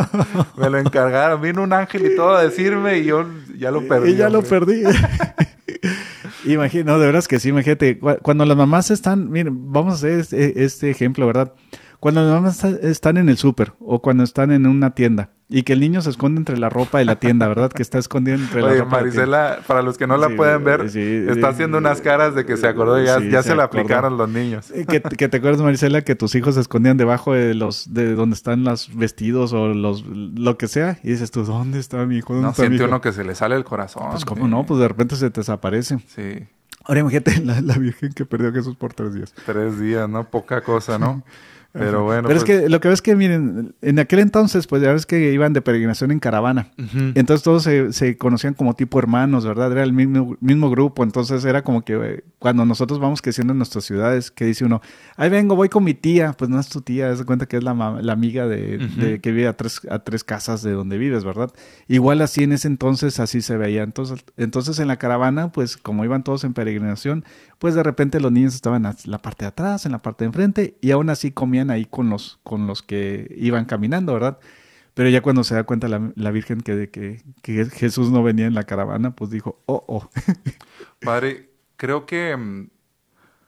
me 0.59 0.69
lo 0.69 0.79
encargaron. 0.79 1.41
Vino 1.41 1.63
un 1.63 1.73
ángel 1.73 2.05
y 2.05 2.15
todo 2.15 2.37
a 2.37 2.43
decirme 2.43 2.99
y 2.99 3.05
yo 3.05 3.27
ya 3.57 3.71
lo 3.71 3.89
perdí. 3.89 4.11
Y 4.11 4.17
ya 4.17 4.29
lo 4.29 4.43
perdí. 4.43 4.83
Imagino, 6.45 6.99
de 6.99 7.07
veras 7.07 7.27
que 7.27 7.41
sí, 7.41 7.49
imagínate, 7.49 7.99
cuando 7.99 8.45
las 8.45 8.57
mamás 8.57 8.91
están, 8.91 9.31
miren, 9.31 9.73
vamos 9.73 9.95
a 9.95 9.97
hacer 9.97 10.21
este, 10.21 10.63
este 10.63 10.91
ejemplo, 10.91 11.27
¿verdad? 11.27 11.55
Cuando 11.99 12.23
las 12.23 12.31
mamás 12.31 12.63
están 12.63 13.17
en 13.17 13.31
el 13.31 13.39
súper 13.39 13.73
o 13.81 14.03
cuando 14.03 14.23
están 14.23 14.53
en 14.53 14.67
una 14.67 14.95
tienda 14.95 15.31
y 15.49 15.63
que 15.63 15.75
el 15.75 15.81
niño 15.81 16.03
se 16.03 16.11
esconde 16.11 16.41
entre 16.41 16.59
la 16.59 16.69
ropa 16.69 16.99
de 16.99 17.05
la 17.05 17.17
tienda, 17.17 17.47
¿verdad? 17.47 17.71
Que 17.71 17.83
está 17.83 17.99
escondido 17.99 18.37
entre 18.37 18.63
la 18.63 18.75
ropa. 18.75 18.97
Marisela, 18.97 19.61
para 19.67 19.83
los 19.83 19.97
que 19.97 20.07
no 20.09 20.17
la 20.17 20.29
pueden 20.31 20.65
ver, 20.65 20.81
está 20.83 21.49
haciendo 21.49 21.79
unas 21.79 22.01
caras 22.01 22.35
de 22.35 22.45
que 22.45 22.57
se 22.57 22.67
acordó, 22.67 23.03
ya, 23.03 23.21
ya 23.21 23.43
se, 23.43 23.55
la 23.55 23.65
aplicaron 23.65 24.17
los 24.19 24.29
niños. 24.29 24.71
Eh, 24.73 24.87
que, 24.87 25.01
que, 25.01 25.29
te 25.29 25.37
acuerdas, 25.37 25.63
Marisela, 25.63 26.03
que 26.03 26.17
tus 26.17 26.35
hijos 26.35 26.57
se 26.57 26.61
escondían 26.61 26.97
debajo 26.97 27.33
de 27.33 27.55
los, 27.55 27.95
de 27.95 28.15
donde 28.15 28.35
están 28.35 28.65
los 28.65 28.95
vestidos 28.97 29.53
o 29.53 29.69
los, 29.69 30.05
lo 30.05 30.59
que 30.59 30.67
sea, 30.67 30.99
y 31.05 31.11
dices 31.11 31.31
tú, 31.31 31.45
¿dónde 31.45 31.79
está 31.79 32.05
mi 32.07 32.17
hijo? 32.19 32.35
no, 32.35 32.53
siente 32.53 32.85
uno 32.85 33.01
que 33.01 33.13
se 33.13 33.23
le 33.23 33.35
sale 33.37 33.55
el 33.55 33.65
corazón. 33.65 34.11
Pues 34.11 34.25
cómo 34.25 34.49
no, 34.49 34.67
pues 34.67 34.81
de 34.81 34.89
repente 34.89 35.15
se 35.15 35.31
te 35.31 35.41
desaparece. 35.41 35.99
Sí. 36.09 36.47
Ahora 36.85 37.01
imagínate 37.01 37.41
la, 37.45 37.61
la 37.61 37.75
Virgen 37.79 38.13
que 38.13 38.25
perdió 38.25 38.49
a 38.49 38.53
Jesús 38.53 38.75
por 38.77 38.95
tres 38.95 39.15
días. 39.15 39.33
Tres 39.45 39.79
días, 39.79 40.09
¿no? 40.09 40.25
Poca 40.29 40.61
cosa, 40.61 40.99
¿no? 40.99 41.23
Pero 41.79 42.05
bueno. 42.05 42.29
Pero 42.29 42.39
es 42.39 42.45
pues 42.45 42.61
que 42.61 42.69
lo 42.69 42.81
que 42.81 42.89
ves 42.89 43.03
que, 43.03 43.17
miren, 43.17 43.75
en 43.83 43.99
aquel 43.99 44.21
entonces, 44.21 44.67
pues 44.67 44.83
ya 44.83 44.93
ves 44.93 45.07
que 45.07 45.33
iban 45.33 45.53
de 45.53 45.61
peregrinación 45.61 46.11
en 46.11 46.19
caravana. 46.19 46.71
Entonces 47.15 47.43
todos 47.43 47.65
se, 47.65 48.17
conocían 48.17 48.55
como 48.55 48.75
tipo 48.75 48.99
hermanos, 48.99 49.45
¿verdad? 49.47 49.73
Era 49.73 49.83
el 49.83 49.93
mismo, 49.93 50.37
mismo 50.41 50.71
grupo. 50.71 51.03
Entonces 51.03 51.45
era 51.45 51.63
como 51.63 51.83
que 51.83 51.95
eh, 51.95 52.25
cuando 52.39 52.65
nosotros 52.65 52.99
vamos 52.99 53.23
creciendo 53.23 53.53
en 53.53 53.59
nuestras 53.59 53.85
ciudades, 53.85 54.31
que 54.31 54.45
dice 54.45 54.65
uno, 54.65 54.81
ahí 55.17 55.29
vengo, 55.29 55.57
voy 55.57 55.69
con 55.69 55.85
mi 55.85 55.95
tía. 55.95 56.33
Pues 56.33 56.51
no 56.51 56.59
es 56.59 56.69
tu 56.69 56.81
tía, 56.81 57.09
das 57.09 57.23
cuenta 57.25 57.47
que 57.47 57.59
es 57.59 57.63
la, 57.63 57.75
la 57.75 58.13
amiga 58.13 58.47
de, 58.47 59.21
que 59.23 59.33
vive 59.33 59.49
a 59.49 59.57
tres, 59.57 59.81
a 59.91 59.99
tres 60.01 60.25
casas 60.25 60.63
de 60.63 60.73
donde 60.73 60.99
vives, 60.99 61.25
¿verdad? 61.25 61.51
Igual 61.89 62.23
así 62.23 62.45
en 62.45 62.53
ese 62.53 62.69
entonces, 62.69 63.21
así 63.21 63.43
se 63.43 63.57
veía. 63.57 63.83
Entonces, 63.83 64.25
entonces 64.37 64.79
en 64.79 64.89
la 64.89 64.97
caravana, 64.97 65.53
pues 65.53 65.77
como 65.77 66.05
iban 66.05 66.25
todos 66.25 66.45
en 66.45 66.55
peregrinación, 66.55 67.25
pues 67.59 67.75
de 67.75 67.83
repente 67.83 68.21
los 68.21 68.33
niños 68.33 68.55
estaban 68.55 68.85
en 68.85 68.95
la 69.05 69.19
parte 69.19 69.45
de 69.45 69.49
atrás, 69.49 69.87
en 69.87 69.93
la 69.93 69.99
parte 69.99 70.25
de 70.25 70.27
enfrente, 70.27 70.77
y 70.81 70.91
aún 70.91 71.09
así 71.11 71.31
comían 71.31 71.66
ahí 71.71 71.85
con 71.85 72.11
los, 72.11 72.39
con 72.43 72.67
los 72.67 72.83
que 72.83 73.35
iban 73.37 73.65
caminando, 73.65 74.15
¿verdad? 74.15 74.39
Pero 74.95 75.11
ya 75.11 75.21
cuando 75.21 75.45
se 75.45 75.55
da 75.55 75.65
cuenta 75.65 75.89
la, 75.89 76.31
Virgen 76.31 76.63
que, 76.63 77.21
Jesús 77.73 78.11
no 78.11 78.23
venía 78.23 78.47
en 78.47 78.55
la 78.55 78.65
caravana, 78.65 79.15
pues 79.15 79.31
dijo, 79.31 79.61
oh, 79.67 79.85
oh. 79.87 80.09
Padre, 81.01 81.51
creo 81.77 82.07
que 82.07 82.35
mm, 82.35 82.71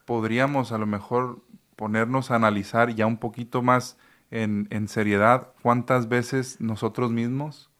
podríamos 0.04 0.72
a 0.72 0.78
lo 0.78 0.86
mejor 0.86 1.42
ponernos 1.74 2.30
a 2.30 2.34
analizar 2.34 2.94
ya 2.94 3.06
un 3.06 3.16
poquito 3.16 3.62
más 3.62 3.96
en, 4.30 4.68
en 4.70 4.88
seriedad 4.88 5.52
cuántas 5.62 6.08
veces 6.08 6.60
nosotros 6.60 7.10
mismos 7.12 7.70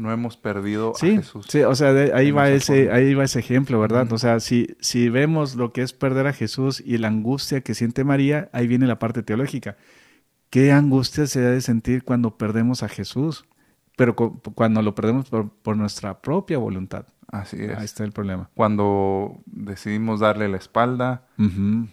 no 0.00 0.10
hemos 0.10 0.36
perdido 0.36 0.92
a 0.96 0.98
Jesús. 0.98 1.46
Sí, 1.48 1.62
o 1.62 1.74
sea, 1.74 1.90
ahí 2.14 2.30
va 2.30 2.48
ese, 2.48 2.90
ahí 2.90 3.14
va 3.14 3.24
ese 3.24 3.38
ejemplo, 3.38 3.78
¿verdad? 3.78 4.10
O 4.12 4.18
sea, 4.18 4.40
si, 4.40 4.76
si 4.80 5.08
vemos 5.10 5.56
lo 5.56 5.72
que 5.72 5.82
es 5.82 5.92
perder 5.92 6.26
a 6.26 6.32
Jesús 6.32 6.82
y 6.84 6.98
la 6.98 7.08
angustia 7.08 7.60
que 7.60 7.74
siente 7.74 8.02
María, 8.02 8.48
ahí 8.52 8.66
viene 8.66 8.86
la 8.86 8.98
parte 8.98 9.22
teológica. 9.22 9.76
¿Qué 10.48 10.72
angustia 10.72 11.26
se 11.26 11.46
ha 11.46 11.50
de 11.50 11.60
sentir 11.60 12.02
cuando 12.02 12.36
perdemos 12.36 12.82
a 12.82 12.88
Jesús? 12.88 13.44
Pero 13.96 14.16
cuando 14.16 14.80
lo 14.80 14.94
perdemos 14.94 15.28
por, 15.28 15.76
nuestra 15.76 16.22
propia 16.22 16.56
voluntad. 16.56 17.04
Así 17.28 17.62
es. 17.62 17.76
Ahí 17.76 17.84
está 17.84 18.02
el 18.02 18.12
problema. 18.12 18.48
Cuando 18.54 19.42
decidimos 19.44 20.20
darle 20.20 20.48
la 20.48 20.56
espalda, 20.56 21.26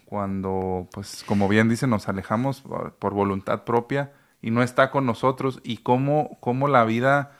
cuando, 0.06 0.88
pues, 0.92 1.22
como 1.24 1.46
bien 1.48 1.68
dice, 1.68 1.86
nos 1.86 2.08
alejamos 2.08 2.62
por, 2.98 3.12
voluntad 3.12 3.64
propia 3.64 4.12
y 4.40 4.50
no 4.50 4.62
está 4.62 4.90
con 4.90 5.04
nosotros 5.04 5.60
y 5.62 5.78
cómo, 5.78 6.38
cómo 6.40 6.66
la 6.66 6.84
vida 6.84 7.37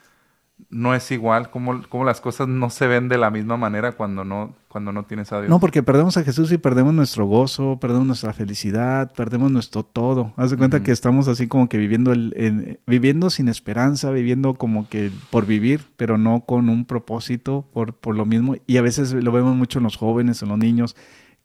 no 0.69 0.93
es 0.93 1.09
igual, 1.11 1.49
como, 1.49 1.81
como 1.89 2.03
las 2.03 2.21
cosas 2.21 2.47
no 2.47 2.69
se 2.69 2.87
ven 2.87 3.09
de 3.09 3.17
la 3.17 3.31
misma 3.31 3.57
manera 3.57 3.93
cuando 3.93 4.23
no, 4.23 4.55
cuando 4.67 4.91
no 4.91 5.03
tienes 5.03 5.31
a 5.31 5.39
Dios. 5.39 5.49
No, 5.49 5.59
porque 5.59 5.81
perdemos 5.81 6.17
a 6.17 6.23
Jesús 6.23 6.51
y 6.51 6.57
perdemos 6.57 6.93
nuestro 6.93 7.25
gozo, 7.25 7.79
perdemos 7.79 8.05
nuestra 8.05 8.33
felicidad, 8.33 9.11
perdemos 9.13 9.51
nuestro 9.51 9.83
todo. 9.83 10.33
Haz 10.37 10.51
de 10.51 10.57
cuenta 10.57 10.83
que 10.83 10.91
estamos 10.91 11.27
así 11.27 11.47
como 11.47 11.69
que 11.69 11.77
viviendo, 11.77 12.11
el, 12.11 12.79
viviendo 12.85 13.29
sin 13.29 13.47
esperanza, 13.47 14.11
viviendo 14.11 14.53
como 14.55 14.87
que 14.87 15.11
por 15.31 15.45
vivir, 15.45 15.81
pero 15.97 16.17
no 16.17 16.41
con 16.41 16.69
un 16.69 16.85
propósito, 16.85 17.65
por, 17.73 17.93
por 17.93 18.15
lo 18.15 18.25
mismo. 18.25 18.55
Y 18.67 18.77
a 18.77 18.81
veces 18.81 19.13
lo 19.13 19.31
vemos 19.31 19.55
mucho 19.55 19.79
en 19.79 19.83
los 19.83 19.97
jóvenes, 19.97 20.43
en 20.43 20.49
los 20.49 20.57
niños, 20.57 20.95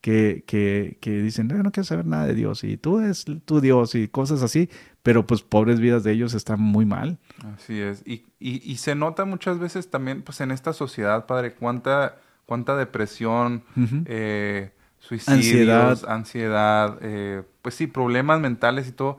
que, 0.05 0.45
que, 0.47 0.99
que 1.01 1.23
dicen, 1.23 1.49
no, 1.49 1.63
no 1.63 1.73
quiero 1.73 1.87
saber 1.87 2.05
nada 2.05 2.27
de 2.27 2.35
Dios 2.35 2.63
y 2.63 2.77
tú 2.77 3.01
es 3.01 3.25
tu 3.47 3.63
Dios 3.63 3.95
y 3.95 4.07
cosas 4.07 4.43
así, 4.43 4.69
pero 5.03 5.27
pues 5.27 5.41
pobres 5.41 5.81
vidas 5.81 6.05
de 6.05 6.13
ellos 6.13 6.35
están 6.35 6.61
muy 6.61 6.85
mal. 6.85 7.17
Así 7.55 7.81
es. 7.81 8.03
Y, 8.05 8.27
y, 8.39 8.71
y 8.71 8.77
se 8.77 8.95
nota 8.95 9.25
muchas 9.25 9.59
veces 9.59 9.89
también 9.89 10.21
pues 10.21 10.43
en 10.43 10.51
esta 10.51 10.75
sociedad, 10.75 11.25
padre, 11.25 11.55
cuánta, 11.55 12.19
cuánta 12.45 12.77
depresión, 12.77 13.65
eh, 14.05 14.73
suicidios, 14.99 16.05
ansiedad, 16.05 16.99
eh, 17.01 17.43
pues 17.63 17.75
sí, 17.75 17.87
problemas 17.87 18.41
mentales 18.41 18.87
y 18.89 18.93
todo. 18.93 19.17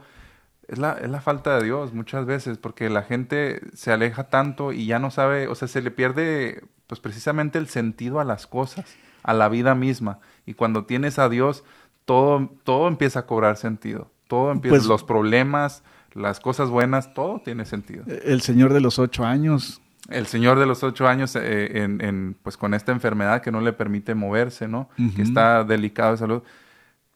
Es 0.67 0.77
la, 0.77 0.91
es 0.93 1.09
la 1.09 1.19
falta 1.19 1.57
de 1.57 1.63
Dios 1.63 1.93
muchas 1.93 2.27
veces, 2.27 2.59
porque 2.59 2.91
la 2.91 3.01
gente 3.01 3.59
se 3.73 3.91
aleja 3.91 4.25
tanto 4.25 4.71
y 4.71 4.85
ya 4.85 4.99
no 4.99 5.09
sabe, 5.09 5.47
o 5.47 5.55
sea, 5.55 5.67
se 5.67 5.81
le 5.81 5.89
pierde 5.89 6.61
pues 6.85 6.99
precisamente 6.99 7.57
el 7.57 7.69
sentido 7.69 8.19
a 8.19 8.23
las 8.23 8.45
cosas, 8.45 8.85
a 9.25 9.33
la 9.33 9.49
vida 9.49 9.75
misma. 9.75 10.19
Y 10.45 10.53
cuando 10.53 10.85
tienes 10.85 11.19
a 11.19 11.27
Dios, 11.27 11.63
todo, 12.05 12.49
todo 12.63 12.87
empieza 12.87 13.19
a 13.19 13.25
cobrar 13.25 13.57
sentido. 13.57 14.11
Todo 14.27 14.51
empieza, 14.51 14.77
pues 14.77 14.85
los 14.85 15.03
problemas, 15.03 15.83
las 16.13 16.39
cosas 16.39 16.69
buenas, 16.69 17.13
todo 17.13 17.41
tiene 17.43 17.65
sentido. 17.65 18.05
El 18.07 18.41
señor 18.41 18.73
de 18.73 18.81
los 18.81 18.99
ocho 18.99 19.25
años. 19.25 19.81
El 20.09 20.27
señor 20.27 20.59
de 20.59 20.67
los 20.67 20.83
ocho 20.83 21.07
años, 21.07 21.35
eh, 21.35 21.83
en, 21.83 22.37
pues 22.43 22.57
con 22.57 22.75
esta 22.75 22.91
enfermedad 22.91 23.41
que 23.41 23.51
no 23.51 23.59
le 23.59 23.73
permite 23.73 24.13
moverse, 24.13 24.67
¿no? 24.67 24.87
Que 25.15 25.23
está 25.23 25.63
delicado 25.63 26.11
de 26.11 26.17
salud 26.17 26.43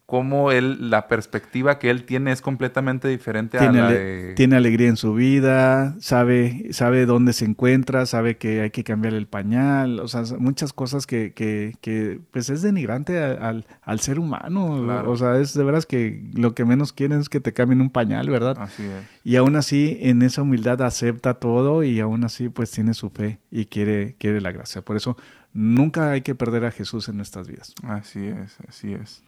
cómo 0.09 0.51
él, 0.51 0.89
la 0.89 1.07
perspectiva 1.07 1.77
que 1.77 1.91
él 1.91 2.03
tiene 2.03 2.31
es 2.31 2.41
completamente 2.41 3.07
diferente 3.07 3.59
tiene 3.59 3.79
a 3.79 3.83
la 3.83 3.91
de... 3.91 4.33
Tiene 4.35 4.55
alegría 4.55 4.87
en 4.87 4.97
su 4.97 5.13
vida, 5.13 5.95
sabe, 5.99 6.69
sabe 6.71 7.05
dónde 7.05 7.31
se 7.31 7.45
encuentra, 7.45 8.07
sabe 8.07 8.35
que 8.35 8.61
hay 8.61 8.71
que 8.71 8.83
cambiar 8.83 9.13
el 9.13 9.27
pañal, 9.27 9.99
o 9.99 10.07
sea, 10.07 10.23
muchas 10.39 10.73
cosas 10.73 11.05
que, 11.05 11.33
que, 11.33 11.75
que 11.79 12.19
pues 12.31 12.49
es 12.49 12.63
denigrante 12.63 13.19
al, 13.19 13.67
al 13.83 13.99
ser 13.99 14.17
humano, 14.17 14.71
o 15.05 15.15
sea, 15.15 15.37
es 15.37 15.53
de 15.53 15.63
veras 15.63 15.85
que 15.85 16.23
lo 16.33 16.55
que 16.55 16.65
menos 16.65 16.91
quieren 16.91 17.19
es 17.19 17.29
que 17.29 17.39
te 17.39 17.53
cambien 17.53 17.79
un 17.79 17.91
pañal, 17.91 18.31
¿verdad? 18.31 18.57
Así 18.59 18.81
es. 18.81 19.03
Y 19.23 19.35
aún 19.35 19.55
así, 19.57 19.99
en 20.01 20.23
esa 20.23 20.41
humildad 20.41 20.81
acepta 20.81 21.35
todo 21.35 21.83
y 21.83 21.99
aún 21.99 22.23
así, 22.23 22.49
pues 22.49 22.71
tiene 22.71 22.95
su 22.95 23.11
fe 23.11 23.37
y 23.51 23.65
quiere, 23.65 24.15
quiere 24.17 24.41
la 24.41 24.51
gracia. 24.51 24.81
Por 24.81 24.97
eso, 24.97 25.17
nunca 25.53 26.09
hay 26.09 26.21
que 26.21 26.33
perder 26.33 26.65
a 26.65 26.71
Jesús 26.71 27.09
en 27.09 27.17
nuestras 27.17 27.47
vidas. 27.47 27.75
Así 27.83 28.25
es, 28.25 28.57
así 28.67 28.93
es. 28.93 29.21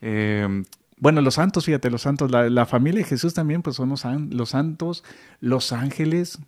Eh, 0.00 0.62
bueno, 0.98 1.20
los 1.20 1.34
santos, 1.34 1.66
fíjate, 1.66 1.90
los 1.90 2.02
santos, 2.02 2.30
la, 2.30 2.66
familia 2.66 3.02
de 3.02 3.08
Jesús 3.08 3.34
también, 3.34 3.62
pues 3.62 3.76
son 3.76 3.90
los, 3.90 4.04
los 4.30 4.50
santos, 4.50 5.04
los 5.40 5.72
ángeles, 5.72 6.38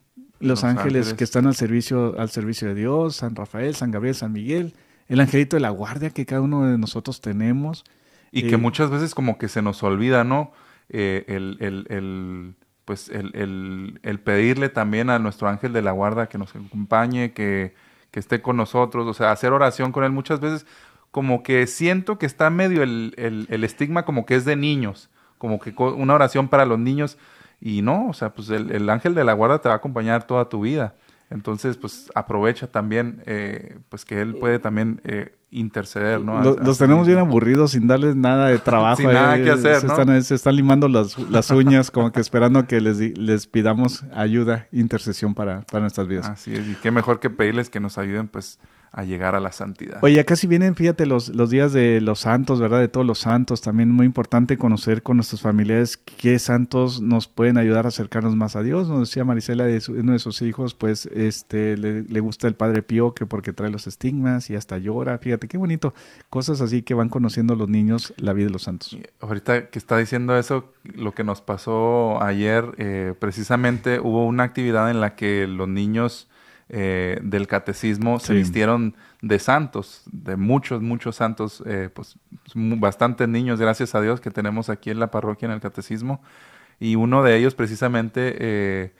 los, 0.40 0.64
ángeles, 0.64 1.12
que 1.12 1.24
están 1.24 1.46
al 1.46 1.54
servicio, 1.54 2.18
al 2.18 2.30
servicio 2.30 2.68
de 2.68 2.74
Dios, 2.74 3.16
San 3.16 3.36
Rafael, 3.36 3.74
San 3.74 3.90
Gabriel, 3.90 4.14
San 4.14 4.32
Miguel, 4.32 4.74
el 5.08 5.20
angelito 5.20 5.56
de 5.56 5.60
la 5.60 5.70
guardia 5.70 6.10
que 6.10 6.24
cada 6.24 6.40
uno 6.40 6.64
de 6.66 6.78
nosotros 6.78 7.20
tenemos. 7.20 7.84
Y 8.32 8.44
que 8.44 8.54
eh, 8.54 8.58
muchas 8.58 8.90
veces 8.90 9.14
como 9.14 9.36
que 9.36 9.48
se 9.48 9.60
nos 9.60 9.82
olvida, 9.82 10.24
¿no? 10.24 10.52
Eh, 10.88 11.24
el, 11.28 11.58
el, 11.60 11.86
el, 11.90 12.54
pues 12.86 13.10
el, 13.10 14.00
el, 14.02 14.20
pedirle 14.20 14.70
también 14.70 15.10
a 15.10 15.18
nuestro 15.18 15.48
ángel 15.48 15.74
de 15.74 15.82
la 15.82 15.92
guardia 15.92 16.26
que 16.26 16.38
nos 16.38 16.54
acompañe, 16.54 17.32
que, 17.32 17.74
que 18.10 18.20
esté 18.20 18.40
con 18.40 18.56
nosotros, 18.56 19.06
o 19.06 19.12
sea, 19.12 19.30
hacer 19.30 19.52
oración 19.52 19.92
con 19.92 20.04
él 20.04 20.12
muchas 20.12 20.40
veces 20.40 20.66
como 21.10 21.42
que 21.42 21.66
siento 21.66 22.18
que 22.18 22.26
está 22.26 22.50
medio 22.50 22.82
el, 22.82 23.14
el, 23.48 23.64
estigma 23.64 24.04
como 24.04 24.26
que 24.26 24.34
es 24.34 24.44
de 24.44 24.56
niños, 24.56 25.10
como 25.38 25.58
que 25.58 25.74
una 25.76 26.14
oración 26.14 26.48
para 26.48 26.66
los 26.66 26.78
niños 26.78 27.18
y 27.60 27.82
no, 27.82 28.08
o 28.08 28.12
sea, 28.12 28.34
pues 28.34 28.50
el, 28.50 28.88
ángel 28.88 29.14
de 29.14 29.24
la 29.24 29.32
guarda 29.32 29.60
te 29.60 29.68
va 29.68 29.74
a 29.74 29.78
acompañar 29.78 30.26
toda 30.26 30.48
tu 30.48 30.60
vida. 30.60 30.94
Entonces, 31.30 31.76
pues 31.76 32.10
aprovecha 32.14 32.68
también, 32.68 33.22
eh, 33.26 33.78
pues 33.90 34.06
que 34.06 34.20
él 34.20 34.36
puede 34.36 34.58
también 34.58 35.02
eh, 35.04 35.36
interceder, 35.50 36.20
¿no? 36.22 36.40
Los, 36.42 36.78
tenemos 36.78 37.06
bien 37.06 37.18
aburridos 37.18 37.72
sin 37.72 37.86
darles 37.86 38.16
nada 38.16 38.48
de 38.48 38.58
trabajo. 38.58 38.96
sin 38.96 39.12
nada 39.12 39.36
que 39.36 39.50
hacer, 39.50 39.80
se, 39.80 39.86
están, 39.86 40.22
se 40.22 40.34
están 40.34 40.56
limando 40.56 40.88
las, 40.88 41.18
las 41.30 41.50
uñas 41.50 41.90
como 41.90 42.12
que 42.12 42.20
esperando 42.20 42.66
que 42.66 42.80
les, 42.80 42.98
les 43.18 43.46
pidamos 43.46 44.04
ayuda, 44.14 44.68
intercesión 44.72 45.34
para, 45.34 45.62
para 45.62 45.80
nuestras 45.80 46.06
vidas. 46.06 46.30
Así 46.30 46.54
es, 46.54 46.66
y 46.66 46.74
qué 46.76 46.90
mejor 46.90 47.20
que 47.20 47.28
pedirles 47.28 47.68
que 47.68 47.80
nos 47.80 47.98
ayuden, 47.98 48.28
pues, 48.28 48.58
a 48.92 49.04
llegar 49.04 49.34
a 49.34 49.40
la 49.40 49.52
santidad. 49.52 49.98
Oye, 50.02 50.20
acá 50.20 50.36
si 50.36 50.46
vienen, 50.46 50.74
fíjate, 50.74 51.06
los, 51.06 51.28
los 51.28 51.50
días 51.50 51.72
de 51.72 52.00
los 52.00 52.20
santos, 52.20 52.60
¿verdad? 52.60 52.80
De 52.80 52.88
todos 52.88 53.06
los 53.06 53.18
santos. 53.18 53.60
También 53.60 53.90
muy 53.90 54.06
importante 54.06 54.56
conocer 54.56 55.02
con 55.02 55.16
nuestros 55.16 55.42
familiares 55.42 55.96
qué 55.96 56.38
santos 56.38 57.00
nos 57.00 57.28
pueden 57.28 57.58
ayudar 57.58 57.84
a 57.84 57.88
acercarnos 57.88 58.36
más 58.36 58.56
a 58.56 58.62
Dios. 58.62 58.88
Nos 58.88 59.08
decía 59.08 59.24
Marisela, 59.24 59.64
de 59.64 59.82
uno 59.88 60.12
de 60.12 60.18
sus 60.18 60.42
hijos, 60.42 60.74
pues 60.74 61.06
este 61.06 61.76
le, 61.76 62.20
gusta 62.20 62.48
el 62.48 62.54
Padre 62.54 62.82
Pío, 62.82 63.14
que 63.14 63.26
porque 63.26 63.52
trae 63.52 63.70
los 63.70 63.86
estigmas 63.86 64.50
y 64.50 64.56
hasta 64.56 64.78
llora. 64.78 65.18
Fíjate, 65.18 65.48
qué 65.48 65.58
bonito. 65.58 65.94
Cosas 66.30 66.60
así 66.60 66.82
que 66.82 66.94
van 66.94 67.08
conociendo 67.08 67.54
los 67.54 67.68
niños 67.68 68.14
la 68.16 68.32
vida 68.32 68.46
de 68.46 68.52
los 68.52 68.62
santos. 68.62 68.96
ahorita 69.20 69.68
que 69.68 69.78
está 69.78 69.96
diciendo 69.98 70.36
eso, 70.38 70.72
lo 70.84 71.12
que 71.12 71.24
nos 71.24 71.40
pasó 71.40 72.22
ayer, 72.22 72.64
eh, 72.78 73.14
precisamente 73.18 74.00
hubo 74.00 74.26
una 74.26 74.44
actividad 74.44 74.90
en 74.90 75.00
la 75.00 75.14
que 75.14 75.46
los 75.46 75.68
niños 75.68 76.28
eh, 76.70 77.18
del 77.22 77.46
catecismo 77.46 78.20
se 78.20 78.34
vistieron 78.34 78.94
de 79.22 79.38
santos, 79.38 80.02
de 80.12 80.36
muchos, 80.36 80.82
muchos 80.82 81.16
santos, 81.16 81.62
eh, 81.66 81.88
pues 81.92 82.16
bastantes 82.54 83.26
niños, 83.26 83.58
gracias 83.58 83.94
a 83.94 84.02
Dios, 84.02 84.20
que 84.20 84.30
tenemos 84.30 84.68
aquí 84.68 84.90
en 84.90 85.00
la 85.00 85.10
parroquia 85.10 85.46
en 85.46 85.52
el 85.52 85.60
catecismo. 85.60 86.20
Y 86.78 86.94
uno 86.96 87.22
de 87.22 87.36
ellos 87.36 87.54
precisamente 87.54 88.36
eh, 88.38 88.92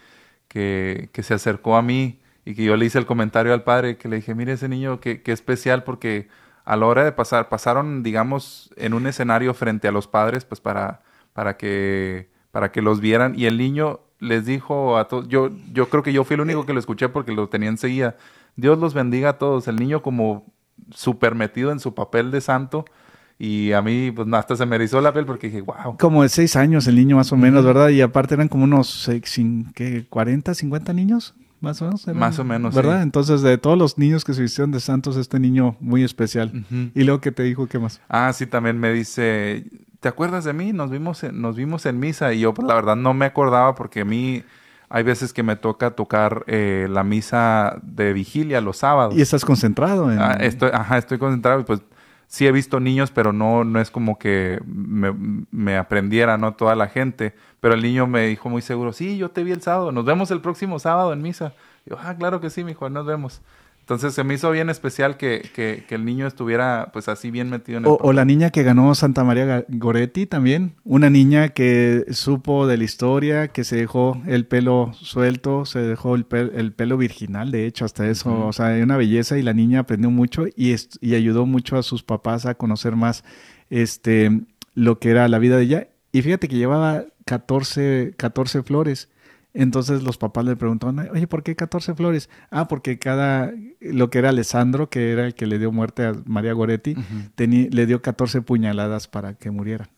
que, 0.49 1.11
que, 1.13 1.23
se 1.23 1.35
acercó 1.35 1.77
a 1.77 1.83
mí 1.83 2.21
y 2.45 2.55
que 2.55 2.65
yo 2.65 2.77
le 2.77 2.87
hice 2.87 2.99
el 2.99 3.07
comentario 3.07 3.53
al 3.53 3.65
padre, 3.65 3.99
que 3.99 4.09
le 4.09 4.17
dije, 4.17 4.35
mire 4.35 4.55
ese 4.55 4.69
niño, 4.69 4.99
qué, 4.99 5.23
qué 5.23 5.33
especial, 5.33 5.85
porque 5.85 6.29
a 6.65 6.77
la 6.77 6.87
hora 6.87 7.05
de 7.05 7.13
pasar, 7.13 7.49
pasaron, 7.49 8.03
digamos, 8.03 8.71
en 8.77 8.95
un 8.95 9.07
escenario 9.07 9.55
frente 9.55 9.89
a 9.89 9.93
los 9.93 10.09
padres, 10.09 10.45
pues 10.45 10.61
para, 10.61 11.03
para, 11.35 11.57
que, 11.57 12.31
para 12.51 12.73
que 12.73 12.83
los 12.83 13.01
vieran. 13.01 13.39
Y 13.39 13.47
el 13.47 13.59
niño 13.59 14.01
les 14.21 14.45
dijo 14.47 14.99
a 14.99 15.09
todos, 15.09 15.29
yo, 15.29 15.51
yo 15.73 15.89
creo 15.89 16.03
que 16.03 16.13
yo 16.13 16.25
fui 16.25 16.35
el 16.35 16.41
único 16.41 16.67
que 16.67 16.73
lo 16.73 16.81
escuché 16.81 17.09
porque 17.09 17.33
lo 17.33 17.49
tenía 17.49 17.69
enseguida. 17.69 18.17
Dios 18.57 18.79
los 18.79 18.95
bendiga 18.95 19.31
a 19.31 19.39
todos. 19.39 19.69
El 19.69 19.77
niño 19.77 20.03
como 20.03 20.45
súper 20.91 21.35
metido 21.35 21.73
en 21.73 21.81
su 21.81 21.95
papel 21.95 22.31
de 22.31 22.41
santo. 22.41 22.85
Y 23.39 23.73
a 23.73 23.83
mí, 23.83 24.11
pues 24.11 24.27
hasta 24.33 24.57
se 24.57 24.67
me 24.67 24.77
erizó 24.77 25.01
la 25.01 25.13
piel 25.13 25.25
porque 25.25 25.47
dije, 25.47 25.61
wow. 25.61 25.97
Como 25.97 26.23
de 26.23 26.29
seis 26.29 26.57
años 26.57 26.89
el 26.89 26.97
niño 26.97 27.17
más 27.17 27.33
o 27.33 27.37
menos, 27.37 27.65
¿verdad? 27.65 27.91
Y 27.91 28.01
aparte 28.01 28.35
eran 28.35 28.49
como 28.49 28.65
unos 28.65 29.09
¿qué, 29.75 30.07
40, 30.11 30.55
50 30.55 30.93
niños, 30.93 31.37
más 31.61 31.81
o 31.81 31.85
menos. 31.85 32.07
más 32.09 32.39
o 32.41 32.45
menos, 32.45 32.75
¿Verdad? 32.75 33.03
Entonces, 33.03 33.43
de 33.43 33.57
todos 33.57 33.79
los 33.79 33.97
niños 33.97 34.25
que 34.25 34.35
se 34.35 34.43
vistieron 34.43 34.73
de 34.73 34.81
santos, 34.81 35.17
este 35.17 35.39
niño 35.39 35.77
muy 35.79 36.03
especial. 36.03 36.65
Y 36.95 37.05
luego 37.05 37.21
que 37.21 37.31
te 37.31 37.45
dijo, 37.45 37.69
¿qué 37.69 37.79
más? 37.79 38.01
Ah, 38.09 38.33
sí, 38.33 38.47
también 38.47 38.77
me 38.77 38.93
dice, 38.93 39.67
¿te 40.01 40.09
acuerdas 40.09 40.45
de 40.45 40.53
mí? 40.53 40.73
Nos 40.73 40.91
vimos 40.91 41.23
en, 41.25 41.41
nos 41.41 41.57
vimos 41.57 41.87
en 41.87 41.99
misa 41.99 42.33
y 42.33 42.41
yo 42.41 42.55
pues 42.55 42.67
la 42.67 42.75
verdad 42.75 42.97
no 42.97 43.15
me 43.15 43.27
acordaba 43.27 43.75
porque 43.75 44.01
a 44.01 44.05
mí 44.05 44.45
hay 44.91 45.03
veces 45.03 45.33
que 45.33 45.43
me 45.43 45.57
toca 45.57 45.91
tocar 45.91 46.45
eh, 46.47 46.87
la 46.91 47.05
misa 47.05 47.79
de 47.83 48.13
vigilia 48.13 48.61
los 48.61 48.79
sábados. 48.79 49.15
¿Y 49.17 49.21
estás 49.21 49.45
concentrado? 49.45 50.11
En... 50.11 50.19
Ah, 50.19 50.39
estoy, 50.41 50.71
ajá, 50.73 50.99
estoy 50.99 51.19
concentrado. 51.19 51.65
Pues 51.65 51.83
sí 52.27 52.47
he 52.47 52.53
visto 52.53 52.81
niños, 52.81 53.11
pero 53.11 53.33
no, 53.33 53.65
no 53.65 53.81
es 53.81 53.91
como 53.91 54.19
que 54.19 54.61
me, 54.65 55.15
me, 55.51 55.77
aprendiera, 55.77 56.39
¿no? 56.39 56.55
Toda 56.55 56.75
la 56.75 56.89
gente. 56.89 57.35
Pero 57.61 57.75
el 57.75 57.83
niño 57.83 58.07
me 58.07 58.27
dijo 58.29 58.49
muy 58.49 58.63
seguro, 58.63 58.93
sí, 58.93 59.19
yo 59.19 59.31
te 59.31 59.45
vi 59.45 59.53
el 59.53 59.63
sábado, 59.63 59.93
nos 59.93 60.05
vemos 60.05 60.31
el 60.31 60.41
próximo 60.41 60.79
sábado 60.79 61.13
en 61.13 61.23
misa. 61.23 61.53
yo, 61.85 61.97
ah, 62.01 62.15
claro 62.17 62.41
que 62.41 62.51
sí, 62.51 62.65
mi 62.65 62.73
hijo, 62.73 62.89
nos 62.89 63.05
vemos. 63.05 63.43
Entonces 63.89 64.13
se 64.13 64.23
me 64.23 64.35
hizo 64.35 64.51
bien 64.51 64.69
especial 64.69 65.17
que, 65.17 65.41
que, 65.55 65.83
el 65.95 66.05
niño 66.05 66.27
estuviera 66.27 66.91
pues 66.93 67.09
así 67.09 67.31
bien 67.31 67.49
metido 67.49 67.79
en 67.79 67.85
el 67.85 67.91
o, 67.91 67.97
o, 67.97 68.13
la 68.13 68.27
niña 68.27 68.51
que 68.51 68.63
ganó 68.63 68.95
Santa 68.95 69.25
María 69.25 69.65
Goretti 69.67 70.27
también, 70.27 70.75
una 70.85 71.09
niña 71.09 71.49
que 71.49 72.05
supo 72.11 72.67
de 72.67 72.77
la 72.77 72.85
historia, 72.85 73.49
que 73.49 73.65
se 73.65 73.77
dejó 73.77 74.21
el 74.27 74.45
pelo 74.45 74.93
suelto, 74.93 75.65
se 75.65 75.79
dejó 75.79 76.17
el, 76.17 76.27
el 76.55 76.73
pelo 76.75 76.99
virginal, 76.99 77.51
de 77.51 77.65
hecho, 77.65 77.87
hasta 77.87 78.07
eso, 78.07 78.49
o 78.49 78.53
sea, 78.53 78.79
una 78.83 78.99
belleza 78.99 79.39
y 79.39 79.43
la 79.43 79.55
niña 79.55 79.81
aprendió 79.81 80.11
mucho 80.11 80.45
y, 80.55 80.75
y 81.01 81.15
ayudó 81.15 81.47
mucho 81.47 81.79
a 81.79 81.83
sus 81.83 82.03
papás 82.03 82.45
a 82.45 82.57
conocer 82.57 82.95
más 82.95 83.25
este, 83.71 84.43
lo 84.75 84.99
que 84.99 85.09
era 85.13 85.27
la 85.29 85.39
vida 85.39 85.57
de 85.57 85.63
ella. 85.63 85.89
Y 86.13 86.21
fíjate 86.21 86.47
que 86.49 86.57
llevaba 86.57 87.07
14, 87.25 88.13
14 88.19 88.63
flores 88.65 89.09
entonces 89.55 90.03
los 90.03 90.19
papás 90.19 90.45
le 90.45 90.57
preguntaron, 90.57 90.99
oye, 91.11 91.27
¿por 91.27 91.43
qué 91.43 91.57
14 91.57 91.95
flores? 91.95 92.29
Ah, 92.51 92.69
porque 92.69 92.99
cada, 92.99 93.53
lo 93.81 94.11
que 94.11 94.19
era 94.19 94.29
Alessandro, 94.29 94.91
que 94.91 95.13
era 95.13 95.27
el 95.27 95.35
que 95.35 95.47
le 95.47 95.59
dio 95.59 95.73
muerte 95.73 96.05
a 96.05 96.15
María 96.27 96.53
Goretti, 96.53 96.97
le 97.37 97.87
dio 97.87 98.03
14 98.03 98.43
puñaladas 98.43 99.09
para 99.09 99.35
que 99.35 99.51
muriera. 99.51 99.89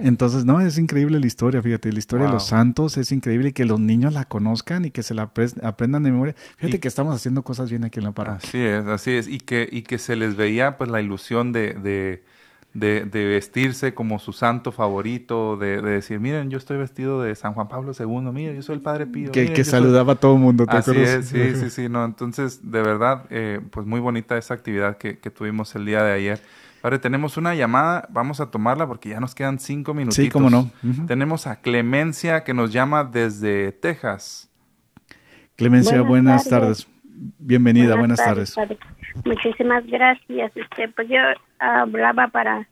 Entonces, 0.00 0.44
no, 0.44 0.60
es 0.60 0.76
increíble 0.76 1.18
la 1.18 1.26
historia, 1.26 1.62
fíjate, 1.62 1.92
la 1.92 1.98
historia 1.98 2.26
de 2.26 2.32
los 2.32 2.46
santos 2.46 2.98
es 2.98 3.10
increíble 3.10 3.52
que 3.52 3.64
los 3.64 3.80
niños 3.80 4.12
la 4.12 4.26
conozcan 4.26 4.84
y 4.84 4.90
que 4.90 5.02
se 5.02 5.14
la 5.14 5.30
aprendan 5.62 6.02
de 6.02 6.10
memoria. 6.10 6.34
Fíjate 6.58 6.78
que 6.78 6.88
estamos 6.88 7.14
haciendo 7.14 7.42
cosas 7.42 7.70
bien 7.70 7.84
aquí 7.84 8.00
en 8.00 8.04
la 8.04 8.12
parroquia. 8.12 8.46
Así 8.48 8.58
es, 8.58 8.86
así 8.86 9.12
es, 9.12 9.28
y 9.28 9.38
que, 9.38 9.68
y 9.70 9.82
que 9.82 9.98
se 9.98 10.16
les 10.16 10.36
veía 10.36 10.76
pues 10.76 10.90
la 10.90 11.00
ilusión 11.00 11.52
de 11.52 11.74
de, 11.74 12.22
de, 12.72 13.04
vestirse 13.04 13.94
como 13.94 14.18
su 14.18 14.32
santo 14.32 14.72
favorito, 14.72 15.56
de, 15.56 15.82
decir, 15.82 16.20
miren, 16.20 16.50
yo 16.50 16.58
estoy 16.58 16.78
vestido 16.78 17.22
de 17.22 17.34
San 17.34 17.54
Juan 17.54 17.68
Pablo 17.68 17.92
II, 17.98 18.32
miren, 18.32 18.56
yo 18.56 18.62
soy 18.62 18.76
el 18.76 18.82
Padre 18.82 19.06
Pío. 19.06 19.32
Que, 19.32 19.52
que 19.52 19.64
saludaba 19.64 20.14
a 20.14 20.16
todo 20.16 20.34
el 20.34 20.40
mundo, 20.40 20.66
¿te 20.66 20.76
Así 20.76 20.96
es, 20.96 21.26
sí, 21.26 21.56
sí, 21.56 21.70
sí, 21.70 21.88
no, 21.88 22.04
entonces, 22.04 22.70
de 22.70 22.82
verdad, 22.82 23.24
eh, 23.30 23.60
pues 23.70 23.86
muy 23.86 24.00
bonita 24.00 24.38
esa 24.38 24.54
actividad 24.54 24.98
que, 24.98 25.18
que 25.18 25.30
tuvimos 25.30 25.74
el 25.74 25.86
día 25.86 26.02
de 26.02 26.12
ayer. 26.12 26.40
Padre, 26.80 26.98
tenemos 26.98 27.36
una 27.36 27.54
llamada, 27.54 28.08
vamos 28.10 28.40
a 28.40 28.50
tomarla 28.50 28.86
porque 28.86 29.10
ya 29.10 29.20
nos 29.20 29.34
quedan 29.34 29.58
cinco 29.58 29.92
minutos. 29.92 30.16
Sí, 30.16 30.30
cómo 30.30 30.48
no. 30.48 30.70
Tenemos 31.06 31.46
a 31.46 31.56
Clemencia 31.56 32.42
que 32.42 32.54
nos 32.54 32.72
llama 32.72 33.04
desde 33.04 33.72
Texas. 33.72 34.48
Clemencia, 35.56 36.00
buenas, 36.00 36.48
tardes. 36.48 36.88
Bienvenida, 37.38 37.96
buenas, 37.96 38.18
tardes. 38.18 38.56
Muchísimas 39.26 39.86
gracias. 39.86 40.52
Este, 40.56 40.88
pues 40.88 41.08
yo 41.08 41.20
hablaba 41.58 42.28
para 42.28 42.66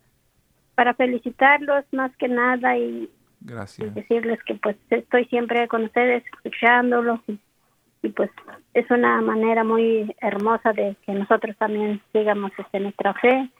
para 0.74 0.94
felicitarlos 0.94 1.84
más 1.90 2.14
que 2.18 2.28
nada 2.28 2.78
y, 2.78 3.10
decirles 3.40 4.38
que 4.44 4.54
pues 4.54 4.76
estoy 4.90 5.24
siempre 5.24 5.66
con 5.66 5.82
ustedes 5.82 6.24
escuchándolos 6.32 7.18
y, 8.02 8.08
pues 8.10 8.30
es 8.74 8.88
una 8.90 9.20
manera 9.20 9.64
muy 9.64 10.14
hermosa 10.20 10.72
de 10.72 10.94
que 11.04 11.12
nosotros 11.12 11.56
también 11.56 12.00
sigamos 12.12 12.52
este, 12.56 12.78
nuestra 12.78 13.12
fe 13.14 13.50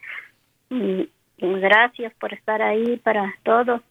y, 0.71 1.11
gracias 1.39 2.15
por 2.21 2.33
estar 2.33 2.63
ahí 2.63 2.97
para 2.99 3.35
todos. 3.43 3.83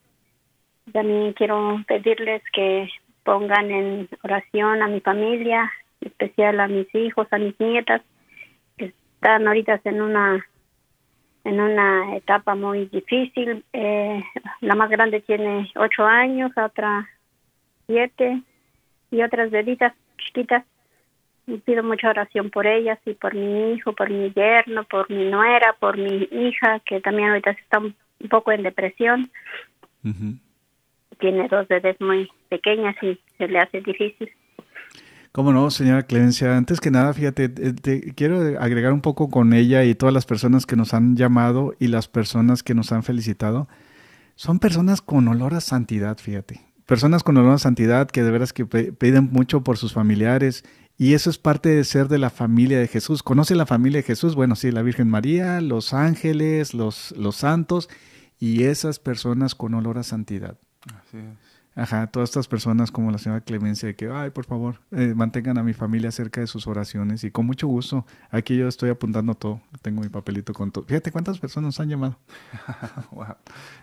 También 0.94 1.34
quiero 1.34 1.84
pedirles 1.86 2.42
que 2.54 2.90
pongan 3.24 3.72
en 3.72 4.10
oración 4.24 4.82
a 4.82 4.88
mi 4.88 5.02
familia, 5.02 5.70
especial 6.02 6.60
a 6.60 6.68
mis 6.68 6.94
hijos, 6.96 7.28
a 7.32 7.38
mis 7.38 7.60
nietas, 7.60 8.02
que 8.78 8.86
están 8.86 9.48
ahorita 9.48 9.82
en 9.84 10.02
una 10.02 10.46
en 11.48 11.62
una 11.62 12.18
etapa 12.18 12.56
muy 12.56 12.88
difícil. 12.88 13.64
Eh, 13.72 14.22
la 14.60 14.76
más 14.76 14.90
grande 14.90 15.22
tiene 15.22 15.72
ocho 15.76 16.06
años, 16.06 16.52
la 16.58 16.66
otra 16.66 17.10
siete 17.86 18.42
y 19.12 19.24
otras 19.24 19.50
bebitas 19.50 19.94
chiquitas. 20.18 20.66
Y 21.48 21.58
pido 21.60 21.82
mucha 21.84 22.10
oración 22.10 22.50
por 22.50 22.68
ellas 22.68 23.00
y 23.06 23.14
por 23.14 23.34
mi 23.34 23.72
hijo, 23.72 23.94
por 23.94 24.10
mi 24.10 24.34
yerno, 24.34 24.84
por 24.84 25.10
mi 25.10 25.24
nuera, 25.30 25.74
por 25.80 25.98
mi 25.98 26.28
hija, 26.30 26.82
que 26.82 27.00
también 27.00 27.30
ahorita 27.30 27.52
está 27.52 27.80
un, 27.80 27.96
poco 28.30 28.52
en 28.52 28.64
depresión. 28.64 29.32
Tiene 31.20 31.48
dos 31.48 31.66
bebés 31.70 32.00
muy 32.02 32.30
pequeñas 32.50 33.02
y 33.02 33.18
se 33.38 33.48
le 33.48 33.60
hace 33.60 33.80
difícil. 33.80 34.30
¿Cómo 35.38 35.54
no, 35.54 35.70
señora 35.70 36.02
Clemencia? 36.02 36.58
Antes 36.58 36.82
que 36.82 36.90
nada, 36.90 37.14
fíjate, 37.14 37.54
eh, 37.60 38.14
quiero 38.16 38.60
agregar 38.60 38.92
un 38.92 39.02
poco 39.02 39.30
con 39.30 39.54
ella 39.54 39.84
y 39.84 39.94
todas 39.94 40.12
las 40.12 40.26
personas 40.26 40.66
que 40.66 40.76
nos 40.76 40.96
han 40.96 41.16
llamado 41.16 41.76
y 41.78 41.90
las 41.90 42.08
personas 42.08 42.64
que 42.64 42.74
nos 42.74 42.92
han 42.92 43.04
felicitado. 43.04 43.68
Son 44.34 44.58
personas 44.58 45.00
con 45.00 45.28
olor 45.28 45.54
a 45.54 45.62
santidad, 45.62 46.18
fíjate. 46.18 46.66
Personas 46.88 47.22
con 47.22 47.38
olor 47.38 47.54
a 47.54 47.60
santidad 47.60 48.10
que 48.10 48.24
de 48.24 48.32
veras 48.32 48.52
que 48.52 48.66
piden 48.66 49.30
mucho 49.32 49.64
por 49.64 49.78
sus 49.78 49.94
familiares 49.94 50.66
y 50.98 51.14
eso 51.14 51.30
es 51.30 51.38
parte 51.38 51.70
de 51.70 51.84
ser 51.84 52.08
de 52.08 52.18
la 52.18 52.32
familia 52.32 52.80
de 52.80 52.88
Jesús. 52.88 53.22
¿Conoce 53.22 53.54
la 53.54 53.68
familia 53.68 54.00
de 54.00 54.08
Jesús? 54.08 54.34
Bueno, 54.34 54.56
sí, 54.56 54.72
la 54.72 54.82
Virgen 54.82 55.08
María, 55.08 55.62
los 55.62 55.94
ángeles, 55.94 56.74
los, 56.74 57.14
los 57.16 57.36
santos 57.36 57.90
y 58.40 58.64
esas 58.64 58.98
personas 58.98 59.54
con 59.54 59.76
olor 59.76 60.00
a 60.00 60.04
santidad. 60.04 60.58
Así 60.88 61.18
es. 61.18 61.47
Ajá, 61.78 62.08
todas 62.08 62.30
estas 62.30 62.48
personas 62.48 62.90
como 62.90 63.12
la 63.12 63.20
señora 63.20 63.42
Clemencia, 63.42 63.86
de 63.86 63.96
que, 63.96 64.10
ay, 64.10 64.32
por 64.32 64.46
favor, 64.46 64.80
eh, 64.90 65.14
mantengan 65.16 65.60
a 65.60 65.64
mi 65.64 65.74
familia 65.74 66.10
cerca 66.10 66.42
de 66.42 66.48
sus 66.48 66.66
oraciones 66.66 67.24
y 67.24 67.30
con 67.30 67.46
mucho 67.46 67.68
gusto. 67.68 68.04
Aquí 68.32 68.58
yo 68.58 68.68
estoy 68.68 68.90
apuntando 68.90 69.36
todo, 69.36 69.62
tengo 69.84 70.02
mi 70.02 70.10
papelito 70.10 70.54
con 70.54 70.72
todo. 70.72 70.86
Fíjate 70.86 71.12
cuántas 71.12 71.38
personas 71.38 71.80
han 71.80 71.88
llamado. 71.90 72.18
wow. 73.12 73.36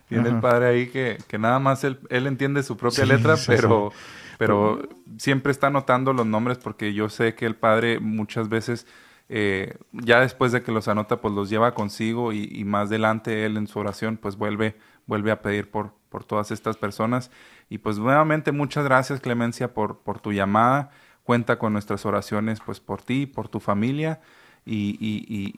Tiene 0.08 0.28
el 0.28 0.40
padre 0.40 0.66
ahí 0.66 0.88
que, 0.88 1.18
que 1.28 1.38
nada 1.38 1.60
más 1.60 1.84
él, 1.84 2.00
él, 2.10 2.26
entiende 2.26 2.64
su 2.64 2.76
propia 2.76 3.06
letra, 3.06 3.36
pero, 3.46 3.92
pero 4.38 4.88
siempre 5.16 5.52
está 5.52 5.68
anotando 5.68 6.12
los 6.12 6.26
nombres 6.26 6.58
porque 6.58 6.94
yo 6.94 7.08
sé 7.08 7.36
que 7.36 7.46
el 7.46 7.54
padre 7.54 8.00
muchas 8.00 8.48
veces... 8.48 8.88
Eh, 9.30 9.78
ya 9.92 10.20
después 10.20 10.52
de 10.52 10.62
que 10.62 10.70
los 10.70 10.86
anota, 10.86 11.22
pues 11.22 11.32
los 11.32 11.48
lleva 11.48 11.72
consigo 11.72 12.34
y, 12.34 12.46
y, 12.52 12.64
más 12.64 12.88
adelante 12.88 13.46
él 13.46 13.56
en 13.56 13.66
su 13.66 13.78
oración, 13.78 14.18
pues 14.18 14.36
vuelve, 14.36 14.76
vuelve 15.06 15.30
a 15.30 15.40
pedir 15.40 15.70
por, 15.70 15.94
por 16.14 16.22
todas 16.22 16.52
estas 16.52 16.76
personas. 16.76 17.32
Y 17.68 17.78
pues 17.78 17.98
nuevamente 17.98 18.52
muchas 18.52 18.84
gracias 18.84 19.18
Clemencia 19.18 19.74
por, 19.74 19.98
por 19.98 20.20
tu 20.20 20.32
llamada. 20.32 20.92
Cuenta 21.24 21.58
con 21.58 21.72
nuestras 21.72 22.06
oraciones 22.06 22.60
pues 22.64 22.78
por 22.78 23.02
ti, 23.02 23.26
por 23.26 23.48
tu 23.48 23.58
familia. 23.58 24.20
Y, 24.64 24.96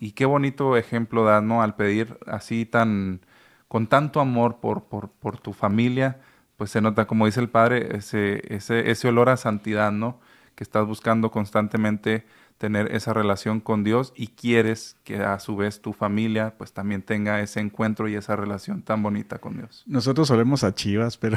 y, 0.00 0.12
qué 0.12 0.24
bonito 0.24 0.78
ejemplo 0.78 1.26
das, 1.26 1.42
¿no? 1.42 1.60
Al 1.60 1.76
pedir 1.76 2.18
así 2.26 2.64
tan, 2.64 3.20
con 3.68 3.86
tanto 3.86 4.18
amor 4.18 4.56
por, 4.56 4.84
por, 4.84 5.10
por 5.10 5.36
tu 5.36 5.52
familia, 5.52 6.20
pues 6.56 6.70
se 6.70 6.80
nota, 6.80 7.06
como 7.06 7.26
dice 7.26 7.40
el 7.40 7.50
Padre, 7.50 7.94
ese, 7.94 8.42
ese, 8.48 8.90
ese 8.90 9.08
olor 9.08 9.28
a 9.28 9.36
santidad, 9.36 9.92
¿no? 9.92 10.20
Que 10.54 10.64
estás 10.64 10.86
buscando 10.86 11.30
constantemente 11.30 12.24
tener 12.58 12.94
esa 12.94 13.12
relación 13.12 13.60
con 13.60 13.84
Dios 13.84 14.12
y 14.16 14.28
quieres 14.28 14.96
que 15.04 15.18
a 15.18 15.38
su 15.38 15.56
vez 15.56 15.80
tu 15.82 15.92
familia 15.92 16.54
pues 16.56 16.72
también 16.72 17.02
tenga 17.02 17.40
ese 17.40 17.60
encuentro 17.60 18.08
y 18.08 18.14
esa 18.14 18.34
relación 18.34 18.82
tan 18.82 19.02
bonita 19.02 19.38
con 19.38 19.58
Dios. 19.58 19.84
Nosotros 19.86 20.30
olemos 20.30 20.64
a 20.64 20.74
chivas, 20.74 21.18
pero, 21.18 21.36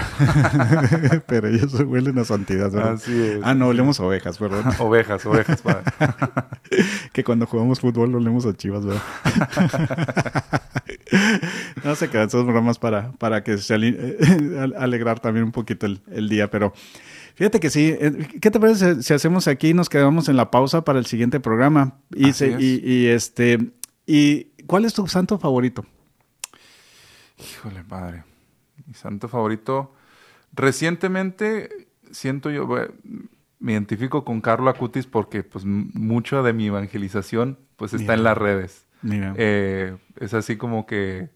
pero 1.28 1.50
ellos 1.50 1.74
huelen 1.82 2.20
a 2.20 2.26
santidad, 2.26 2.72
¿verdad? 2.72 2.94
Así 2.94 3.22
es. 3.22 3.42
Ah, 3.44 3.54
no, 3.54 3.68
olemos 3.68 4.00
a 4.00 4.04
ovejas, 4.04 4.40
¿verdad? 4.40 4.74
ovejas, 4.80 5.26
ovejas, 5.26 5.62
padre. 5.62 5.84
que 7.14 7.24
cuando 7.24 7.46
jugamos 7.46 7.82
fútbol 7.82 8.16
olemos 8.16 8.46
a 8.46 8.56
chivas, 8.56 8.86
¿verdad? 8.86 9.02
no 11.84 11.96
se 11.96 12.10
quedan 12.10 12.28
esas 12.28 12.46
bromas 12.46 12.80
para, 12.80 13.12
para 13.14 13.44
que 13.44 13.58
se 13.58 13.74
alegrar 13.74 15.20
también 15.20 15.46
un 15.46 15.52
poquito 15.52 15.86
el, 15.86 16.02
el 16.12 16.30
día, 16.30 16.50
pero... 16.50 16.74
Fíjate 17.40 17.62
que 17.62 17.70
sí. 17.70 17.96
Eh, 17.98 18.28
¿Qué 18.42 18.52
te 18.52 18.60
parece 18.60 19.02
si 19.02 19.14
hacemos 19.14 19.48
aquí 19.48 19.70
y 19.70 19.74
nos 19.74 19.88
quedamos 19.88 20.28
en 20.28 20.36
la 20.36 20.52
pausa 20.52 20.84
para 20.84 21.00
el 21.00 21.06
siguiente 21.06 21.40
programa? 21.40 21.96
Y, 22.14 22.32
y, 22.60 23.08
este 23.08 23.72
y 24.06 24.48
¿cuál 24.68 24.84
es 24.84 24.94
tu 24.94 25.08
santo 25.08 25.40
favorito? 25.40 25.86
Híjole, 27.38 27.86
padre. 27.86 28.26
Mi 28.86 28.94
santo 28.94 29.30
favorito. 29.30 29.94
Recientemente 30.52 31.88
siento 32.12 32.52
yo, 32.52 32.68
me 33.60 33.72
identifico 33.72 34.26
con 34.26 34.42
Carlo 34.42 34.70
Acutis 34.70 35.06
porque 35.06 35.44
pues 35.44 35.64
mucho 35.64 36.44
de 36.44 36.52
mi 36.52 36.68
evangelización 36.68 37.58
pues 37.78 37.94
está 37.94 38.16
en 38.16 38.26
las 38.26 38.38
redes. 38.38 38.86
Mira. 39.02 39.34
Eh, 39.38 39.96
es 40.18 40.34
así 40.34 40.58
como 40.58 40.86
que 40.86 41.30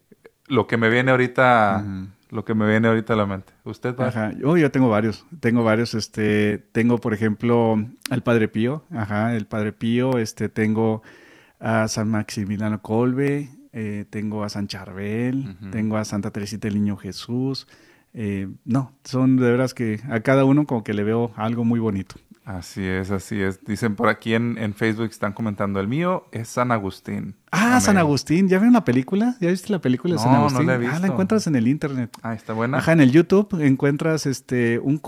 lo 0.48 0.66
que 0.66 0.76
me 0.76 0.90
viene 0.90 1.12
ahorita 1.12 1.82
lo 2.30 2.44
que 2.44 2.54
me 2.54 2.68
viene 2.68 2.88
ahorita 2.88 3.12
a 3.12 3.16
la 3.16 3.26
mente. 3.26 3.52
¿Usted? 3.64 3.98
Ajá. 4.00 4.32
Oh, 4.44 4.56
yo 4.56 4.70
tengo 4.70 4.88
varios. 4.88 5.26
Tengo 5.40 5.64
varios. 5.64 5.94
Este, 5.94 6.58
tengo, 6.72 6.98
por 6.98 7.14
ejemplo, 7.14 7.76
al 8.10 8.22
Padre 8.22 8.48
Pío. 8.48 8.84
Ajá, 8.90 9.36
el 9.36 9.46
Padre 9.46 9.72
Pío. 9.72 10.18
Este, 10.18 10.48
tengo 10.48 11.02
a 11.60 11.88
San 11.88 12.10
Maximiliano 12.10 12.82
Colbe. 12.82 13.50
Eh, 13.72 14.04
tengo 14.10 14.44
a 14.44 14.48
San 14.48 14.68
Charbel. 14.68 15.56
Tengo 15.70 15.96
a 15.96 16.04
Santa 16.04 16.30
Teresita 16.30 16.68
del 16.68 16.74
Niño 16.76 16.96
Jesús. 16.96 17.66
Eh, 18.16 18.48
no, 18.64 18.92
son 19.02 19.36
de 19.36 19.50
veras 19.50 19.74
que 19.74 20.00
a 20.08 20.20
cada 20.20 20.44
uno 20.44 20.66
como 20.66 20.84
que 20.84 20.94
le 20.94 21.02
veo 21.02 21.32
algo 21.34 21.64
muy 21.64 21.80
bonito. 21.80 22.14
Así 22.44 22.84
es, 22.84 23.10
así 23.10 23.40
es. 23.40 23.64
Dicen 23.64 23.96
por 23.96 24.08
aquí 24.08 24.34
en, 24.34 24.58
en 24.58 24.74
Facebook, 24.74 25.08
están 25.08 25.32
comentando, 25.32 25.80
el 25.80 25.88
mío 25.88 26.26
es 26.30 26.48
San 26.48 26.72
Agustín. 26.72 27.36
Ah, 27.50 27.80
San 27.80 27.96
Agustín. 27.96 28.48
¿Ya 28.48 28.58
vieron 28.58 28.74
la 28.74 28.84
película? 28.84 29.36
¿Ya 29.40 29.48
viste 29.48 29.72
la 29.72 29.80
película 29.80 30.14
de 30.14 30.20
San 30.20 30.34
Agustín? 30.34 30.66
No, 30.66 30.72
la 30.72 30.74
he 30.74 30.78
visto. 30.78 30.94
Ah, 30.94 30.98
la 30.98 31.06
encuentras 31.06 31.46
en 31.46 31.56
el 31.56 31.66
internet. 31.68 32.10
Ah, 32.22 32.34
está 32.34 32.52
buena. 32.52 32.78
Ajá, 32.78 32.92
en 32.92 33.00
el 33.00 33.12
YouTube 33.12 33.58
encuentras 33.62 34.26
este 34.26 34.78
un 34.78 35.00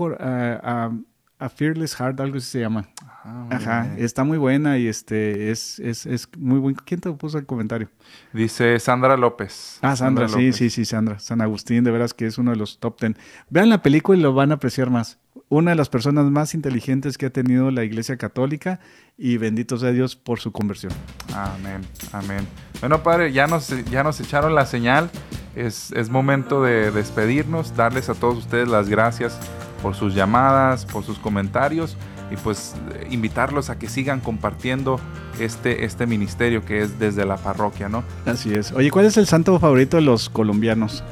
a 1.39 1.49
Fearless 1.51 1.95
Heart, 1.97 2.21
algo 2.21 2.39
así 2.39 2.47
se 2.47 2.61
llama. 2.61 2.89
Ah, 3.29 3.49
Ajá, 3.51 3.91
está 3.99 4.23
muy 4.23 4.39
buena 4.39 4.79
y 4.79 4.87
este 4.87 5.51
es, 5.51 5.81
es, 5.81 6.07
es 6.07 6.29
muy 6.39 6.61
buen. 6.61 6.77
¿Quién 6.77 7.01
te 7.01 7.11
puso 7.11 7.39
el 7.39 7.45
comentario? 7.45 7.89
Dice 8.33 8.79
Sandra 8.79 9.17
López. 9.17 9.81
Ah, 9.83 9.97
Sandra, 9.97 10.29
sí, 10.29 10.53
sí, 10.53 10.71
sí, 10.71 10.85
Sandra. 10.85 11.19
San 11.19 11.41
Agustín, 11.41 11.83
de 11.83 11.91
veras 11.91 12.15
que 12.15 12.27
es 12.27 12.39
uno 12.39 12.53
de 12.53 12.57
los 12.57 12.79
top 12.79 12.99
ten. 12.99 13.17
Vean 13.51 13.69
la 13.69 13.83
película 13.83 14.17
y 14.17 14.21
lo 14.23 14.33
van 14.33 14.53
a 14.53 14.55
apreciar 14.55 14.91
más 14.91 15.19
una 15.49 15.73
de 15.73 15.77
las 15.77 15.89
personas 15.89 16.27
más 16.27 16.55
inteligentes 16.55 17.19
que 17.19 17.27
ha 17.27 17.31
tenido 17.31 17.73
la 17.73 17.83
Iglesia 17.83 18.17
Católica 18.17 18.79
y 19.19 19.39
bendito 19.39 19.77
sea 19.77 19.91
Dios 19.91 20.15
por 20.15 20.39
su 20.39 20.53
conversión. 20.53 20.93
Amén, 21.35 21.81
amén. 22.13 22.47
Bueno, 22.79 23.03
Padre, 23.03 23.33
ya 23.33 23.49
nos, 23.49 23.69
ya 23.91 24.05
nos 24.05 24.21
echaron 24.21 24.55
la 24.55 24.67
señal. 24.67 25.11
Es, 25.57 25.91
es 25.93 26.11
momento 26.11 26.63
de 26.63 26.93
despedirnos, 26.93 27.75
darles 27.75 28.09
a 28.09 28.15
todos 28.15 28.39
ustedes 28.39 28.69
las 28.69 28.89
gracias 28.89 29.37
por 29.83 29.97
sus 29.97 30.15
llamadas, 30.15 30.87
por 30.87 31.03
sus 31.03 31.19
comentarios 31.19 31.97
y 32.31 32.37
pues 32.37 32.75
invitarlos 33.11 33.71
a 33.71 33.79
que 33.79 33.89
sigan 33.89 34.21
compartiendo 34.21 35.01
este, 35.39 35.85
este 35.85 36.07
ministerio 36.07 36.65
que 36.65 36.83
es 36.83 36.99
desde 36.99 37.25
la 37.25 37.37
parroquia, 37.37 37.89
¿no? 37.89 38.03
Así 38.25 38.55
es. 38.55 38.73
Oye, 38.73 38.91
¿cuál 38.91 39.07
es 39.07 39.17
el 39.17 39.27
santo 39.27 39.59
favorito 39.59 39.97
de 39.97 40.03
los 40.03 40.29
colombianos? 40.29 41.05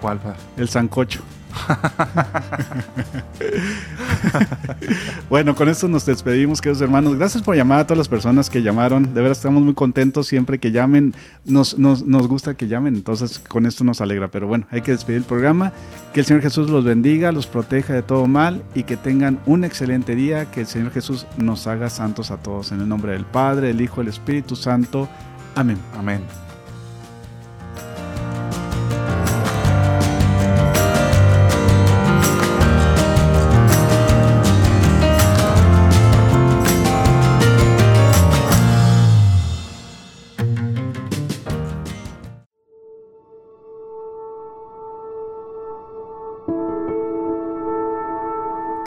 ¿Cuál, 0.00 0.18
Padre? 0.18 0.38
El 0.56 0.68
sancocho. 0.68 1.22
bueno, 5.28 5.54
con 5.54 5.68
esto 5.68 5.88
nos 5.88 6.06
despedimos, 6.06 6.60
queridos 6.60 6.82
hermanos. 6.82 7.16
Gracias 7.16 7.42
por 7.42 7.56
llamar 7.56 7.80
a 7.80 7.84
todas 7.84 7.98
las 7.98 8.08
personas 8.08 8.50
que 8.50 8.62
llamaron. 8.62 9.14
De 9.14 9.20
verdad 9.20 9.32
estamos 9.32 9.62
muy 9.62 9.74
contentos 9.74 10.26
siempre 10.26 10.58
que 10.58 10.72
llamen. 10.72 11.14
Nos, 11.44 11.78
nos, 11.78 12.28
gusta 12.28 12.54
que 12.54 12.68
llamen, 12.68 12.94
entonces 12.94 13.38
con 13.38 13.66
esto 13.66 13.84
nos 13.84 14.00
alegra. 14.00 14.28
Pero 14.28 14.46
bueno, 14.46 14.66
hay 14.70 14.82
que 14.82 14.92
despedir 14.92 15.18
el 15.18 15.24
programa. 15.24 15.72
Que 16.12 16.20
el 16.20 16.26
Señor 16.26 16.42
Jesús 16.42 16.70
los 16.70 16.84
bendiga, 16.84 17.32
los 17.32 17.46
proteja 17.46 17.92
de 17.92 18.02
todo 18.02 18.26
mal 18.26 18.62
y 18.74 18.84
que 18.84 18.96
tengan 18.96 19.40
un 19.46 19.64
excelente 19.64 20.14
día. 20.14 20.50
Que 20.50 20.60
el 20.60 20.66
Señor 20.66 20.92
Jesús 20.92 21.26
nos 21.36 21.66
haga 21.66 21.90
santos 21.90 22.30
a 22.30 22.38
todos. 22.38 22.72
En 22.72 22.80
el 22.80 22.88
nombre 22.88 23.12
del 23.12 23.24
Padre, 23.24 23.68
del 23.68 23.80
Hijo, 23.80 24.00
del 24.00 24.08
Espíritu 24.08 24.56
Santo. 24.56 25.08
Amén. 25.54 25.78
Amén. 25.96 26.43